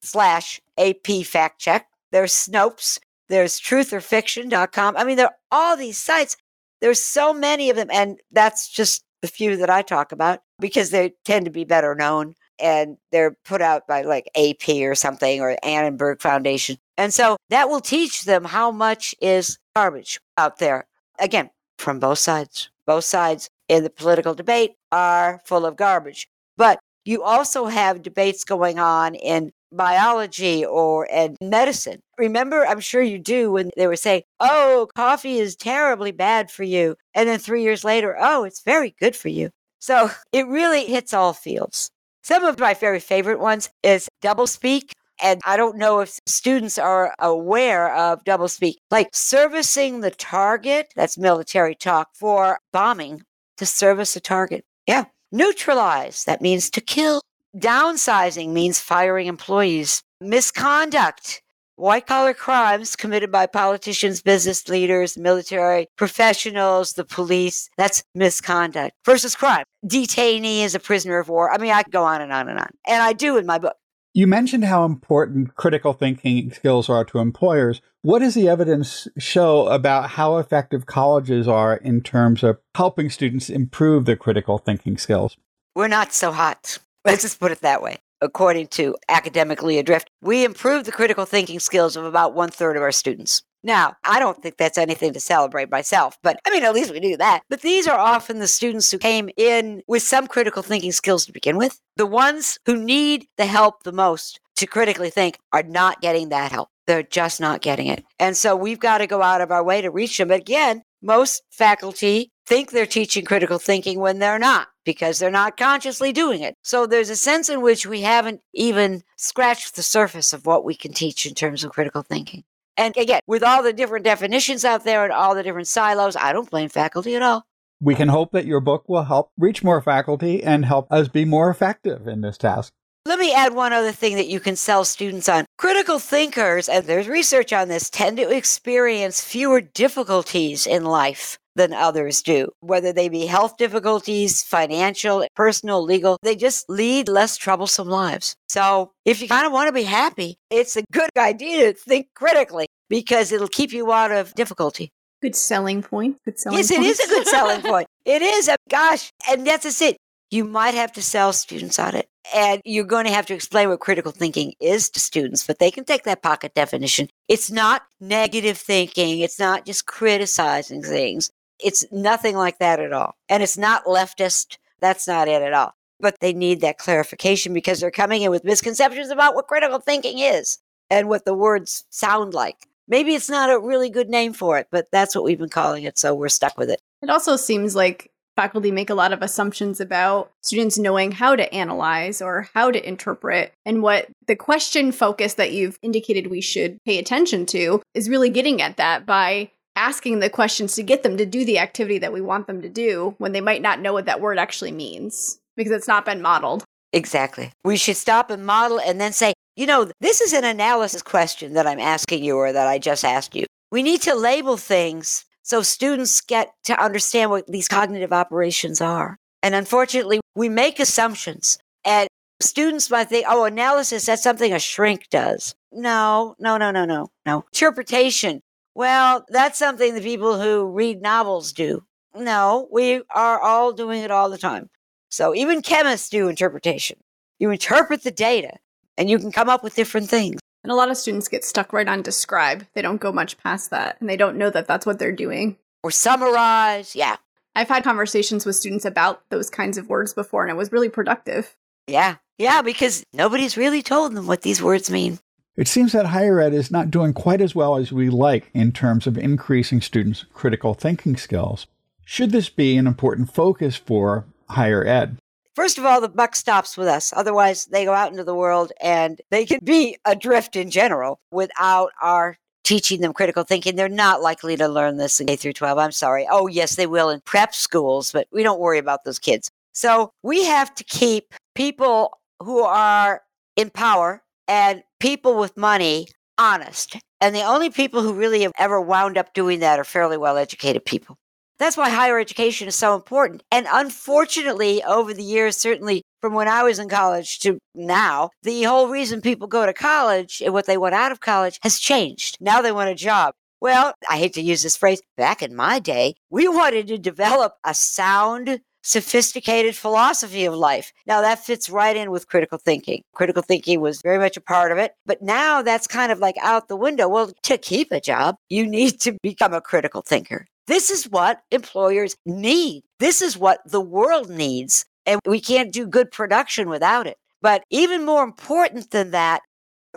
slash 0.01 0.61
AP 0.77 1.25
fact 1.25 1.59
check. 1.59 1.87
There's 2.11 2.31
Snopes. 2.31 2.99
There's 3.29 3.59
truthorfiction.com. 3.59 4.97
I 4.97 5.03
mean, 5.03 5.17
there 5.17 5.27
are 5.27 5.35
all 5.51 5.75
these 5.77 5.97
sites. 5.97 6.37
There's 6.81 7.01
so 7.01 7.33
many 7.33 7.69
of 7.69 7.75
them. 7.75 7.89
And 7.91 8.19
that's 8.31 8.69
just 8.69 9.03
the 9.21 9.27
few 9.27 9.57
that 9.57 9.69
I 9.69 9.81
talk 9.81 10.11
about 10.11 10.41
because 10.59 10.89
they 10.91 11.13
tend 11.25 11.45
to 11.45 11.51
be 11.51 11.63
better 11.63 11.95
known 11.95 12.35
and 12.59 12.97
they're 13.11 13.35
put 13.45 13.61
out 13.61 13.87
by 13.87 14.01
like 14.01 14.29
AP 14.35 14.69
or 14.81 14.95
something 14.95 15.41
or 15.41 15.57
Annenberg 15.63 16.21
Foundation. 16.21 16.77
And 16.97 17.13
so 17.13 17.37
that 17.49 17.69
will 17.69 17.81
teach 17.81 18.23
them 18.23 18.43
how 18.43 18.71
much 18.71 19.15
is 19.21 19.57
garbage 19.75 20.19
out 20.37 20.59
there. 20.59 20.85
Again, 21.19 21.49
from 21.77 21.99
both 21.99 22.19
sides. 22.19 22.69
Both 22.85 23.05
sides 23.05 23.49
in 23.67 23.83
the 23.83 23.89
political 23.89 24.33
debate 24.33 24.73
are 24.91 25.41
full 25.45 25.65
of 25.65 25.75
garbage. 25.75 26.27
But 26.57 26.79
you 27.05 27.23
also 27.23 27.65
have 27.65 28.01
debates 28.01 28.43
going 28.43 28.79
on 28.79 29.15
in 29.15 29.51
biology 29.71 30.65
or 30.65 31.05
in 31.07 31.35
medicine. 31.41 31.99
Remember, 32.17 32.65
I'm 32.65 32.79
sure 32.79 33.01
you 33.01 33.19
do 33.19 33.51
when 33.51 33.71
they 33.75 33.87
were 33.87 33.95
saying, 33.95 34.23
oh, 34.39 34.87
coffee 34.95 35.39
is 35.39 35.55
terribly 35.55 36.11
bad 36.11 36.51
for 36.51 36.63
you. 36.63 36.95
And 37.13 37.27
then 37.27 37.39
three 37.39 37.63
years 37.63 37.83
later, 37.83 38.15
oh, 38.19 38.43
it's 38.43 38.61
very 38.61 38.95
good 38.99 39.15
for 39.15 39.29
you. 39.29 39.49
So 39.79 40.11
it 40.31 40.47
really 40.47 40.85
hits 40.85 41.13
all 41.13 41.33
fields. 41.33 41.89
Some 42.23 42.45
of 42.45 42.57
my 42.57 42.73
very 42.73 42.99
favorite 42.99 43.39
ones 43.39 43.69
is 43.83 44.09
doublespeak. 44.21 44.93
And 45.21 45.41
I 45.45 45.57
don't 45.57 45.77
know 45.77 45.99
if 45.99 46.19
students 46.25 46.77
are 46.77 47.13
aware 47.19 47.93
of 47.95 48.23
doublespeak, 48.23 48.75
like 48.89 49.09
servicing 49.13 50.01
the 50.01 50.09
target, 50.09 50.91
that's 50.95 51.17
military 51.17 51.75
talk 51.75 52.09
for 52.15 52.57
bombing, 52.71 53.21
to 53.57 53.65
service 53.65 54.15
a 54.15 54.19
target. 54.19 54.65
Yeah. 54.87 55.05
Neutralize, 55.31 56.23
that 56.25 56.41
means 56.41 56.69
to 56.71 56.81
kill. 56.81 57.21
Downsizing 57.55 58.49
means 58.49 58.79
firing 58.79 59.27
employees. 59.27 60.01
Misconduct, 60.19 61.42
white 61.83 62.07
collar 62.07 62.33
crimes 62.33 62.95
committed 62.95 63.29
by 63.29 63.45
politicians, 63.45 64.21
business 64.21 64.69
leaders, 64.69 65.17
military 65.17 65.87
professionals, 65.97 66.93
the 66.93 67.03
police. 67.03 67.69
That's 67.77 68.03
misconduct 68.15 68.95
versus 69.05 69.35
crime. 69.35 69.65
Detainee 69.85 70.63
is 70.63 70.75
a 70.75 70.79
prisoner 70.79 71.19
of 71.19 71.27
war. 71.27 71.51
I 71.51 71.57
mean, 71.57 71.71
I 71.71 71.83
could 71.83 71.91
go 71.91 72.03
on 72.03 72.21
and 72.21 72.31
on 72.31 72.47
and 72.47 72.57
on. 72.57 72.69
And 72.87 73.03
I 73.03 73.11
do 73.11 73.37
in 73.37 73.45
my 73.45 73.57
book. 73.59 73.75
You 74.13 74.27
mentioned 74.27 74.63
how 74.63 74.85
important 74.85 75.55
critical 75.55 75.91
thinking 75.91 76.53
skills 76.53 76.87
are 76.87 77.03
to 77.05 77.17
employers. 77.17 77.81
What 78.01 78.19
does 78.19 78.35
the 78.35 78.47
evidence 78.47 79.07
show 79.17 79.67
about 79.67 80.11
how 80.11 80.37
effective 80.37 80.85
colleges 80.85 81.47
are 81.47 81.75
in 81.75 82.01
terms 82.01 82.43
of 82.43 82.59
helping 82.75 83.09
students 83.09 83.49
improve 83.49 84.05
their 84.05 84.15
critical 84.15 84.57
thinking 84.57 84.97
skills? 84.97 85.35
We're 85.75 85.87
not 85.87 86.13
so 86.13 86.31
hot. 86.31 86.77
Let's 87.03 87.23
just 87.23 87.39
put 87.39 87.51
it 87.51 87.61
that 87.61 87.81
way 87.81 87.97
according 88.23 88.67
to 88.67 88.95
Academically 89.09 89.77
Adrift, 89.77 90.09
we 90.21 90.45
improved 90.45 90.85
the 90.85 90.91
critical 90.91 91.25
thinking 91.25 91.59
skills 91.59 91.95
of 91.95 92.05
about 92.05 92.33
one 92.33 92.49
third 92.49 92.77
of 92.77 92.83
our 92.83 92.91
students. 92.91 93.43
Now, 93.65 93.95
I 94.03 94.19
don't 94.19 94.41
think 94.41 94.57
that's 94.57 94.77
anything 94.77 95.13
to 95.13 95.19
celebrate 95.19 95.71
myself, 95.71 96.17
but 96.21 96.37
I 96.45 96.49
mean, 96.49 96.63
at 96.63 96.73
least 96.73 96.91
we 96.91 96.99
do 96.99 97.15
that. 97.17 97.43
But 97.49 97.61
these 97.61 97.87
are 97.87 97.97
often 97.97 98.39
the 98.39 98.47
students 98.47 98.91
who 98.91 98.97
came 98.97 99.29
in 99.37 99.81
with 99.87 100.03
some 100.03 100.27
critical 100.27 100.61
thinking 100.61 100.91
skills 100.91 101.25
to 101.25 101.31
begin 101.31 101.57
with. 101.57 101.79
The 101.95 102.05
ones 102.05 102.57
who 102.65 102.75
need 102.75 103.27
the 103.37 103.45
help 103.45 103.83
the 103.83 103.93
most 103.93 104.41
to 104.57 104.67
critically 104.67 105.09
think 105.09 105.39
are 105.53 105.63
not 105.63 106.01
getting 106.01 106.29
that 106.29 106.51
help. 106.51 106.69
They're 106.87 107.03
just 107.03 107.39
not 107.39 107.61
getting 107.61 107.87
it. 107.87 108.03
And 108.19 108.35
so 108.35 108.55
we've 108.55 108.79
got 108.79 108.97
to 108.97 109.07
go 109.07 109.21
out 109.21 109.39
of 109.39 109.51
our 109.51 109.63
way 109.63 109.81
to 109.81 109.89
reach 109.89 110.17
them. 110.17 110.27
But 110.27 110.41
again, 110.41 110.83
most 111.03 111.43
faculty 111.51 112.31
think 112.45 112.71
they're 112.71 112.85
teaching 112.85 113.25
critical 113.25 113.59
thinking 113.59 113.99
when 113.99 114.19
they're 114.19 114.39
not 114.39 114.67
because 114.85 115.19
they're 115.19 115.31
not 115.31 115.57
consciously 115.57 116.11
doing 116.11 116.41
it. 116.41 116.55
So 116.61 116.85
there's 116.85 117.09
a 117.09 117.15
sense 117.15 117.49
in 117.49 117.61
which 117.61 117.85
we 117.85 118.01
haven't 118.01 118.41
even 118.53 119.03
scratched 119.17 119.75
the 119.75 119.83
surface 119.83 120.33
of 120.33 120.45
what 120.45 120.65
we 120.65 120.75
can 120.75 120.93
teach 120.93 121.25
in 121.25 121.35
terms 121.35 121.63
of 121.63 121.71
critical 121.71 122.01
thinking. 122.01 122.43
And 122.75 122.95
again, 122.97 123.21
with 123.27 123.43
all 123.43 123.63
the 123.63 123.73
different 123.73 124.03
definitions 124.03 124.65
out 124.65 124.83
there 124.83 125.03
and 125.03 125.13
all 125.13 125.35
the 125.35 125.43
different 125.43 125.67
silos, 125.67 126.15
I 126.15 126.33
don't 126.33 126.49
blame 126.49 126.69
faculty 126.69 127.15
at 127.15 127.21
all. 127.21 127.45
We 127.79 127.95
can 127.95 128.07
hope 128.07 128.31
that 128.31 128.45
your 128.45 128.61
book 128.61 128.85
will 128.87 129.03
help 129.03 129.31
reach 129.37 129.63
more 129.63 129.81
faculty 129.81 130.41
and 130.43 130.65
help 130.65 130.91
us 130.91 131.07
be 131.07 131.25
more 131.25 131.49
effective 131.49 132.07
in 132.07 132.21
this 132.21 132.37
task. 132.37 132.73
Let 133.05 133.19
me 133.19 133.33
add 133.33 133.53
one 133.53 133.73
other 133.73 133.91
thing 133.91 134.15
that 134.15 134.29
you 134.29 134.39
can 134.39 134.55
sell 134.55 134.85
students 134.85 135.27
on. 135.27 135.45
Critical 135.57 135.99
thinkers, 135.99 136.69
and 136.69 136.85
there's 136.85 137.09
research 137.09 137.51
on 137.51 137.67
this, 137.67 137.89
tend 137.89 138.15
to 138.15 138.33
experience 138.33 139.19
fewer 139.21 139.59
difficulties 139.59 140.65
in 140.65 140.85
life 140.85 141.37
than 141.55 141.73
others 141.73 142.21
do, 142.21 142.49
whether 142.61 142.93
they 142.93 143.09
be 143.09 143.25
health 143.25 143.57
difficulties, 143.57 144.41
financial, 144.41 145.25
personal, 145.35 145.83
legal. 145.83 146.17
They 146.23 146.37
just 146.37 146.69
lead 146.69 147.09
less 147.09 147.35
troublesome 147.35 147.89
lives. 147.89 148.37
So 148.47 148.93
if 149.03 149.21
you 149.21 149.27
kind 149.27 149.45
of 149.45 149.51
want 149.51 149.67
to 149.67 149.73
be 149.73 149.83
happy, 149.83 150.37
it's 150.49 150.77
a 150.77 150.83
good 150.93 151.09
idea 151.17 151.73
to 151.73 151.77
think 151.77 152.07
critically 152.15 152.67
because 152.89 153.33
it'll 153.33 153.49
keep 153.49 153.73
you 153.73 153.91
out 153.91 154.13
of 154.13 154.33
difficulty. 154.33 154.91
Good 155.21 155.35
selling 155.35 155.83
point. 155.83 156.17
Good 156.23 156.39
selling 156.39 156.57
yes, 156.57 156.71
point. 156.71 156.85
it 156.85 156.87
is 156.87 156.99
a 156.99 157.07
good 157.07 157.27
selling 157.27 157.61
point. 157.69 157.87
It 158.05 158.21
is. 158.21 158.47
A, 158.47 158.55
gosh, 158.69 159.09
and 159.29 159.45
that's 159.45 159.63
just 159.63 159.81
it. 159.81 159.97
You 160.33 160.45
might 160.45 160.73
have 160.73 160.91
to 160.93 161.01
sell 161.03 161.31
students 161.31 161.77
on 161.77 161.93
it. 161.93 162.09
And 162.33 162.59
you're 162.65 162.85
going 162.85 163.05
to 163.05 163.11
have 163.11 163.27
to 163.27 163.35
explain 163.35 163.69
what 163.69 163.81
critical 163.81 164.11
thinking 164.11 164.55
is 164.59 164.89
to 164.89 164.99
students, 164.99 165.45
but 165.45 165.59
they 165.59 165.69
can 165.69 165.85
take 165.85 166.05
that 166.05 166.23
pocket 166.23 166.55
definition. 166.55 167.09
It's 167.27 167.51
not 167.51 167.83
negative 167.99 168.57
thinking. 168.57 169.19
It's 169.19 169.37
not 169.37 169.63
just 169.63 169.85
criticizing 169.85 170.81
things. 170.81 171.29
It's 171.59 171.85
nothing 171.91 172.35
like 172.35 172.57
that 172.57 172.79
at 172.79 172.93
all. 172.93 173.13
And 173.29 173.43
it's 173.43 173.59
not 173.59 173.85
leftist. 173.85 174.57
That's 174.79 175.07
not 175.07 175.27
it 175.27 175.43
at 175.43 175.53
all. 175.53 175.75
But 175.99 176.19
they 176.19 176.33
need 176.33 176.61
that 176.61 176.79
clarification 176.79 177.53
because 177.53 177.79
they're 177.79 177.91
coming 177.91 178.23
in 178.23 178.31
with 178.31 178.43
misconceptions 178.43 179.11
about 179.11 179.35
what 179.35 179.45
critical 179.45 179.77
thinking 179.77 180.17
is 180.17 180.57
and 180.89 181.09
what 181.09 181.25
the 181.25 181.35
words 181.35 181.85
sound 181.91 182.33
like. 182.33 182.67
Maybe 182.87 183.13
it's 183.13 183.29
not 183.29 183.51
a 183.51 183.59
really 183.59 183.91
good 183.91 184.09
name 184.09 184.33
for 184.33 184.57
it, 184.57 184.65
but 184.71 184.87
that's 184.91 185.13
what 185.13 185.25
we've 185.25 185.37
been 185.37 185.49
calling 185.49 185.83
it. 185.83 185.99
So 185.99 186.15
we're 186.15 186.29
stuck 186.29 186.57
with 186.57 186.71
it. 186.71 186.81
It 187.03 187.11
also 187.11 187.35
seems 187.35 187.75
like 187.75 188.09
faculty 188.35 188.71
make 188.71 188.89
a 188.89 188.95
lot 188.95 189.13
of 189.13 189.21
assumptions 189.21 189.79
about 189.79 190.31
students 190.41 190.77
knowing 190.77 191.11
how 191.11 191.35
to 191.35 191.53
analyze 191.53 192.21
or 192.21 192.49
how 192.53 192.71
to 192.71 192.87
interpret. 192.87 193.53
And 193.65 193.81
what 193.81 194.07
the 194.27 194.35
question 194.35 194.91
focus 194.91 195.35
that 195.35 195.53
you've 195.53 195.77
indicated 195.81 196.27
we 196.27 196.41
should 196.41 196.77
pay 196.85 196.97
attention 196.97 197.45
to 197.47 197.81
is 197.93 198.09
really 198.09 198.29
getting 198.29 198.61
at 198.61 198.77
that 198.77 199.05
by 199.05 199.51
asking 199.75 200.19
the 200.19 200.29
questions 200.29 200.75
to 200.75 200.83
get 200.83 201.03
them 201.03 201.17
to 201.17 201.25
do 201.25 201.45
the 201.45 201.59
activity 201.59 201.97
that 201.99 202.13
we 202.13 202.21
want 202.21 202.47
them 202.47 202.61
to 202.61 202.69
do 202.69 203.15
when 203.17 203.31
they 203.31 203.41
might 203.41 203.61
not 203.61 203.79
know 203.79 203.93
what 203.93 204.05
that 204.05 204.21
word 204.21 204.37
actually 204.37 204.71
means 204.71 205.39
because 205.57 205.71
it's 205.71 205.87
not 205.87 206.05
been 206.05 206.21
modeled. 206.21 206.63
Exactly. 206.91 207.51
We 207.63 207.77
should 207.77 207.97
stop 207.97 208.29
and 208.29 208.45
model 208.45 208.79
and 208.79 209.01
then 209.01 209.13
say, 209.13 209.33
you 209.55 209.65
know, 209.65 209.91
this 209.99 210.21
is 210.21 210.33
an 210.33 210.43
analysis 210.43 211.01
question 211.01 211.53
that 211.53 211.67
I'm 211.67 211.79
asking 211.79 212.23
you 212.23 212.37
or 212.37 212.51
that 212.53 212.67
I 212.67 212.77
just 212.77 213.03
asked 213.03 213.35
you. 213.35 213.45
We 213.71 213.81
need 213.81 214.01
to 214.03 214.13
label 214.13 214.57
things 214.57 215.25
so 215.43 215.61
students 215.61 216.21
get 216.21 216.53
to 216.63 216.83
understand 216.83 217.29
what 217.29 217.47
these 217.47 217.67
cognitive 217.67 218.11
operations 218.11 218.81
are. 218.81 219.17
And 219.41 219.53
unfortunately, 219.53 220.21
we 220.35 220.49
make 220.49 220.79
assumptions 220.79 221.59
and 221.85 222.07
students 222.39 222.89
might 222.89 223.09
think, 223.09 223.25
oh, 223.27 223.43
analysis, 223.45 224.05
that's 224.05 224.23
something 224.23 224.53
a 224.53 224.59
shrink 224.59 225.09
does. 225.09 225.53
No, 225.71 226.35
no, 226.39 226.57
no, 226.57 226.71
no, 226.71 226.85
no, 226.85 227.09
no. 227.25 227.45
Interpretation. 227.53 228.41
Well, 228.75 229.25
that's 229.29 229.59
something 229.59 229.93
the 229.93 230.01
people 230.01 230.39
who 230.39 230.65
read 230.65 231.01
novels 231.01 231.53
do. 231.53 231.83
No, 232.15 232.67
we 232.71 233.01
are 233.13 233.39
all 233.39 233.73
doing 233.73 234.01
it 234.01 234.11
all 234.11 234.29
the 234.29 234.37
time. 234.37 234.69
So 235.09 235.35
even 235.35 235.61
chemists 235.61 236.09
do 236.09 236.27
interpretation. 236.27 236.97
You 237.39 237.51
interpret 237.51 238.03
the 238.03 238.11
data 238.11 238.53
and 238.97 239.09
you 239.09 239.19
can 239.19 239.31
come 239.31 239.49
up 239.49 239.63
with 239.63 239.75
different 239.75 240.09
things. 240.09 240.39
And 240.63 240.71
a 240.71 240.75
lot 240.75 240.89
of 240.89 240.97
students 240.97 241.27
get 241.27 241.43
stuck 241.43 241.73
right 241.73 241.87
on 241.87 242.01
describe. 242.01 242.65
They 242.73 242.81
don't 242.81 243.01
go 243.01 243.11
much 243.11 243.37
past 243.37 243.69
that 243.71 243.97
and 243.99 244.09
they 244.09 244.17
don't 244.17 244.37
know 244.37 244.49
that 244.49 244.67
that's 244.67 244.85
what 244.85 244.97
they're 244.97 245.11
doing. 245.11 245.57
Or 245.83 245.91
summarize. 245.91 246.95
Yeah. 246.95 247.17
I've 247.55 247.67
had 247.67 247.83
conversations 247.83 248.45
with 248.45 248.55
students 248.55 248.85
about 248.85 249.29
those 249.29 249.49
kinds 249.49 249.77
of 249.77 249.89
words 249.89 250.13
before 250.13 250.43
and 250.43 250.51
it 250.51 250.57
was 250.57 250.71
really 250.71 250.89
productive. 250.89 251.55
Yeah. 251.87 252.15
Yeah, 252.37 252.61
because 252.61 253.03
nobody's 253.13 253.57
really 253.57 253.83
told 253.83 254.15
them 254.15 254.25
what 254.25 254.41
these 254.41 254.61
words 254.61 254.89
mean. 254.89 255.19
It 255.55 255.67
seems 255.67 255.91
that 255.91 256.07
higher 256.07 256.39
ed 256.39 256.53
is 256.53 256.71
not 256.71 256.89
doing 256.89 257.13
quite 257.13 257.41
as 257.41 257.53
well 257.53 257.75
as 257.75 257.91
we 257.91 258.09
like 258.09 258.49
in 258.53 258.71
terms 258.71 259.05
of 259.05 259.17
increasing 259.17 259.81
students' 259.81 260.25
critical 260.33 260.73
thinking 260.73 261.15
skills. 261.15 261.67
Should 262.05 262.31
this 262.31 262.49
be 262.49 262.75
an 262.75 262.87
important 262.87 263.31
focus 263.31 263.75
for 263.75 264.25
higher 264.49 264.83
ed? 264.85 265.17
First 265.55 265.77
of 265.77 265.85
all, 265.85 266.01
the 266.01 266.09
buck 266.09 266.35
stops 266.35 266.77
with 266.77 266.87
us. 266.87 267.13
Otherwise, 267.15 267.65
they 267.65 267.85
go 267.85 267.93
out 267.93 268.11
into 268.11 268.23
the 268.23 268.33
world 268.33 268.71
and 268.81 269.21
they 269.29 269.45
can 269.45 269.59
be 269.63 269.97
adrift 270.05 270.55
in 270.55 270.71
general 270.71 271.19
without 271.31 271.91
our 272.01 272.37
teaching 272.63 273.01
them 273.01 273.13
critical 273.13 273.43
thinking. 273.43 273.75
They're 273.75 273.89
not 273.89 274.21
likely 274.21 274.55
to 274.57 274.67
learn 274.67 274.97
this 274.97 275.19
in 275.19 275.27
K 275.27 275.35
through 275.35 275.53
12. 275.53 275.77
I'm 275.77 275.91
sorry. 275.91 276.27
Oh, 276.29 276.47
yes, 276.47 276.75
they 276.75 276.87
will 276.87 277.09
in 277.09 277.21
prep 277.21 277.53
schools, 277.53 278.11
but 278.11 278.27
we 278.31 278.41
don't 278.41 278.59
worry 278.59 278.79
about 278.79 279.03
those 279.03 279.19
kids. 279.19 279.51
So 279.73 280.11
we 280.23 280.43
have 280.45 280.73
to 280.75 280.83
keep 280.83 281.35
people 281.55 282.17
who 282.41 282.61
are 282.61 283.21
in 283.55 283.69
power 283.69 284.23
and 284.47 284.83
people 284.99 285.37
with 285.37 285.55
money 285.55 286.07
honest. 286.37 286.97
And 287.21 287.35
the 287.35 287.43
only 287.43 287.69
people 287.69 288.01
who 288.01 288.13
really 288.13 288.41
have 288.41 288.51
ever 288.57 288.81
wound 288.81 289.17
up 289.17 289.33
doing 289.33 289.59
that 289.59 289.79
are 289.79 289.83
fairly 289.83 290.17
well 290.17 290.37
educated 290.37 290.83
people. 290.85 291.17
That's 291.59 291.77
why 291.77 291.89
higher 291.89 292.19
education 292.19 292.67
is 292.67 292.75
so 292.75 292.95
important. 292.95 293.43
And 293.51 293.67
unfortunately, 293.71 294.83
over 294.83 295.13
the 295.13 295.23
years, 295.23 295.55
certainly 295.55 296.03
from 296.21 296.33
when 296.33 296.47
I 296.47 296.63
was 296.63 296.79
in 296.79 296.89
college 296.89 297.39
to 297.39 297.59
now, 297.75 298.31
the 298.41 298.63
whole 298.63 298.87
reason 298.87 299.21
people 299.21 299.47
go 299.47 299.65
to 299.65 299.73
college 299.73 300.41
and 300.43 300.53
what 300.53 300.65
they 300.65 300.77
want 300.77 300.95
out 300.95 301.11
of 301.11 301.19
college 301.19 301.59
has 301.61 301.79
changed. 301.79 302.37
Now 302.41 302.61
they 302.61 302.71
want 302.71 302.89
a 302.89 302.95
job. 302.95 303.33
Well, 303.61 303.93
I 304.09 304.17
hate 304.17 304.33
to 304.33 304.41
use 304.41 304.61
this 304.63 304.75
phrase. 304.75 305.01
Back 305.15 305.41
in 305.41 305.55
my 305.55 305.79
day, 305.79 306.15
we 306.29 306.47
wanted 306.49 306.87
to 306.87 306.97
develop 306.97 307.53
a 307.63 307.73
sound, 307.73 308.59
sophisticated 308.81 309.75
philosophy 309.75 310.43
of 310.43 310.53
life. 310.53 310.91
Now 311.07 311.21
that 311.21 311.45
fits 311.45 311.69
right 311.69 311.95
in 311.95 312.11
with 312.11 312.27
critical 312.27 312.57
thinking. 312.57 313.03
Critical 313.13 313.41
thinking 313.41 313.79
was 313.79 314.01
very 314.01 314.17
much 314.17 314.35
a 314.35 314.41
part 314.41 314.71
of 314.73 314.79
it, 314.79 314.95
but 315.05 315.21
now 315.21 315.61
that's 315.61 315.87
kind 315.87 316.11
of 316.11 316.19
like 316.19 316.35
out 316.41 316.67
the 316.67 316.75
window. 316.75 317.07
Well, 317.07 317.31
to 317.43 317.57
keep 317.57 317.91
a 317.91 318.01
job, 318.01 318.35
you 318.49 318.67
need 318.67 318.99
to 319.01 319.17
become 319.23 319.53
a 319.53 319.61
critical 319.61 320.01
thinker. 320.01 320.45
This 320.67 320.89
is 320.89 321.09
what 321.09 321.41
employers 321.51 322.15
need. 322.25 322.83
This 322.99 323.21
is 323.21 323.37
what 323.37 323.59
the 323.65 323.81
world 323.81 324.29
needs. 324.29 324.85
And 325.05 325.19
we 325.25 325.41
can't 325.41 325.73
do 325.73 325.85
good 325.85 326.11
production 326.11 326.69
without 326.69 327.07
it. 327.07 327.17
But 327.41 327.65
even 327.69 328.05
more 328.05 328.23
important 328.23 328.91
than 328.91 329.11
that, 329.11 329.41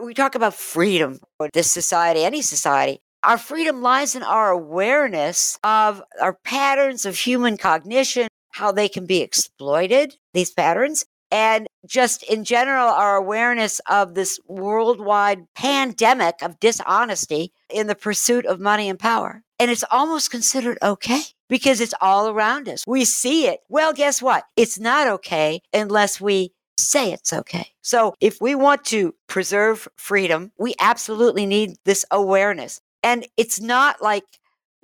we 0.01 0.15
talk 0.15 0.35
about 0.35 0.55
freedom 0.55 1.21
or 1.39 1.49
this 1.53 1.71
society, 1.71 2.25
any 2.25 2.43
society. 2.43 3.01
Our 3.23 3.39
freedom 3.39 3.83
lies 3.83 4.15
in 4.15 4.23
our 4.23 4.51
awareness 4.51 5.59
of 5.65 6.03
our 6.21 6.35
patterns 6.45 7.07
of 7.07 7.17
human 7.17 7.57
cognition, 7.57 8.29
how 8.53 8.73
they 8.73 8.89
can 8.89 9.07
be 9.07 9.21
exploited, 9.21 10.17
these 10.35 10.51
patterns, 10.51 11.05
and 11.31 11.67
just 11.87 12.23
in 12.25 12.45
general, 12.45 12.89
our 12.89 13.17
awareness 13.17 13.81
of 13.89 14.15
this 14.15 14.39
worldwide 14.47 15.47
pandemic 15.55 16.43
of 16.43 16.61
dishonesty 16.61 17.53
in 17.71 17.87
the 17.87 17.95
pursuit 17.95 18.47
of 18.47 18.61
money 18.61 18.89
and 18.89 18.99
power. 18.99 19.43
And 19.59 19.71
it's 19.71 19.85
almost 19.91 20.31
considered 20.31 20.79
okay 20.83 21.23
because 21.49 21.81
it's 21.81 21.95
all 22.01 22.29
around 22.29 22.69
us. 22.69 22.85
We 22.87 23.05
see 23.05 23.47
it. 23.47 23.61
Well, 23.69 23.93
guess 23.93 24.21
what? 24.21 24.45
It's 24.57 24.79
not 24.79 25.09
okay 25.09 25.61
unless 25.73 26.21
we 26.21 26.53
say 26.79 27.13
it's 27.13 27.33
okay. 27.33 27.69
So 27.83 28.15
if 28.21 28.41
we 28.41 28.55
want 28.55 28.85
to 28.87 29.15
preserve 29.29 29.89
freedom, 29.97 30.53
we 30.59 30.75
absolutely 30.79 31.47
need 31.47 31.77
this 31.85 32.05
awareness. 32.11 32.81
And 33.03 33.27
it's 33.37 33.61
not 33.61 34.03
like 34.03 34.25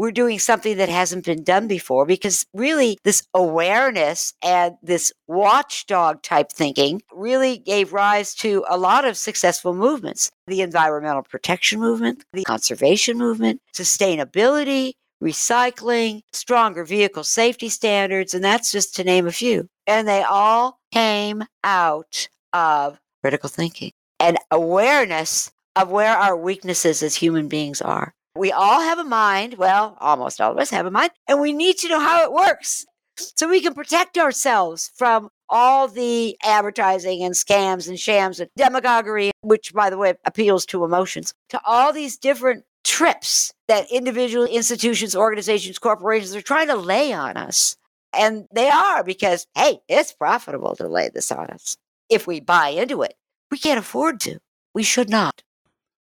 we're 0.03 0.11
doing 0.11 0.41
something 0.41 0.79
that 0.79 0.89
hasn't 0.89 1.25
been 1.25 1.45
done 1.45 1.69
before 1.69 2.05
because 2.05 2.45
really 2.53 2.99
this 3.05 3.23
awareness 3.35 4.35
and 4.43 4.75
this 4.83 5.13
watchdog 5.29 6.21
type 6.23 6.51
thinking 6.51 7.01
really 7.15 7.59
gave 7.59 7.93
rise 7.93 8.35
to 8.35 8.65
a 8.69 8.77
lot 8.77 9.05
of 9.05 9.17
successful 9.17 9.73
movements 9.73 10.29
the 10.49 10.61
environmental 10.61 11.23
protection 11.23 11.79
movement, 11.79 12.25
the 12.33 12.43
conservation 12.43 13.17
movement, 13.17 13.61
sustainability, 13.73 14.95
recycling, 15.23 16.23
stronger 16.33 16.85
vehicle 16.85 17.23
safety 17.23 17.69
standards, 17.69 18.35
and 18.35 18.43
that's 18.43 18.73
just 18.73 18.97
to 18.97 19.05
name 19.05 19.29
a 19.29 19.33
few. 19.33 19.69
And 19.87 20.09
they 20.09 20.25
all 20.25 20.81
came 20.91 21.45
out 21.63 22.29
of 22.53 22.99
critical 23.23 23.49
thinking 23.49 23.93
and 24.19 24.37
awareness 24.51 25.53
of 25.77 25.93
where 25.93 26.17
our 26.17 26.37
weaknesses 26.37 27.05
as 27.05 27.15
human 27.15 27.47
beings 27.47 27.81
are. 27.81 28.13
We 28.35 28.51
all 28.51 28.81
have 28.81 28.99
a 28.99 29.05
mind. 29.05 29.55
Well, 29.55 29.97
almost 30.01 30.41
all 30.41 30.53
of 30.53 30.59
us 30.59 30.71
have 30.71 30.87
a 30.87 30.91
mind, 30.91 31.11
and 31.29 31.41
we 31.41 31.53
need 31.53 31.79
to 31.79 31.89
know 31.89 32.01
how 32.01 32.25
it 32.25 32.33
works 32.33 32.87
so 33.17 33.49
we 33.49 33.61
can 33.61 33.75
protect 33.75 34.17
ourselves 34.17 34.91
from 34.97 35.29
all 35.49 35.87
the 35.87 36.37
advertising 36.43 37.23
and 37.23 37.35
scams 37.35 37.89
and 37.89 38.01
shams 38.01 38.41
and 38.41 38.49
demagoguery, 38.57 39.33
which, 39.43 39.75
by 39.75 39.91
the 39.91 39.99
way, 39.99 40.15
appeals 40.25 40.65
to 40.67 40.85
emotions, 40.85 41.35
to 41.51 41.61
all 41.67 41.93
these 41.93 42.17
different 42.17 42.65
trips 42.85 43.53
that 43.69 43.91
individual 43.93 44.47
institutions, 44.47 45.15
organizations, 45.15 45.79
corporations 45.79 46.35
are 46.35 46.43
trying 46.43 46.69
to 46.69 46.77
lay 46.77 47.13
on 47.13 47.37
us. 47.37 47.77
And 48.15 48.47
they 48.53 48.69
are 48.69 49.05
because, 49.05 49.47
hey, 49.55 49.81
it's 49.89 50.13
profitable 50.13 50.75
to 50.77 50.89
lay 50.89 51.11
this 51.13 51.31
on 51.31 51.49
us. 51.51 51.77
If 52.09 52.27
we 52.27 52.41
buy 52.41 52.69
into 52.69 53.03
it, 53.03 53.15
we 53.51 53.59
can't 53.59 53.79
afford 53.79 54.21
to. 54.21 54.39
We 54.75 54.83
should 54.83 55.11
not. 55.11 55.43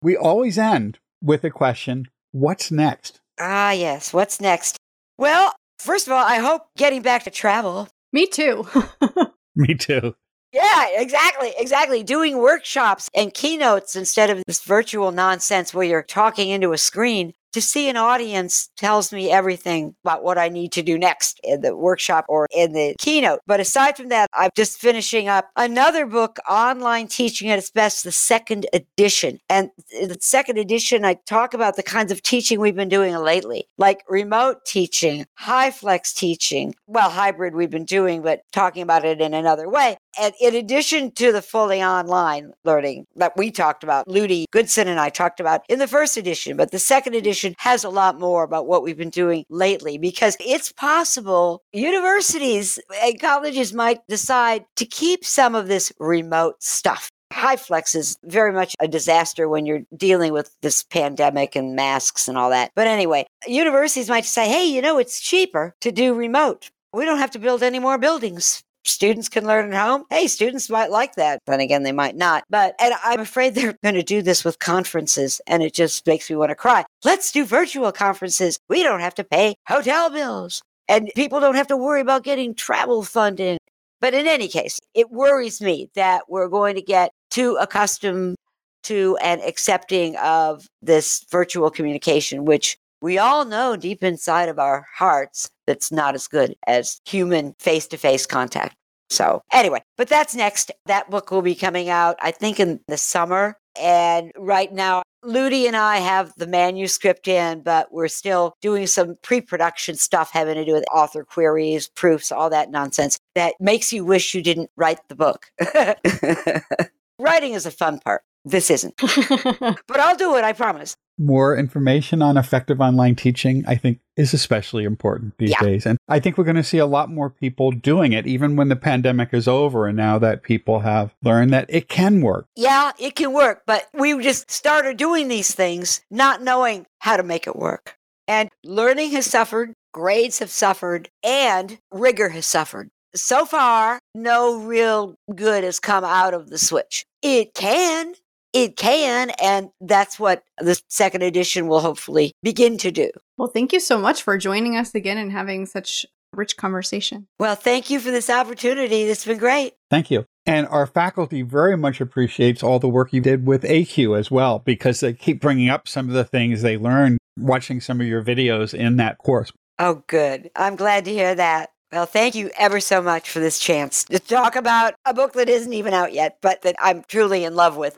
We 0.02 0.16
always 0.16 0.58
end 0.58 1.00
with 1.22 1.44
a 1.44 1.50
question 1.50 2.08
What's 2.32 2.72
next? 2.72 3.22
Ah, 3.40 3.72
yes. 3.72 4.14
What's 4.14 4.40
next? 4.40 4.78
Well, 5.18 5.54
first 5.80 6.08
of 6.08 6.14
all, 6.14 6.24
I 6.24 6.38
hope 6.38 6.64
getting 6.78 7.02
back 7.02 7.24
to 7.24 7.32
travel. 7.32 7.88
Me 8.14 8.28
too. 8.28 8.68
Me 9.56 9.74
too. 9.74 10.16
Yeah, 10.52 10.86
exactly. 10.94 11.54
Exactly. 11.58 12.04
Doing 12.04 12.38
workshops 12.38 13.10
and 13.14 13.34
keynotes 13.34 13.96
instead 13.96 14.30
of 14.30 14.44
this 14.48 14.64
virtual 14.64 15.12
nonsense 15.12 15.74
where 15.74 15.86
you're 15.86 16.04
talking 16.04 16.50
into 16.50 16.74
a 16.74 16.78
screen 16.78 17.34
to 17.54 17.62
see 17.62 17.90
an 17.90 17.98
audience 17.98 18.70
tells 18.78 19.12
me 19.12 19.32
everything 19.32 19.96
about 20.04 20.24
what 20.24 20.38
I 20.38 20.50
need 20.50 20.72
to 20.74 20.84
do 20.84 20.98
next 20.98 21.40
in 21.44 21.62
the 21.62 21.76
workshop 21.76 22.26
or 22.30 22.48
in 22.52 22.74
the 22.74 22.96
keynote. 23.00 23.40
But 23.46 23.60
aside 23.60 23.98
from 23.98 24.10
that, 24.10 24.30
I'm 24.34 24.52
just 24.56 24.80
finishing 24.80 25.28
up 25.28 25.50
another 25.56 26.06
book, 26.06 26.38
Online 26.50 27.08
Teaching 27.08 27.50
at 27.50 27.60
its 27.60 27.72
Best, 27.72 28.04
the 28.04 28.12
second 28.12 28.68
edition. 28.74 29.40
And 29.50 29.70
in 29.92 30.10
the 30.10 30.18
second 30.22 30.58
edition, 30.58 31.06
I 31.06 31.16
talk 31.26 31.54
about 31.54 31.76
the 31.76 31.84
kinds 31.84 32.12
of 32.12 32.22
teaching 32.22 32.60
we've 32.60 32.76
been 32.76 32.90
doing 32.90 33.16
lately, 33.16 33.68
like 33.78 34.04
remote 34.08 34.66
teaching, 34.66 35.26
HyFlex 35.40 36.14
teaching. 36.14 36.76
Well, 36.88 37.10
hybrid 37.10 37.56
we've 37.56 37.70
been 37.70 37.86
doing, 37.86 38.22
but 38.22 38.42
talking 38.52 38.84
about 38.84 39.06
it 39.06 39.22
in 39.22 39.34
another 39.34 39.70
way. 39.70 39.98
And 40.18 40.34
in 40.40 40.56
addition 40.56 41.12
to 41.14 41.32
the 41.32 41.42
fully 41.42 41.84
online 41.84 42.54
learning 42.64 43.06
that 43.16 43.38
we 43.38 43.52
talked 43.52 43.84
about, 43.84 44.08
Ludi 44.08 44.46
Goodson 44.52 44.88
and 44.88 45.00
I 45.00 45.10
talked 45.10 45.40
about 45.40 45.62
in 45.70 45.80
the 45.80 45.88
first 45.88 46.18
edition, 46.18 46.58
but 46.58 46.72
the 46.72 46.80
second 46.80 47.16
edition 47.16 47.56
has 47.60 47.84
a 47.84 47.90
lot 47.90 48.20
more 48.20 48.44
about 48.44 48.68
what 48.68 48.84
we've 48.84 48.98
been 48.98 49.10
doing 49.10 49.46
lately 49.50 49.98
because 49.98 50.36
it's 50.40 50.72
possible 50.72 51.62
universities 51.74 52.80
and 53.04 53.20
colleges 53.20 53.74
might 53.74 54.00
decide 54.08 54.66
to 54.76 54.86
keep 54.86 55.24
some 55.24 55.56
of 55.56 55.68
this 55.68 55.92
remote 56.00 56.62
stuff. 56.62 57.10
HyFlex 57.32 57.96
is 57.96 58.18
very 58.24 58.52
much 58.52 58.76
a 58.80 58.88
disaster 58.88 59.48
when 59.48 59.66
you're 59.66 59.84
dealing 59.96 60.34
with 60.34 60.52
this 60.62 60.84
pandemic 60.84 61.56
and 61.56 61.76
masks 61.76 62.28
and 62.28 62.38
all 62.38 62.50
that. 62.50 62.72
But 62.76 62.88
anyway, 62.88 63.28
universities 63.48 64.10
might 64.10 64.26
say, 64.26 64.50
hey, 64.50 64.66
you 64.66 64.82
know, 64.82 64.98
it's 64.98 65.22
cheaper 65.22 65.76
to 65.82 65.92
do 65.92 66.16
remote. 66.16 66.72
We 66.92 67.06
don't 67.06 67.20
have 67.20 67.32
to 67.32 67.40
build 67.40 67.62
any 67.62 67.78
more 67.78 68.00
buildings 68.00 68.64
students 68.90 69.30
can 69.30 69.46
learn 69.46 69.74
at 69.74 69.82
home. 69.82 70.06
Hey, 70.10 70.28
students 70.28 70.70
might 70.70 70.92
like 70.92 71.16
that. 71.16 71.40
Then 71.46 71.60
again, 71.60 71.84
they 71.84 71.92
might 71.92 72.16
not. 72.16 72.44
But, 72.50 72.76
and 72.80 72.94
I'm 73.04 73.20
afraid 73.20 73.56
they're 73.56 73.78
going 73.84 73.96
to 73.96 74.04
do 74.04 74.22
this 74.22 74.44
with 74.44 74.60
conferences 74.60 75.42
and 75.48 75.64
it 75.64 75.74
just 75.74 76.06
makes 76.08 76.30
me 76.30 76.36
want 76.36 76.50
to 76.50 76.56
cry. 76.56 76.86
Let's 77.04 77.32
do 77.32 77.46
virtual 77.46 77.92
conferences. 77.92 78.60
We 78.70 78.84
don't 78.84 79.02
have 79.02 79.16
to 79.16 79.24
pay 79.24 79.56
hotel 79.68 80.10
bills 80.10 80.62
and 80.88 81.12
people 81.16 81.40
don't 81.40 81.56
have 81.56 81.68
to 81.68 81.78
worry 81.78 82.02
about 82.02 82.24
getting 82.24 82.56
travel 82.56 83.04
funding. 83.04 83.58
But 84.02 84.14
in 84.14 84.28
any 84.28 84.48
case, 84.48 84.80
it 84.94 85.12
worries 85.12 85.62
me 85.62 85.90
that 85.96 86.24
we're 86.30 86.48
going 86.48 86.76
to 86.76 86.82
get 86.82 87.12
too 87.30 87.58
accustomed 87.60 88.36
to 88.84 89.18
and 89.22 89.42
accepting 89.42 90.16
of 90.18 90.68
this 90.82 91.26
virtual 91.30 91.70
communication, 91.70 92.46
which 92.46 92.78
we 93.02 93.18
all 93.18 93.46
know 93.46 93.76
deep 93.76 94.04
inside 94.04 94.50
of 94.50 94.60
our 94.60 94.86
hearts 94.94 95.50
that's 95.68 95.92
not 95.92 96.16
as 96.16 96.28
good 96.28 96.56
as 96.68 97.00
human 97.06 97.54
face 97.60 97.88
to 97.88 97.98
face 97.98 98.26
contact. 98.26 98.76
So, 99.10 99.42
anyway, 99.52 99.82
but 99.98 100.08
that's 100.08 100.36
next. 100.36 100.72
That 100.86 101.10
book 101.10 101.32
will 101.32 101.42
be 101.42 101.56
coming 101.56 101.90
out, 101.90 102.18
I 102.22 102.32
think, 102.32 102.60
in 102.60 102.80
the 102.88 102.98
summer. 102.98 103.58
And 103.80 104.32
right 104.38 104.72
now, 104.72 105.04
Ludi 105.24 105.68
and 105.68 105.76
I 105.76 105.98
have 105.98 106.34
the 106.38 106.48
manuscript 106.48 107.28
in, 107.28 107.62
but 107.62 107.92
we're 107.92 108.08
still 108.08 108.54
doing 108.62 108.88
some 108.88 109.16
pre 109.22 109.42
production 109.42 109.96
stuff 109.96 110.32
having 110.32 110.56
to 110.56 110.66
do 110.66 110.74
with 110.74 110.86
author 110.94 111.24
queries, 111.24 111.88
proofs, 111.88 112.32
all 112.32 112.50
that 112.50 112.72
nonsense 112.72 113.20
that 113.36 113.56
makes 113.60 113.92
you 113.92 114.06
wish 114.06 114.34
you 114.34 114.42
didn't 114.42 114.70
write 114.76 115.00
the 115.08 115.16
book. 115.16 115.48
Writing 117.20 117.54
is 117.54 117.66
a 117.66 117.72
fun 117.72 118.00
part. 118.00 118.22
This 118.46 118.70
isn't. 118.72 118.96
but 119.88 120.00
I'll 120.00 120.16
do 120.16 120.36
it, 120.36 120.44
I 120.44 120.54
promise. 120.54 120.96
More 121.18 121.58
information 121.58 122.22
on 122.22 122.38
effective 122.38 122.80
online 122.80 123.16
teaching, 123.16 123.66
I 123.68 123.76
think, 123.76 124.00
is 124.16 124.34
especially 124.34 124.86
important 124.86 125.34
these 125.38 125.50
Yeah. 125.52 125.62
days. 125.62 125.86
And 125.86 125.98
I 126.08 126.20
think 126.20 126.38
we're 126.38 126.46
going 126.46 126.56
to 126.56 126.64
see 126.64 126.78
a 126.78 126.86
lot 126.86 127.10
more 127.12 127.30
people 127.30 127.72
doing 127.72 128.14
it, 128.14 128.26
even 128.26 128.56
when 128.56 128.70
the 128.70 128.78
pandemic 128.78 129.34
is 129.34 129.48
over. 129.48 129.86
And 129.88 129.98
now 129.98 130.18
that 130.20 130.44
people 130.44 130.80
have 130.80 131.14
learned 131.22 131.52
that 131.52 131.66
it 131.68 131.90
can 131.90 132.22
work. 132.22 132.46
Yeah, 132.56 132.94
it 132.98 133.16
can 133.16 133.34
work, 133.34 133.64
but 133.68 133.88
we 133.94 134.18
just 134.24 134.50
started 134.50 134.96
doing 134.96 135.28
these 135.28 135.54
things 135.54 136.02
not 136.10 136.42
knowing 136.42 136.86
how 137.00 137.18
to 137.18 137.24
make 137.24 137.46
it 137.48 137.56
work. 137.58 137.96
And 138.28 138.50
learning 138.64 139.12
has 139.12 139.26
suffered, 139.26 139.74
grades 139.94 140.40
have 140.40 140.52
suffered, 140.52 141.10
and 141.24 141.78
rigor 141.92 142.30
has 142.30 142.46
suffered. 142.46 142.90
So 143.16 143.44
far, 143.44 144.00
no 144.14 144.60
real 144.62 145.16
good 145.36 145.64
has 145.64 145.80
come 145.80 146.04
out 146.04 146.34
of 146.36 146.50
the 146.50 146.60
switch. 146.60 147.04
It 147.24 147.54
can, 147.56 148.14
it 148.54 148.78
can, 148.78 149.32
and 149.42 149.70
that's 149.82 150.20
what 150.20 150.44
the 150.58 150.80
second 150.90 151.24
edition 151.24 151.68
will 151.68 151.82
hopefully 151.82 152.34
begin 152.44 152.78
to 152.80 152.92
do. 152.92 153.12
well, 153.38 153.48
thank 153.48 153.74
you 153.74 153.80
so 153.80 153.98
much 153.98 154.24
for 154.24 154.38
joining 154.38 154.76
us 154.76 154.94
again 154.96 155.18
and 155.18 155.32
having 155.32 155.66
such 155.66 156.06
rich 156.34 156.58
conversation. 156.58 157.28
Well, 157.40 157.56
thank 157.56 157.90
you 157.90 158.00
for 158.00 158.12
this 158.12 158.30
opportunity. 158.30 159.04
It's 159.04 159.26
been 159.26 159.38
great. 159.38 159.74
Thank 159.90 160.12
you. 160.12 160.26
And 160.46 160.68
our 160.68 160.88
faculty 160.88 161.42
very 161.42 161.78
much 161.78 162.02
appreciates 162.02 162.64
all 162.64 162.80
the 162.80 162.88
work 162.88 163.14
you 163.14 163.22
did 163.22 163.46
with 163.46 163.64
AQ 163.64 164.18
as 164.18 164.32
well, 164.32 164.60
because 164.60 165.00
they 165.00 165.14
keep 165.14 165.42
bringing 165.42 165.70
up 165.70 165.88
some 165.88 166.08
of 166.08 166.14
the 166.14 166.24
things 166.24 166.62
they 166.62 166.78
learned 166.78 167.18
watching 167.38 167.82
some 167.82 168.02
of 168.02 168.08
your 168.08 168.24
videos 168.24 168.74
in 168.74 168.98
that 168.98 169.18
course. 169.18 169.52
Oh, 169.78 170.04
good. 170.08 170.50
I'm 170.56 170.76
glad 170.76 171.06
to 171.06 171.12
hear 171.12 171.36
that. 171.36 171.70
Well, 171.92 172.06
thank 172.06 172.36
you 172.36 172.52
ever 172.58 172.80
so 172.80 173.02
much 173.02 173.30
for 173.30 173.40
this 173.40 173.58
chance 173.58 174.04
to 174.06 174.20
talk 174.20 174.56
about 174.56 174.94
a 175.06 175.14
book 175.14 175.34
that 175.34 175.50
isn't 175.50 175.74
even 175.74 175.94
out 175.94 176.14
yet, 176.14 176.38
but 176.42 176.62
that 176.62 176.76
I'm 176.80 177.04
truly 177.08 177.44
in 177.44 177.56
love 177.56 177.78
with. 177.78 177.98